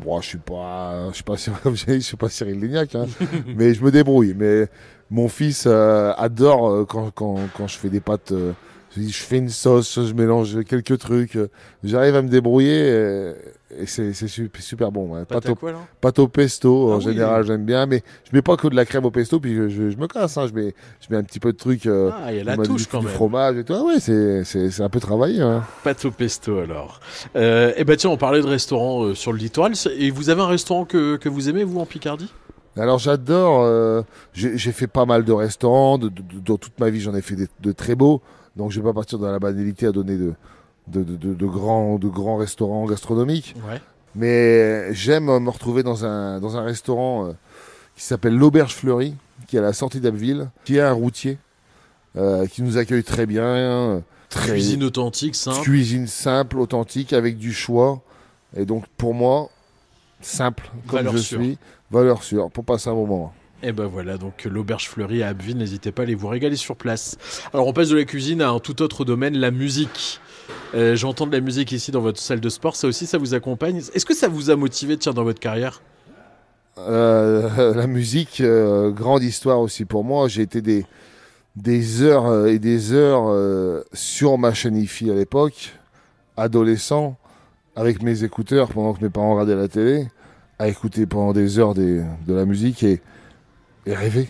Bon, 0.03 0.19
je 0.21 0.27
suis 0.27 0.37
pas, 0.37 1.09
je 1.09 1.15
suis 1.15 1.23
pas, 1.23 1.37
Cyril- 1.37 1.59
comme 1.63 1.75
j'ai 1.75 1.85
dit, 1.93 2.01
je 2.01 2.05
suis 2.05 2.17
pas 2.17 2.29
Cyril 2.29 2.59
Lignac, 2.59 2.93
hein. 2.95 3.05
mais 3.55 3.73
je 3.73 3.83
me 3.83 3.91
débrouille. 3.91 4.35
Mais 4.37 4.67
mon 5.09 5.27
fils 5.29 5.65
euh, 5.67 6.13
adore 6.17 6.69
euh, 6.69 6.85
quand, 6.85 7.11
quand, 7.15 7.35
quand 7.55 7.67
je 7.67 7.77
fais 7.77 7.89
des 7.89 7.99
pâtes. 8.01 8.31
euh, 8.33 8.51
je, 8.97 9.01
dis, 9.05 9.11
je 9.11 9.23
fais 9.23 9.37
une 9.37 9.49
sauce, 9.49 9.99
je 10.03 10.13
mélange 10.13 10.63
quelques 10.65 10.97
trucs. 10.97 11.35
euh, 11.35 11.47
J'arrive 11.83 12.15
à 12.15 12.21
me 12.21 12.29
débrouiller 12.29 13.33
et 13.79 13.85
c'est 13.85 14.13
c'est 14.13 14.27
su- 14.27 14.49
super 14.59 14.91
bon. 14.91 15.13
ouais. 15.13 15.25
Pâte 15.25 15.45
à 15.45 15.51
au, 15.51 15.55
quoi, 15.55 15.71
là? 15.73 15.77
pâte 16.01 16.19
au 16.19 16.27
pesto, 16.27 16.89
Ah 16.91 16.95
en 16.95 16.97
oui. 16.97 17.03
général, 17.03 17.43
j'aime 17.45 17.65
bien. 17.65 17.85
Mais 17.85 18.01
je 18.29 18.35
mets 18.35 18.41
pas 18.41 18.55
que 18.57 18.67
de 18.67 18.75
la 18.75 18.85
crème 18.85 19.05
au 19.05 19.11
pesto, 19.11 19.39
puis 19.39 19.55
je, 19.55 19.67
je- 19.69 19.89
je 19.89 19.97
me 19.97 20.07
casse. 20.07 20.37
Hein. 20.37 20.47
Je, 20.47 20.53
mets, 20.53 20.73
je 21.01 21.07
mets 21.09 21.17
un 21.17 21.23
petit 21.23 21.39
peu 21.39 21.51
de 21.51 21.57
trucs. 21.57 21.85
euh, 21.85 22.09
Ah, 22.13 22.31
il 22.31 22.37
y 22.37 22.41
a 22.41 22.43
la 22.43 22.57
touche 22.57 22.83
du, 22.83 22.87
quand 22.87 22.99
du 22.99 23.05
même. 23.05 23.13
fromage 23.15 23.57
et 23.57 23.63
tout. 23.63 23.73
Ah 23.73 23.83
ouais, 23.83 23.99
c'est 23.99 24.81
un 24.81 24.89
peu 24.89 24.99
travaillé. 24.99 25.41
hein. 25.41 25.63
Pâte 25.83 26.03
au 26.05 26.11
pesto 26.11 26.57
alors. 26.59 26.99
Euh, 27.35 27.73
et 27.77 27.83
ben 27.83 27.95
tiens, 27.97 28.09
on 28.09 28.17
parlait 28.17 28.41
de 28.41 28.47
restaurant 28.47 29.03
euh, 29.03 29.15
sur 29.15 29.31
le 29.33 29.37
littoral. 29.37 29.73
Et 29.97 30.09
vous 30.11 30.29
avez 30.29 30.41
un 30.41 30.47
restaurant 30.47 30.85
que, 30.85 31.17
que 31.17 31.29
vous 31.29 31.49
aimez, 31.49 31.63
vous, 31.63 31.79
en 31.79 31.85
Picardie? 31.85 32.31
Alors 32.79 32.99
j'adore, 32.99 33.63
euh, 33.63 34.03
j'ai 34.33 34.55
j'ai 34.55 34.71
fait 34.71 34.85
pas 34.85 35.05
mal 35.05 35.23
de 35.25 35.31
restaurants, 35.31 35.97
de, 35.97 36.09
de- 36.09 36.21
de- 36.21 36.39
dans 36.45 36.57
toute 36.57 36.79
ma 36.79 36.91
vie 36.91 37.01
j'en 37.01 37.15
ai 37.15 37.23
fait 37.23 37.35
des- 37.35 37.47
de 37.59 37.71
très 37.71 37.95
beaux, 37.95 38.21
donc 38.57 38.71
je 38.71 38.79
vais 38.81 38.85
pas 38.87 38.93
partir 38.93 39.19
dans 39.19 39.31
la 39.31 39.39
banalité 39.39 39.85
à 39.87 39.91
donner 39.91 40.17
de, 40.17 40.33
de, 40.87 41.03
de- 41.03 41.15
de- 41.15 41.33
de 41.33 41.45
grands, 41.45 41.97
de 41.97 42.07
grands 42.07 42.37
restaurants 42.37 42.85
gastronomiques, 42.85 43.55
Ouais. 43.69 43.79
mais 44.15 44.93
j'aime 44.93 45.25
me 45.25 45.49
retrouver 45.49 45.83
dans 45.83 46.05
un, 46.05 46.39
dans 46.39 46.57
un 46.57 46.63
restaurant 46.63 47.27
euh, 47.27 47.31
qui 47.95 48.03
s'appelle 48.03 48.35
l'Auberge 48.35 48.73
Fleurie, 48.75 49.15
qui 49.47 49.55
est 49.55 49.59
à 49.59 49.63
la 49.63 49.73
sortie 49.73 49.99
d'Abbeville, 49.99 50.49
qui 50.65 50.77
est 50.77 50.81
un 50.81 50.91
routier, 50.93 51.37
euh, 52.15 52.45
qui 52.47 52.61
nous 52.63 52.77
accueille 52.77 53.03
très 53.03 53.25
bien, 53.25 53.43
euh, 53.45 53.99
très, 54.29 54.51
Cuisine 54.53 54.83
authentique, 54.83 55.35
simple. 55.35 55.61
cuisine 55.61 56.07
simple, 56.07 56.57
authentique, 56.59 57.13
avec 57.13 57.37
du 57.37 57.53
choix, 57.53 58.01
et 58.55 58.65
donc 58.65 58.85
pour 58.97 59.13
moi, 59.13 59.49
simple, 60.21 60.69
comme 60.87 60.97
Valeur 60.99 61.13
je 61.13 61.17
sûre. 61.19 61.39
suis, 61.41 61.57
valeur 61.91 62.23
sûre, 62.23 62.49
pour 62.51 62.63
passer 62.65 62.89
un 62.89 62.95
moment. 62.95 63.33
Et 63.63 63.71
ben 63.71 63.87
voilà, 63.87 64.17
donc 64.17 64.45
l'auberge 64.45 64.87
fleurie 64.87 65.23
à 65.23 65.29
Abbeville, 65.29 65.57
n'hésitez 65.57 65.91
pas 65.91 66.03
à 66.03 66.05
aller 66.05 66.13
vous 66.13 66.27
régaler 66.27 66.55
sur 66.55 66.75
place. 66.75 67.17
Alors 67.53 67.65
on 67.65 67.73
passe 67.73 67.89
de 67.89 67.97
la 67.97 68.05
cuisine 68.05 68.41
à 68.41 68.49
un 68.49 68.59
tout 68.59 68.83
autre 68.83 69.03
domaine, 69.03 69.35
la 69.35 69.49
musique. 69.49 70.21
Euh, 70.75 70.95
J'entends 70.95 71.25
de 71.25 71.31
la 71.31 71.41
musique 71.41 71.71
ici 71.71 71.91
dans 71.91 72.01
votre 72.01 72.19
salle 72.19 72.39
de 72.39 72.49
sport, 72.49 72.75
ça 72.75 72.87
aussi 72.87 73.07
ça 73.07 73.17
vous 73.17 73.33
accompagne. 73.33 73.77
Est-ce 73.77 74.05
que 74.05 74.13
ça 74.13 74.27
vous 74.27 74.51
a 74.51 74.55
motivé 74.55 74.95
tiens, 74.97 75.13
dans 75.13 75.23
votre 75.23 75.39
carrière? 75.39 75.81
Euh, 76.77 77.73
la 77.75 77.87
musique, 77.87 78.41
euh, 78.41 78.91
grande 78.91 79.23
histoire 79.23 79.59
aussi 79.59 79.85
pour 79.85 80.03
moi. 80.03 80.27
J'ai 80.27 80.43
été 80.43 80.61
des, 80.61 80.85
des 81.55 82.03
heures 82.03 82.27
euh, 82.27 82.45
et 82.47 82.59
des 82.59 82.93
heures 82.93 83.25
euh, 83.27 83.83
sur 83.91 84.37
ma 84.37 84.53
chaîne 84.53 84.77
IFI 84.77 85.09
à 85.09 85.15
l'époque, 85.15 85.73
adolescent, 86.37 87.17
avec 87.75 88.03
mes 88.03 88.23
écouteurs 88.23 88.69
pendant 88.69 88.93
que 88.93 89.03
mes 89.03 89.09
parents 89.09 89.31
regardaient 89.33 89.55
la 89.55 89.67
télé, 89.67 90.07
à 90.59 90.67
écouter 90.67 91.07
pendant 91.07 91.33
des 91.33 91.57
heures 91.57 91.73
de 91.73 92.03
la 92.27 92.45
musique. 92.45 92.83
Et, 92.83 93.01
et 93.87 93.93
rêver. 93.95 94.29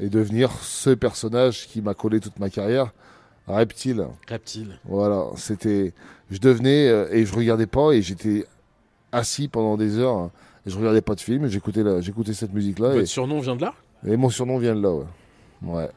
Et 0.00 0.08
devenir 0.08 0.50
ce 0.60 0.90
personnage 0.90 1.66
qui 1.68 1.80
m'a 1.80 1.94
collé 1.94 2.20
toute 2.20 2.38
ma 2.38 2.50
carrière, 2.50 2.92
Reptile. 3.48 4.06
Reptile. 4.28 4.78
Voilà, 4.84 5.24
c'était. 5.36 5.92
Je 6.30 6.38
devenais 6.38 6.88
euh, 6.88 7.08
et 7.12 7.26
je 7.26 7.34
regardais 7.34 7.66
pas 7.66 7.90
et 7.92 8.00
j'étais 8.00 8.46
assis 9.10 9.48
pendant 9.48 9.76
des 9.76 9.98
heures. 9.98 10.16
hein, 10.16 10.30
et 10.64 10.70
je 10.70 10.78
regardais 10.78 11.00
pas 11.02 11.14
de 11.16 11.20
film, 11.20 11.48
j'écoutais 11.48 11.82
la- 11.82 12.00
j'écoutais 12.00 12.34
cette 12.34 12.52
musique-là. 12.54 12.88
Votre 12.90 13.00
Et, 13.02 13.06
surnom 13.06 13.40
vient 13.40 13.56
de 13.56 13.62
là? 13.62 13.74
Et 14.06 14.16
mon 14.16 14.30
surnom 14.30 14.58
vient 14.58 14.74
de 14.76 14.80
là, 14.80 14.92
ouais. 14.92 15.04
Ouais. 15.62 15.90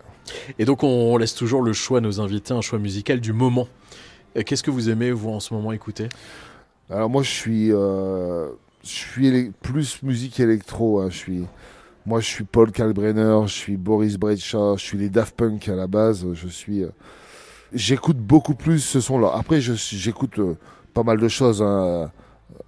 Et 0.60 0.66
donc 0.66 0.84
on 0.84 1.16
laisse 1.18 1.36
toujours 1.36 1.62
le 1.62 1.72
choix 1.72 2.00
à 2.00 2.02
nos 2.02 2.20
invités, 2.20 2.54
un 2.54 2.62
choix 2.62 2.80
musical 2.80 3.20
du 3.22 3.32
moment. 3.32 3.68
Euh, 4.36 4.42
Qu'est-ce 4.44 4.64
que 4.64 4.72
vous 4.72 4.90
aimez, 4.90 5.12
vous, 5.12 5.30
en 5.30 5.40
ce 5.40 5.54
moment, 5.54 5.72
écouter? 5.72 6.10
Alors 6.90 7.10
moi 7.12 7.22
je 7.24 7.30
suis 7.30 7.72
euh, 7.72 8.50
je 8.84 8.90
suis 8.90 9.52
plus 9.62 10.02
musique 10.04 10.40
électro. 10.40 11.00
hein, 11.00 11.10
Je 11.12 11.18
suis 11.18 11.46
moi 12.06 12.20
je 12.20 12.26
suis 12.28 12.44
Paul 12.44 12.72
Kalbrenner, 12.72 13.40
je 13.48 13.54
suis 13.54 13.78
Boris 13.78 14.18
Brejcha, 14.18 14.76
je 14.78 14.82
suis 14.84 14.98
les 14.98 15.10
Daft 15.10 15.36
Punk 15.36 15.68
à 15.70 15.76
la 15.76 15.88
base. 15.88 16.26
Je 16.34 16.48
suis 16.48 16.84
euh, 16.84 16.90
j'écoute 17.74 18.18
beaucoup 18.18 18.56
plus 18.56 18.80
ce 18.80 19.00
son-là. 19.02 19.32
Après 19.36 19.60
j'écoute 19.62 20.40
euh, 20.40 20.56
pas 20.94 21.04
mal 21.04 21.20
de 21.20 21.28
choses. 21.28 21.62
Hein, 21.62 22.12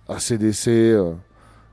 ACDC. 0.08 0.68
euh, 0.70 1.14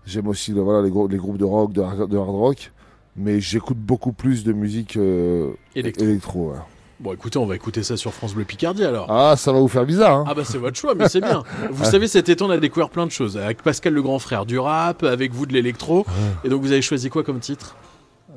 J'aime 0.06 0.28
aussi 0.28 0.52
voilà 0.52 0.82
les, 0.82 0.90
gros- 0.90 1.08
les 1.08 1.16
groupes 1.16 1.38
de 1.38 1.44
rock, 1.44 1.72
de, 1.72 1.80
hard 1.80 2.10
de 2.10 2.18
hard 2.18 2.28
rock. 2.28 2.72
Mais 3.16 3.40
j'écoute 3.40 3.78
beaucoup 3.78 4.12
plus 4.12 4.44
de 4.44 4.52
musique 4.52 4.96
Électro. 4.96 6.04
électro. 6.04 6.50
ouais. 6.50 6.58
Bon, 7.00 7.12
écoutez, 7.12 7.38
on 7.38 7.46
va 7.46 7.56
écouter 7.56 7.82
ça 7.82 7.96
sur 7.96 8.12
France 8.14 8.34
Bleu 8.34 8.44
Picardie 8.44 8.84
alors. 8.84 9.06
Ah 9.10 9.34
ça 9.36 9.52
va 9.52 9.58
vous 9.58 9.68
faire 9.68 9.84
bizarre. 9.84 10.18
Hein 10.18 10.24
Ah 10.28 10.34
bah 10.34 10.42
c'est 10.44 10.58
votre 10.58 10.76
choix, 10.78 10.94
mais 10.94 11.08
c'est 11.08 11.20
bien. 11.20 11.42
Vous 11.70 11.84
savez, 11.84 12.06
cet 12.06 12.28
été, 12.28 12.42
on 12.44 12.50
a 12.50 12.56
découvert 12.56 12.88
plein 12.88 13.04
de 13.04 13.10
choses. 13.10 13.36
Avec 13.36 13.62
Pascal 13.62 13.92
le 13.94 14.02
grand 14.02 14.18
frère 14.20 14.46
du 14.46 14.58
rap, 14.58 15.02
avec 15.02 15.32
vous 15.32 15.44
de 15.44 15.52
l'électro. 15.52 16.06
Et 16.44 16.48
donc 16.48 16.62
vous 16.62 16.70
avez 16.72 16.82
choisi 16.82 17.10
quoi 17.10 17.22
comme 17.24 17.40
titre? 17.40 17.76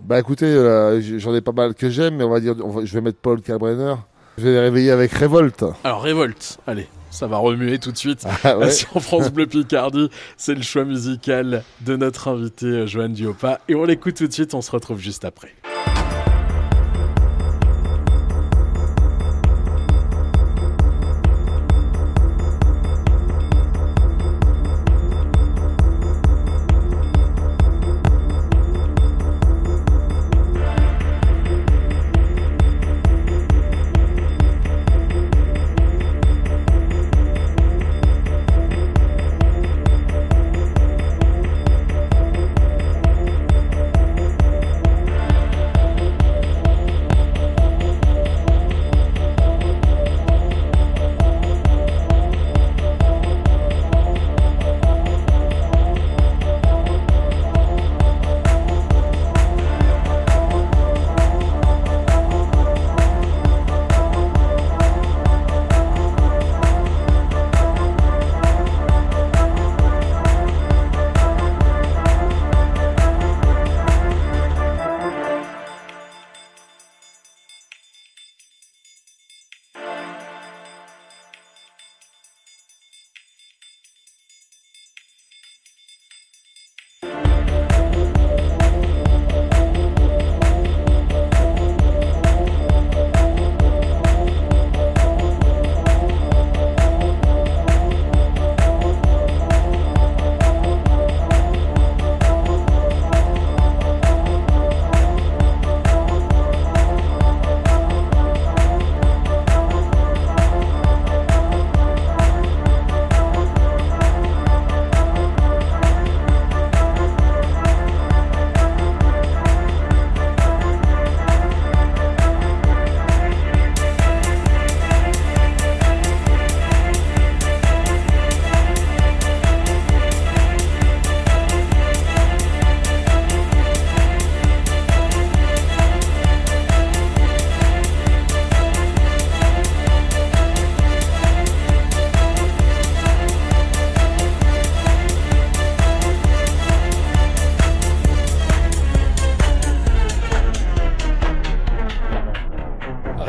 Bah 0.04 0.20
écoutez, 0.20 0.46
euh, 0.46 1.00
j'en 1.20 1.34
ai 1.36 1.42
pas 1.42 1.52
mal 1.52 1.76
que 1.76 1.90
j'aime, 1.90 2.16
mais 2.16 2.24
on 2.24 2.30
va 2.30 2.40
dire, 2.40 2.56
on 2.64 2.70
va- 2.70 2.86
je 2.86 2.94
vais 2.94 3.02
mettre 3.02 3.20
Paul 3.20 3.42
Kalbrenner. 3.42 3.96
Je 4.38 4.44
vais 4.44 4.52
les 4.52 4.60
réveiller 4.60 4.92
avec 4.92 5.12
Révolte. 5.12 5.64
Alors 5.84 6.02
Révolte, 6.04 6.60
allez, 6.68 6.88
ça 7.10 7.26
va 7.28 7.38
remuer 7.38 7.80
tout 7.80 7.92
de 7.92 7.98
suite. 7.98 8.24
Ah 8.44 8.58
ouais. 8.58 8.72
Sur 8.72 9.02
France 9.02 9.32
Bleu 9.32 9.46
Picardie, 9.48 10.10
c'est 10.36 10.54
le 10.56 10.62
choix 10.64 10.84
musical 10.84 11.64
de 11.82 11.96
notre 11.96 12.28
invité 12.28 12.66
euh, 12.66 12.86
Joanne 12.88 13.14
Diopa. 13.14 13.60
Et 13.70 13.76
on 13.76 13.86
l'écoute 13.86 14.16
tout 14.16 14.28
de 14.28 14.34
suite, 14.34 14.54
on 14.54 14.62
se 14.62 14.72
retrouve 14.72 15.00
juste 15.00 15.26
après. 15.26 15.54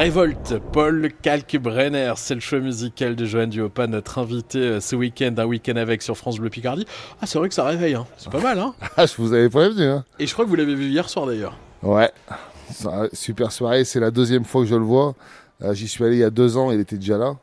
Révolte, 0.09 0.55
Paul 0.73 1.11
Kalkbrenner, 1.21 2.15
c'est 2.17 2.35
le 2.35 2.41
choix 2.41 2.61
musical 2.61 3.15
de 3.15 3.27
Joanne 3.27 3.51
Duopa, 3.51 3.87
notre 3.87 4.17
invité 4.17 4.59
euh, 4.59 4.81
ce 4.81 4.97
week-end, 4.97 5.35
un 5.37 5.45
week-end 5.45 5.77
avec 5.77 6.01
sur 6.01 6.17
France 6.17 6.39
Bleu 6.39 6.49
Picardie. 6.49 6.87
Ah, 7.21 7.27
c'est 7.27 7.39
vrai 7.39 7.51
que 7.51 7.55
ça 7.55 7.65
réveille, 7.65 7.93
hein. 7.93 8.07
c'est 8.17 8.33
pas 8.33 8.41
mal. 8.41 8.59
Hein 8.59 8.75
Ah, 8.97 9.05
je 9.05 9.13
vous 9.19 9.35
avais 9.35 9.51
prévenu. 9.51 9.85
Hein. 9.85 10.07
Et 10.19 10.27
je 10.27 10.33
crois 10.33 10.47
que 10.47 10.49
vous 10.49 10.57
l'avez 10.57 10.75
vu 10.75 10.87
hier 10.87 11.11
soir 11.11 11.27
d'ailleurs. 11.27 11.59
Ouais. 11.83 12.11
Super 13.13 13.53
soirée. 13.53 13.85
C'est 13.85 14.01
la 14.01 14.11
deuxième 14.11 14.47
fois 14.47 14.63
que 14.63 14.69
je 14.69 14.77
le 14.77 14.81
vois. 14.83 15.15
Euh, 15.63 15.75
J'y 15.75 15.87
suis 15.87 16.03
allé 16.03 16.17
il 16.17 16.21
y 16.21 16.25
a 16.25 16.31
deux 16.31 16.57
ans. 16.57 16.71
Il 16.71 16.81
était 16.81 16.97
déjà 16.97 17.19
là. 17.19 17.37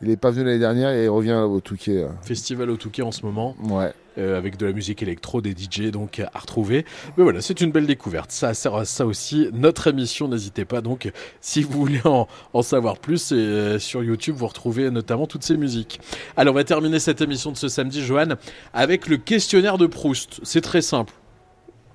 Il 0.00 0.06
n'est 0.06 0.16
pas 0.16 0.30
venu 0.30 0.44
l'année 0.44 0.60
dernière 0.60 0.90
et 0.90 1.06
il 1.06 1.10
revient 1.10 1.32
au 1.44 1.58
Touquet. 1.58 2.04
euh. 2.04 2.08
Festival 2.22 2.70
au 2.70 2.76
Touquet 2.76 3.02
en 3.02 3.10
ce 3.10 3.26
moment. 3.26 3.56
Ouais. 3.64 3.92
Euh, 4.18 4.36
avec 4.36 4.56
de 4.56 4.66
la 4.66 4.72
musique 4.72 5.02
électro, 5.02 5.40
des 5.40 5.52
DJ 5.52 5.90
donc 5.90 6.20
à 6.20 6.38
retrouver. 6.38 6.84
Mais 7.16 7.22
voilà, 7.22 7.40
c'est 7.40 7.60
une 7.60 7.70
belle 7.70 7.86
découverte. 7.86 8.30
Ça 8.30 8.54
sert 8.54 8.74
à 8.74 8.84
ça 8.84 9.06
aussi. 9.06 9.48
Notre 9.52 9.86
émission, 9.88 10.28
n'hésitez 10.28 10.64
pas. 10.64 10.80
Donc, 10.80 11.10
si 11.40 11.62
vous 11.62 11.72
voulez 11.72 12.00
en, 12.04 12.28
en 12.52 12.62
savoir 12.62 12.98
plus, 12.98 13.30
euh, 13.32 13.78
sur 13.78 14.02
YouTube, 14.04 14.34
vous 14.36 14.46
retrouvez 14.46 14.90
notamment 14.90 15.26
toutes 15.26 15.44
ces 15.44 15.56
musiques. 15.56 16.00
Alors, 16.36 16.54
on 16.54 16.56
va 16.56 16.64
terminer 16.64 16.98
cette 16.98 17.20
émission 17.20 17.52
de 17.52 17.56
ce 17.56 17.68
samedi, 17.68 18.04
Johan, 18.04 18.36
avec 18.72 19.08
le 19.08 19.16
questionnaire 19.16 19.78
de 19.78 19.86
Proust. 19.86 20.40
C'est 20.42 20.60
très 20.60 20.82
simple. 20.82 21.14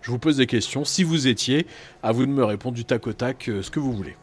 Je 0.01 0.11
vous 0.11 0.19
pose 0.19 0.37
des 0.37 0.47
questions. 0.47 0.85
Si 0.85 1.03
vous 1.03 1.27
étiez, 1.27 1.67
à 2.01 2.11
vous 2.11 2.25
de 2.25 2.31
me 2.31 2.43
répondre 2.43 2.75
du 2.75 2.85
tac 2.85 3.05
au 3.07 3.13
tac 3.13 3.49
euh, 3.49 3.61
ce 3.61 3.69
que 3.69 3.79
vous 3.79 3.93
voulez. 3.93 4.15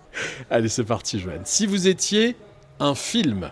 Allez, 0.51 0.69
c'est 0.69 0.85
parti, 0.85 1.19
Johan. 1.19 1.43
Si 1.45 1.67
vous 1.67 1.89
étiez 1.89 2.37
un 2.81 2.95
film. 2.95 3.51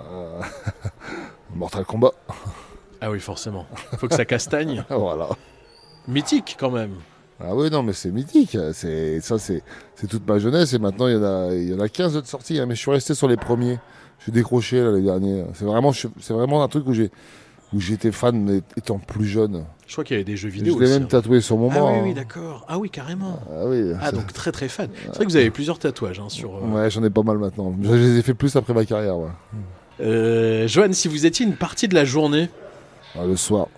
Mortal 1.54 1.84
Kombat. 1.84 2.12
Ah 3.00 3.10
oui, 3.10 3.20
forcément. 3.20 3.66
Faut 3.98 4.08
que 4.08 4.14
ça 4.14 4.24
castagne. 4.24 4.84
voilà. 4.90 5.28
Mythique 6.08 6.56
quand 6.58 6.70
même. 6.70 6.92
Ah 7.40 7.54
oui, 7.54 7.68
non, 7.70 7.82
mais 7.82 7.92
c'est 7.92 8.10
mythique. 8.10 8.56
C'est 8.72 9.20
ça, 9.20 9.38
c'est 9.38 9.62
c'est 9.96 10.06
toute 10.06 10.26
ma 10.26 10.38
jeunesse 10.38 10.72
et 10.72 10.78
maintenant 10.78 11.08
il 11.08 11.14
y 11.14 11.16
en 11.16 11.24
a 11.24 11.52
il 11.54 11.68
y 11.70 11.74
en 11.74 11.80
a 11.80 11.88
15 11.88 12.16
autres 12.16 12.28
sorties. 12.28 12.58
hein, 12.60 12.66
mais 12.66 12.74
je 12.74 12.80
suis 12.80 12.90
resté 12.90 13.14
sur 13.14 13.26
les 13.28 13.36
premiers. 13.36 13.78
Je 14.18 14.24
suis 14.24 14.32
décroché 14.32 14.80
là, 14.82 14.92
les 14.92 15.02
derniers. 15.02 15.44
C'est 15.54 15.64
vraiment 15.64 15.90
je- 15.92 16.08
c'est 16.20 16.32
vraiment 16.32 16.62
un 16.62 16.68
truc 16.68 16.86
où 16.86 16.92
j'ai 16.94 17.10
où 17.72 17.80
j'étais 17.80 18.12
fan 18.12 18.60
étant 18.76 18.98
plus 18.98 19.26
jeune. 19.26 19.64
Je 19.88 19.92
crois 19.92 20.04
qu'il 20.04 20.14
y 20.14 20.18
avait 20.18 20.24
des 20.24 20.36
jeux 20.36 20.48
Je 20.48 20.54
vidéo 20.54 20.78
l'ai 20.78 20.84
aussi, 20.86 20.92
même 20.94 21.02
hein. 21.02 21.06
tatoué 21.10 21.40
sur 21.40 21.56
mon 21.58 21.70
Ah 21.72 21.78
bras. 21.80 21.90
oui, 21.92 21.98
hein. 21.98 22.02
oui, 22.04 22.14
d'accord. 22.14 22.64
Ah 22.68 22.78
oui, 22.78 22.88
carrément. 22.88 23.40
Ah 23.50 23.66
oui. 23.66 23.92
Ah, 24.00 24.12
donc 24.12 24.32
très 24.32 24.52
très 24.52 24.68
fan. 24.68 24.88
C'est 25.06 25.16
vrai 25.16 25.24
que 25.24 25.30
vous 25.30 25.36
avez 25.36 25.50
plusieurs 25.50 25.78
tatouages 25.80 26.20
hein, 26.20 26.28
sur. 26.28 26.54
euh, 26.56 26.60
Ouais, 26.72 26.88
j'en 26.90 27.02
ai 27.02 27.10
pas 27.10 27.22
mal 27.22 27.38
maintenant. 27.38 27.74
Je 27.82 27.92
les 27.92 28.18
ai 28.18 28.22
fait 28.22 28.34
plus 28.34 28.54
après 28.54 28.72
ma 28.74 28.84
carrière. 28.84 29.18
Ouais. 29.18 29.28
Euh, 30.00 30.68
Johan, 30.68 30.92
si 30.92 31.08
vous 31.08 31.26
étiez 31.26 31.44
une 31.46 31.56
partie 31.56 31.88
de 31.88 31.94
la 31.94 32.04
journée, 32.04 32.48
Ah, 33.18 33.24
le 33.26 33.36
soir. 33.36 33.68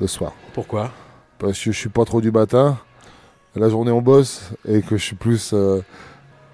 Le 0.00 0.06
soir. 0.06 0.32
pourquoi? 0.54 0.90
Parce 1.38 1.58
que 1.58 1.72
je 1.72 1.78
suis 1.78 1.88
pas 1.88 2.04
trop 2.04 2.20
du 2.20 2.30
matin. 2.30 2.78
la 3.56 3.68
journée 3.68 3.90
on 3.90 4.02
bosse 4.02 4.50
et 4.68 4.82
que 4.82 4.96
je 4.96 5.02
suis 5.04 5.16
plus 5.16 5.50
euh, 5.52 5.80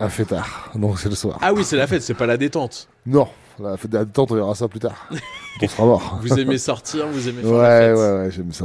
un 0.00 0.08
fêtard. 0.08 0.70
Donc 0.74 0.98
c'est 0.98 1.08
le 1.08 1.14
soir. 1.14 1.38
Ah 1.42 1.52
oui, 1.52 1.64
c'est 1.64 1.76
la 1.76 1.86
fête, 1.86 2.02
c'est 2.02 2.14
pas 2.14 2.26
la 2.26 2.36
détente. 2.36 2.88
Non, 3.04 3.28
la 3.60 3.76
fête 3.76 3.90
de 3.90 3.98
la 3.98 4.04
détente, 4.04 4.30
on 4.32 4.36
verra 4.36 4.54
ça 4.54 4.68
plus 4.68 4.80
tard. 4.80 5.08
on 5.62 5.68
sera 5.68 5.84
mort. 5.86 6.18
Vous 6.22 6.38
aimez 6.38 6.58
sortir, 6.58 7.06
vous 7.08 7.28
aimez 7.28 7.42
faire 7.42 7.50
Ouais, 7.50 7.58
la 7.58 7.94
ouais, 7.94 7.96
fête. 7.96 8.24
ouais, 8.26 8.30
j'aime 8.30 8.52
ça. 8.52 8.64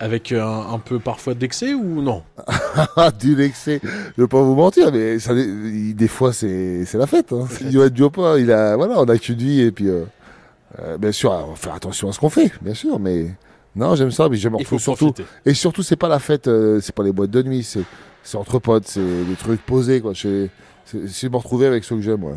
Avec 0.00 0.32
euh, 0.32 0.42
un, 0.44 0.74
un 0.74 0.78
peu 0.80 0.98
parfois 0.98 1.32
d'excès 1.34 1.74
ou 1.74 2.02
non? 2.02 2.22
Du 3.20 3.36
l'excès, 3.36 3.80
je 4.16 4.22
vais 4.22 4.28
pas 4.28 4.42
vous 4.42 4.56
mentir, 4.56 4.90
mais 4.92 5.18
ça, 5.20 5.32
des 5.34 6.08
fois 6.08 6.32
c'est 6.32 6.84
la 6.94 7.06
fête. 7.06 7.32
Hein. 7.32 7.46
Il 7.60 7.70
doit 7.72 7.86
être 7.86 7.94
du 7.94 8.10
pas. 8.10 8.38
Il 8.38 8.50
a, 8.50 8.76
voilà, 8.76 8.98
on 9.00 9.04
a 9.04 9.16
qu'une 9.16 9.36
vie 9.38 9.60
et 9.60 9.70
puis 9.70 9.88
euh, 9.88 10.04
euh, 10.78 10.98
bien 10.98 11.12
sûr, 11.12 11.30
on 11.32 11.50
va 11.50 11.56
faire 11.56 11.74
attention 11.74 12.08
à 12.08 12.12
ce 12.12 12.18
qu'on 12.20 12.30
fait, 12.30 12.50
bien 12.62 12.74
sûr, 12.74 12.98
mais 12.98 13.26
non, 13.76 13.94
j'aime 13.94 14.10
ça, 14.10 14.28
mais 14.28 14.36
j'aime 14.36 14.56
Il 14.58 14.64
faut 14.66 14.78
surtout. 14.78 15.12
profiter. 15.12 15.28
Et 15.46 15.54
surtout, 15.54 15.82
c'est 15.82 15.96
pas 15.96 16.08
la 16.08 16.18
fête, 16.18 16.48
euh, 16.48 16.80
c'est 16.80 16.94
pas 16.94 17.02
les 17.02 17.12
boîtes 17.12 17.30
de 17.30 17.42
nuit, 17.42 17.62
c'est 17.62 17.84
c'est 18.22 18.36
entre 18.36 18.58
potes, 18.60 18.86
c'est 18.86 19.24
des 19.24 19.36
trucs 19.36 19.62
posés 19.62 20.00
quoi. 20.00 20.12
C'est 20.14 20.50
c'est- 20.84 21.08
c'est 21.08 21.28
me 21.28 21.36
retrouver 21.36 21.66
avec 21.66 21.84
ceux 21.84 21.96
que 21.96 22.02
j'aime, 22.02 22.22
ouais. 22.24 22.34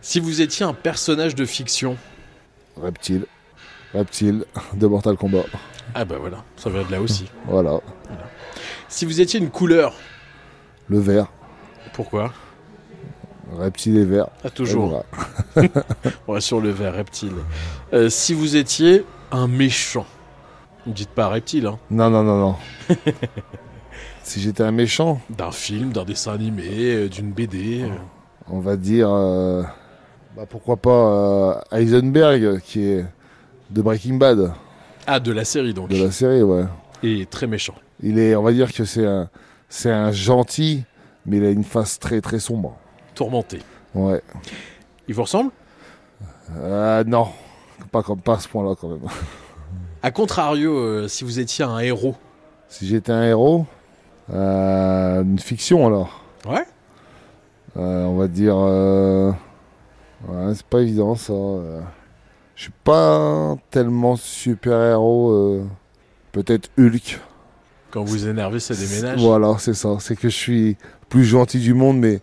Si 0.00 0.20
vous 0.20 0.40
étiez 0.40 0.64
un 0.66 0.74
personnage 0.74 1.34
de 1.34 1.44
fiction, 1.44 1.96
Reptile, 2.80 3.24
reptile 3.94 4.44
de 4.74 4.86
Mortal 4.86 5.16
Kombat. 5.16 5.44
ah 5.94 6.04
bah 6.04 6.16
voilà, 6.20 6.44
ça 6.56 6.68
vient 6.70 6.84
de 6.84 6.92
là 6.92 7.00
aussi. 7.00 7.30
Voilà, 7.46 7.80
Si 8.88 9.04
vous 9.06 9.20
étiez 9.20 9.40
une 9.40 9.50
couleur, 9.50 9.94
le 10.88 10.98
vert, 10.98 11.26
pourquoi? 11.94 12.32
Reptile 13.58 13.96
et 13.98 14.04
vert. 14.04 14.28
Ah, 14.44 14.50
toujours. 14.50 15.04
Et. 15.56 15.68
On 16.26 16.32
reste 16.32 16.46
sur 16.46 16.60
le 16.60 16.70
vert 16.70 16.94
reptile. 16.94 17.32
Euh, 17.92 18.08
si 18.08 18.34
vous 18.34 18.56
étiez 18.56 19.04
un 19.32 19.46
méchant, 19.48 20.06
ne 20.86 20.92
dites 20.92 21.10
pas 21.10 21.28
reptile, 21.28 21.66
hein, 21.66 21.78
Non, 21.90 22.10
non, 22.10 22.22
non, 22.22 22.38
non. 22.38 22.56
si 24.22 24.40
j'étais 24.40 24.62
un 24.62 24.72
méchant, 24.72 25.20
d'un 25.30 25.52
film, 25.52 25.92
d'un 25.92 26.04
dessin 26.04 26.32
animé, 26.32 26.68
euh, 26.94 27.08
d'une 27.08 27.32
BD. 27.32 27.82
euh. 27.82 27.88
on 28.48 28.60
va 28.60 28.76
dire, 28.76 29.08
euh, 29.10 29.62
bah, 30.36 30.44
pourquoi 30.48 30.76
pas 30.76 30.90
euh, 30.90 31.54
Heisenberg, 31.72 32.60
qui 32.60 32.82
est 32.84 33.04
de 33.70 33.82
Breaking 33.82 34.14
Bad, 34.14 34.52
Ah, 35.06 35.20
de 35.20 35.32
la 35.32 35.44
série 35.44 35.74
donc. 35.74 35.88
de 35.88 36.02
la 36.02 36.10
série, 36.10 36.42
ouais. 36.42 36.64
Et 37.02 37.26
très 37.26 37.46
méchant. 37.46 37.74
Il 38.02 38.18
est, 38.18 38.34
on 38.36 38.42
va 38.42 38.52
dire 38.52 38.72
que 38.72 38.84
c'est 38.84 39.06
un, 39.06 39.28
c'est 39.68 39.90
un 39.90 40.12
gentil, 40.12 40.84
mais 41.24 41.38
il 41.38 41.44
a 41.44 41.50
une 41.50 41.64
face 41.64 41.98
très 41.98 42.20
très 42.20 42.38
sombre. 42.38 42.76
Tourmenté. 43.16 43.60
Ouais. 43.94 44.22
Il 45.08 45.14
vous 45.14 45.22
ressemble? 45.22 45.50
Euh, 46.58 47.02
non, 47.04 47.28
pas 47.90 48.02
comme 48.02 48.20
pas 48.20 48.34
à 48.34 48.38
ce 48.38 48.46
point-là 48.46 48.74
quand 48.78 48.88
même. 48.88 49.00
A 50.02 50.10
contrario, 50.10 50.76
euh, 50.76 51.08
si 51.08 51.24
vous 51.24 51.40
étiez 51.40 51.64
un 51.64 51.78
héros. 51.78 52.14
Si 52.68 52.86
j'étais 52.86 53.12
un 53.12 53.24
héros, 53.24 53.64
euh, 54.32 55.22
une 55.22 55.38
fiction 55.38 55.86
alors. 55.86 56.22
Ouais 56.46 56.64
on 57.78 58.16
va 58.16 58.26
dire, 58.26 58.56
ouais, 58.56 60.54
c'est 60.54 60.66
pas 60.66 60.80
évident 60.80 61.14
ça. 61.14 61.34
Je 62.54 62.62
suis 62.62 62.72
pas 62.84 63.54
tellement 63.70 64.16
super 64.16 64.80
héros. 64.82 65.60
Peut-être 66.32 66.70
Hulk. 66.78 67.20
Quand 67.90 68.02
vous 68.02 68.26
énervez, 68.26 68.60
ça 68.60 68.74
déménage. 68.74 69.20
Voilà, 69.20 69.56
c'est 69.58 69.74
ça. 69.74 69.96
C'est 70.00 70.16
que 70.16 70.30
je 70.30 70.36
suis 70.36 70.68
le 70.70 71.06
plus 71.10 71.24
gentil 71.24 71.58
du 71.58 71.74
monde, 71.74 71.98
mais 71.98 72.20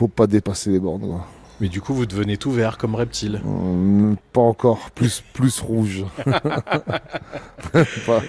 faut 0.00 0.08
pas 0.08 0.26
dépasser 0.26 0.70
les 0.70 0.80
bornes. 0.80 1.02
quoi. 1.02 1.26
Mais 1.60 1.68
du 1.68 1.82
coup, 1.82 1.92
vous 1.92 2.06
devenez 2.06 2.38
tout 2.38 2.50
vert 2.50 2.78
comme 2.78 2.94
reptile. 2.94 3.40
Hum, 3.44 4.16
pas 4.32 4.40
encore, 4.40 4.90
plus, 4.94 5.22
plus 5.34 5.60
rouge. 5.60 6.06
Pas- 8.06 8.22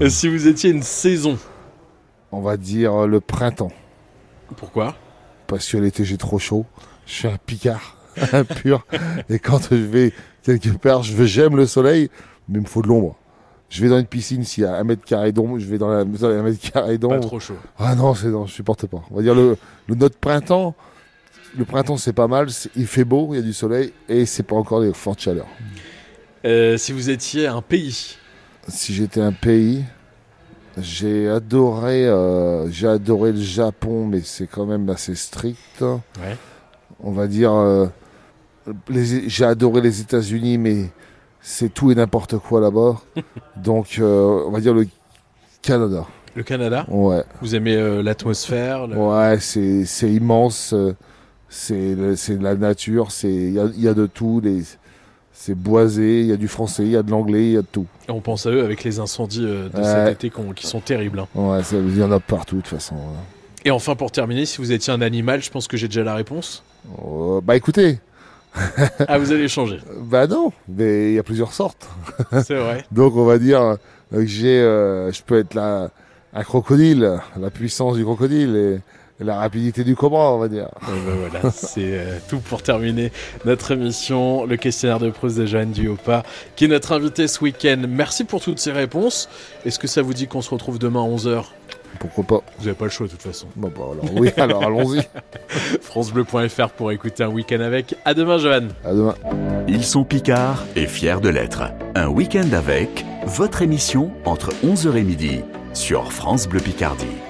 Et 0.00 0.08
si 0.10 0.28
vous 0.28 0.46
étiez 0.46 0.70
une 0.70 0.82
saison, 0.84 1.36
on 2.32 2.40
va 2.40 2.56
dire 2.56 2.94
euh, 3.02 3.06
le 3.06 3.20
printemps. 3.20 3.72
pourquoi? 4.56 4.94
Parce 5.48 5.68
que 5.68 5.78
l'été 5.78 6.04
j'ai 6.04 6.16
trop 6.16 6.38
chaud. 6.38 6.64
Je 7.06 7.12
suis 7.12 7.28
un 7.28 7.38
picard, 7.44 7.96
un 8.32 8.44
pur. 8.44 8.86
Et 9.28 9.40
quand 9.40 9.68
je 9.70 9.74
vais 9.74 10.12
quelque 10.44 10.70
part, 10.78 11.02
je 11.02 11.14
veux, 11.14 11.26
j'aime 11.26 11.56
le 11.56 11.66
soleil, 11.66 12.08
mais 12.48 12.58
il 12.58 12.62
me 12.62 12.66
faut 12.68 12.82
de 12.82 12.86
l'ombre. 12.88 13.16
Je 13.68 13.82
vais 13.82 13.88
dans 13.88 13.98
une 13.98 14.06
piscine, 14.06 14.44
s'il 14.44 14.62
y 14.64 14.66
a 14.66 14.74
un 14.76 14.84
mètre 14.84 15.04
carré 15.04 15.32
d'ombre, 15.32 15.58
je 15.58 15.66
vais 15.66 15.78
dans 15.78 15.88
la, 15.88 15.98
un 16.00 16.04
mètre 16.42 16.70
carré 16.72 16.92
Pas 16.94 16.98
d'ombre. 16.98 17.20
trop 17.20 17.40
chaud. 17.40 17.54
Ah 17.78 17.94
non, 17.96 18.14
c'est 18.14 18.28
non, 18.28 18.46
je 18.46 18.52
supporte 18.52 18.86
pas. 18.86 19.02
On 19.10 19.16
va 19.16 19.22
dire 19.22 19.34
le, 19.34 19.56
le 19.88 19.94
notre 19.96 20.16
printemps. 20.18 20.74
Le 21.58 21.64
printemps 21.64 21.96
c'est 21.96 22.12
pas 22.12 22.28
mal, 22.28 22.48
il 22.76 22.86
fait 22.86 23.04
beau, 23.04 23.28
il 23.32 23.36
y 23.36 23.38
a 23.40 23.42
du 23.42 23.52
soleil 23.52 23.92
et 24.08 24.24
c'est 24.26 24.42
pas 24.44 24.56
encore 24.56 24.80
des 24.80 24.92
fortes 24.92 25.20
chaleurs. 25.20 25.48
Euh, 26.44 26.76
si 26.76 26.92
vous 26.92 27.10
étiez 27.10 27.46
un 27.46 27.60
pays, 27.62 28.16
Si 28.68 28.94
j'étais 28.94 29.20
un 29.20 29.32
pays, 29.32 29.84
j'ai 30.78 31.28
adoré, 31.28 32.06
euh, 32.06 32.70
j'ai 32.70 32.86
adoré 32.86 33.32
le 33.32 33.40
Japon, 33.40 34.06
mais 34.06 34.20
c'est 34.20 34.46
quand 34.46 34.64
même 34.64 34.88
assez 34.90 35.14
strict. 35.16 35.80
Ouais. 35.82 36.36
On 37.02 37.10
va 37.10 37.26
dire, 37.26 37.52
euh, 37.52 37.86
j'ai 39.26 39.44
adoré 39.44 39.80
les 39.80 40.00
États-Unis, 40.00 40.56
mais 40.58 40.90
c'est 41.40 41.72
tout 41.74 41.90
et 41.90 41.94
n'importe 41.94 42.38
quoi 42.38 42.60
là-bas. 42.60 43.00
Donc, 43.56 43.98
on 44.00 44.50
va 44.50 44.60
dire 44.60 44.74
le 44.74 44.86
Canada. 45.62 46.06
le 46.36 46.42
Canada, 46.44 46.86
Ouais. 46.88 47.24
vous 47.42 47.54
aimez 47.56 48.02
l'atmosphère 48.02 48.86
le- 48.86 48.96
Ouais, 48.96 49.38
c'est 49.40 50.10
immense. 50.12 50.74
C'est 51.50 51.94
la 52.40 52.54
nature. 52.54 53.10
C'est 53.10 53.28
il 53.32 53.50
y 53.76 53.82
y 53.82 53.88
a 53.88 53.94
de 53.94 54.06
tout. 54.06 54.40
les- 54.42 54.62
C'est 55.32 55.54
boisé. 55.54 56.20
Il 56.20 56.26
y 56.26 56.32
a 56.32 56.36
du 56.36 56.48
français, 56.48 56.82
il 56.84 56.90
y 56.90 56.96
a 56.96 57.02
de 57.02 57.10
l'anglais, 57.10 57.46
il 57.46 57.52
y 57.52 57.56
a 57.56 57.62
de 57.62 57.66
tout. 57.66 57.86
On 58.08 58.20
pense 58.20 58.44
à 58.46 58.50
eux 58.50 58.62
avec 58.62 58.84
les 58.84 59.00
incendies 59.00 59.44
euh, 59.44 59.68
de 59.70 59.76
Ouais. 59.78 59.84
cet 59.84 60.24
été 60.24 60.32
qui 60.54 60.66
sont 60.66 60.80
terribles. 60.80 61.20
hein. 61.20 61.26
Ouais, 61.34 61.60
il 61.72 61.98
y 61.98 62.02
en 62.02 62.12
a 62.12 62.20
partout 62.20 62.56
de 62.56 62.60
toute 62.60 62.70
façon. 62.70 62.94
ouais. 62.96 63.00
Et 63.64 63.70
enfin, 63.70 63.94
pour 63.96 64.10
terminer, 64.12 64.44
si 64.46 64.58
vous 64.58 64.70
étiez 64.72 64.92
un 64.92 65.00
animal, 65.02 65.42
je 65.42 65.50
pense 65.50 65.66
que 65.66 65.76
j'ai 65.76 65.88
déjà 65.88 66.02
la 66.04 66.14
réponse. 66.14 66.62
Euh, 67.04 67.40
bah 67.42 67.56
écoutez, 67.56 67.98
Ah, 69.08 69.18
vous 69.18 69.32
allez 69.32 69.48
changer. 69.48 69.78
bah 70.02 70.26
non, 70.26 70.52
mais 70.68 71.10
il 71.12 71.14
y 71.14 71.18
a 71.18 71.22
plusieurs 71.22 71.52
sortes. 71.52 71.88
C'est 72.44 72.56
vrai. 72.58 72.84
Donc 72.92 73.16
on 73.16 73.24
va 73.24 73.38
dire 73.38 73.60
euh, 73.62 73.76
que 74.12 74.26
j'ai, 74.26 74.60
euh, 74.60 75.10
je 75.12 75.22
peux 75.22 75.38
être 75.38 75.54
la, 75.54 75.90
un 76.34 76.42
crocodile, 76.42 77.18
la 77.38 77.50
puissance 77.50 77.96
du 77.96 78.04
crocodile 78.04 78.56
et, 78.56 78.74
et 78.74 78.80
la 79.20 79.36
rapidité 79.36 79.84
du 79.84 79.94
cobra, 79.94 80.34
on 80.34 80.38
va 80.38 80.48
dire. 80.48 80.68
Et 80.88 81.06
ben 81.06 81.16
voilà, 81.30 81.50
c'est 81.50 81.80
euh, 81.80 82.18
tout 82.28 82.38
pour 82.38 82.62
terminer 82.62 83.12
notre 83.44 83.72
émission. 83.72 84.44
Le 84.46 84.56
questionnaire 84.56 84.98
de 84.98 85.10
Proust 85.10 85.36
de 85.38 85.46
Joanne 85.46 85.72
Duopa, 85.72 86.22
qui 86.56 86.64
est 86.64 86.68
notre 86.68 86.92
invité 86.92 87.28
ce 87.28 87.42
week-end. 87.42 87.82
Merci 87.88 88.24
pour 88.24 88.40
toutes 88.40 88.58
ces 88.58 88.72
réponses. 88.72 89.28
Est-ce 89.64 89.78
que 89.78 89.86
ça 89.86 90.02
vous 90.02 90.14
dit 90.14 90.26
qu'on 90.26 90.42
se 90.42 90.50
retrouve 90.50 90.78
demain 90.78 91.04
à 91.04 91.08
11h 91.08 91.44
Pourquoi 91.98 92.24
pas 92.24 92.42
Vous 92.58 92.64
n'avez 92.64 92.76
pas 92.76 92.86
le 92.86 92.90
choix 92.90 93.06
de 93.06 93.12
toute 93.12 93.22
façon. 93.22 93.46
Bon 93.56 93.68
bah 93.68 93.84
alors 93.92 94.04
oui, 94.14 94.30
alors 94.36 94.64
allons-y. 94.64 95.00
FranceBleu.fr 95.82 96.70
pour 96.70 96.92
écouter 96.92 97.22
un 97.22 97.28
week-end 97.28 97.60
avec. 97.60 97.94
À 98.04 98.14
demain, 98.14 98.38
Joanne. 98.38 98.70
À 98.84 98.92
demain. 98.92 99.14
Ils 99.68 99.84
sont 99.84 100.04
picards 100.04 100.64
et 100.76 100.86
fiers 100.86 101.20
de 101.22 101.28
l'être. 101.28 101.62
Un 101.94 102.08
week-end 102.08 102.52
avec 102.52 103.04
votre 103.26 103.62
émission 103.62 104.10
entre 104.24 104.50
11h 104.64 104.96
et 104.96 105.02
midi 105.02 105.40
sur 105.74 106.12
France 106.12 106.48
Bleu 106.48 106.60
Picardie. 106.60 107.29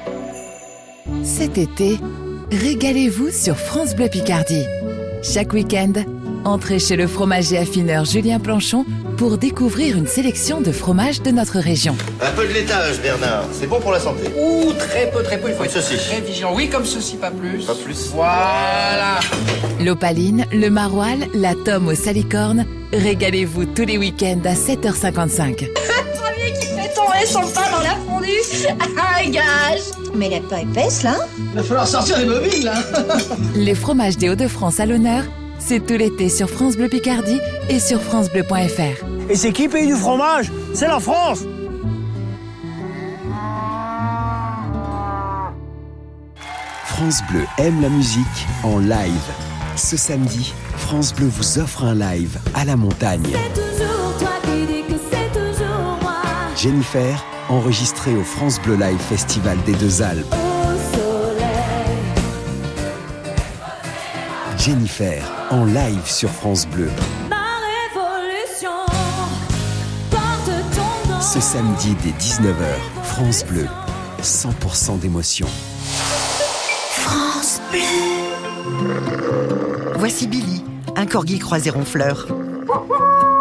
Cet 1.24 1.58
été, 1.58 1.98
régalez-vous 2.50 3.30
sur 3.30 3.56
France 3.56 3.94
Bleu 3.94 4.08
Picardie. 4.08 4.64
Chaque 5.22 5.52
week-end, 5.52 5.92
entrez 6.44 6.78
chez 6.78 6.96
le 6.96 7.06
fromager 7.06 7.58
affineur 7.58 8.04
Julien 8.04 8.38
Planchon 8.38 8.84
pour 9.16 9.36
découvrir 9.36 9.96
une 9.98 10.06
sélection 10.06 10.60
de 10.62 10.72
fromages 10.72 11.20
de 11.22 11.30
notre 11.30 11.58
région. 11.58 11.94
Un 12.22 12.30
peu 12.32 12.46
de 12.46 12.52
laitage, 12.54 13.00
Bernard. 13.02 13.44
C'est 13.52 13.66
bon 13.66 13.80
pour 13.80 13.92
la 13.92 14.00
santé. 14.00 14.30
Ouh, 14.40 14.72
très 14.72 15.10
peu, 15.10 15.22
très 15.22 15.38
peu. 15.38 15.48
Il 15.48 15.52
faut 15.52 15.58
Comme 15.58 15.66
être 15.66 15.82
ceci. 15.82 15.96
très 16.08 16.20
vigilant. 16.22 16.52
Oui, 16.54 16.68
comme 16.70 16.86
ceci, 16.86 17.16
pas 17.16 17.30
plus. 17.30 17.64
Pas 17.64 17.74
plus. 17.74 18.10
Voilà. 18.14 19.20
L'opaline, 19.84 20.46
le 20.52 20.70
maroilles, 20.70 21.28
la 21.34 21.54
tome 21.54 21.88
aux 21.88 21.94
salicornes. 21.94 22.64
Régalez-vous 22.92 23.66
tous 23.66 23.84
les 23.84 23.98
week-ends 23.98 24.40
à 24.44 24.54
7h55. 24.54 25.66
Fait 27.20 27.32
tomber 27.32 27.46
son 27.48 27.52
pain 27.52 27.70
dans 27.70 27.82
la 27.82 27.96
fondue. 28.06 28.76
Ah, 28.98 29.24
gage. 29.30 29.80
Mais 30.14 30.26
elle 30.26 30.32
est 30.34 30.48
pas 30.48 30.60
épaisse, 30.60 31.02
là 31.02 31.16
Il 31.38 31.56
va 31.56 31.62
falloir 31.62 31.86
sortir 31.86 32.18
les 32.18 32.26
mobiles, 32.26 32.64
là. 32.64 32.74
Les 33.54 33.74
fromages 33.74 34.16
des 34.16 34.28
Hauts-de-France 34.30 34.80
à 34.80 34.86
l'honneur, 34.86 35.24
c'est 35.58 35.84
tout 35.86 35.94
l'été 35.94 36.28
sur 36.28 36.48
France 36.48 36.76
Bleu 36.76 36.88
Picardie 36.88 37.40
et 37.68 37.78
sur 37.78 38.00
francebleu.fr. 38.00 39.04
Et 39.28 39.36
c'est 39.36 39.52
qui 39.52 39.68
paye 39.68 39.86
du 39.86 39.94
fromage? 39.94 40.50
C'est 40.74 40.88
la 40.88 40.98
France. 41.00 41.40
France 46.86 47.20
Bleu 47.30 47.44
aime 47.58 47.80
la 47.80 47.88
musique 47.88 48.46
en 48.62 48.78
live. 48.78 49.30
Ce 49.76 49.96
samedi, 49.96 50.52
France 50.76 51.14
Bleu 51.14 51.26
vous 51.28 51.58
offre 51.58 51.84
un 51.84 51.94
live 51.94 52.38
à 52.54 52.64
la 52.64 52.76
montagne. 52.76 53.22
toujours 53.54 53.99
Jennifer, 56.62 57.24
enregistrée 57.48 58.14
au 58.14 58.22
France 58.22 58.60
Bleu 58.60 58.74
Live 58.74 58.98
Festival 58.98 59.56
des 59.64 59.72
Deux 59.72 60.02
Alpes. 60.02 60.26
Au 60.30 60.94
soleil. 60.94 61.46
Jennifer, 64.58 65.24
en 65.48 65.64
live 65.64 66.04
sur 66.04 66.28
France 66.28 66.66
Bleu. 66.66 66.90
Ma 67.30 67.56
révolution 67.96 68.72
porte 70.10 70.50
ton 70.74 71.14
nom. 71.14 71.20
Ce 71.22 71.40
samedi 71.40 71.96
dès 72.02 72.10
19h, 72.10 72.76
France 73.04 73.42
Bleu. 73.46 73.66
100% 74.22 74.98
d'émotion. 74.98 75.48
France 76.90 77.62
Bleu. 77.70 77.80
Voici 79.96 80.26
Billy, 80.26 80.62
un 80.94 81.06
corgi 81.06 81.38
croisé 81.38 81.70
ronfleur. 81.70 82.26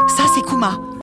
Ça, 0.07 0.23
c'est 0.33 0.41
Kuma, 0.45 0.79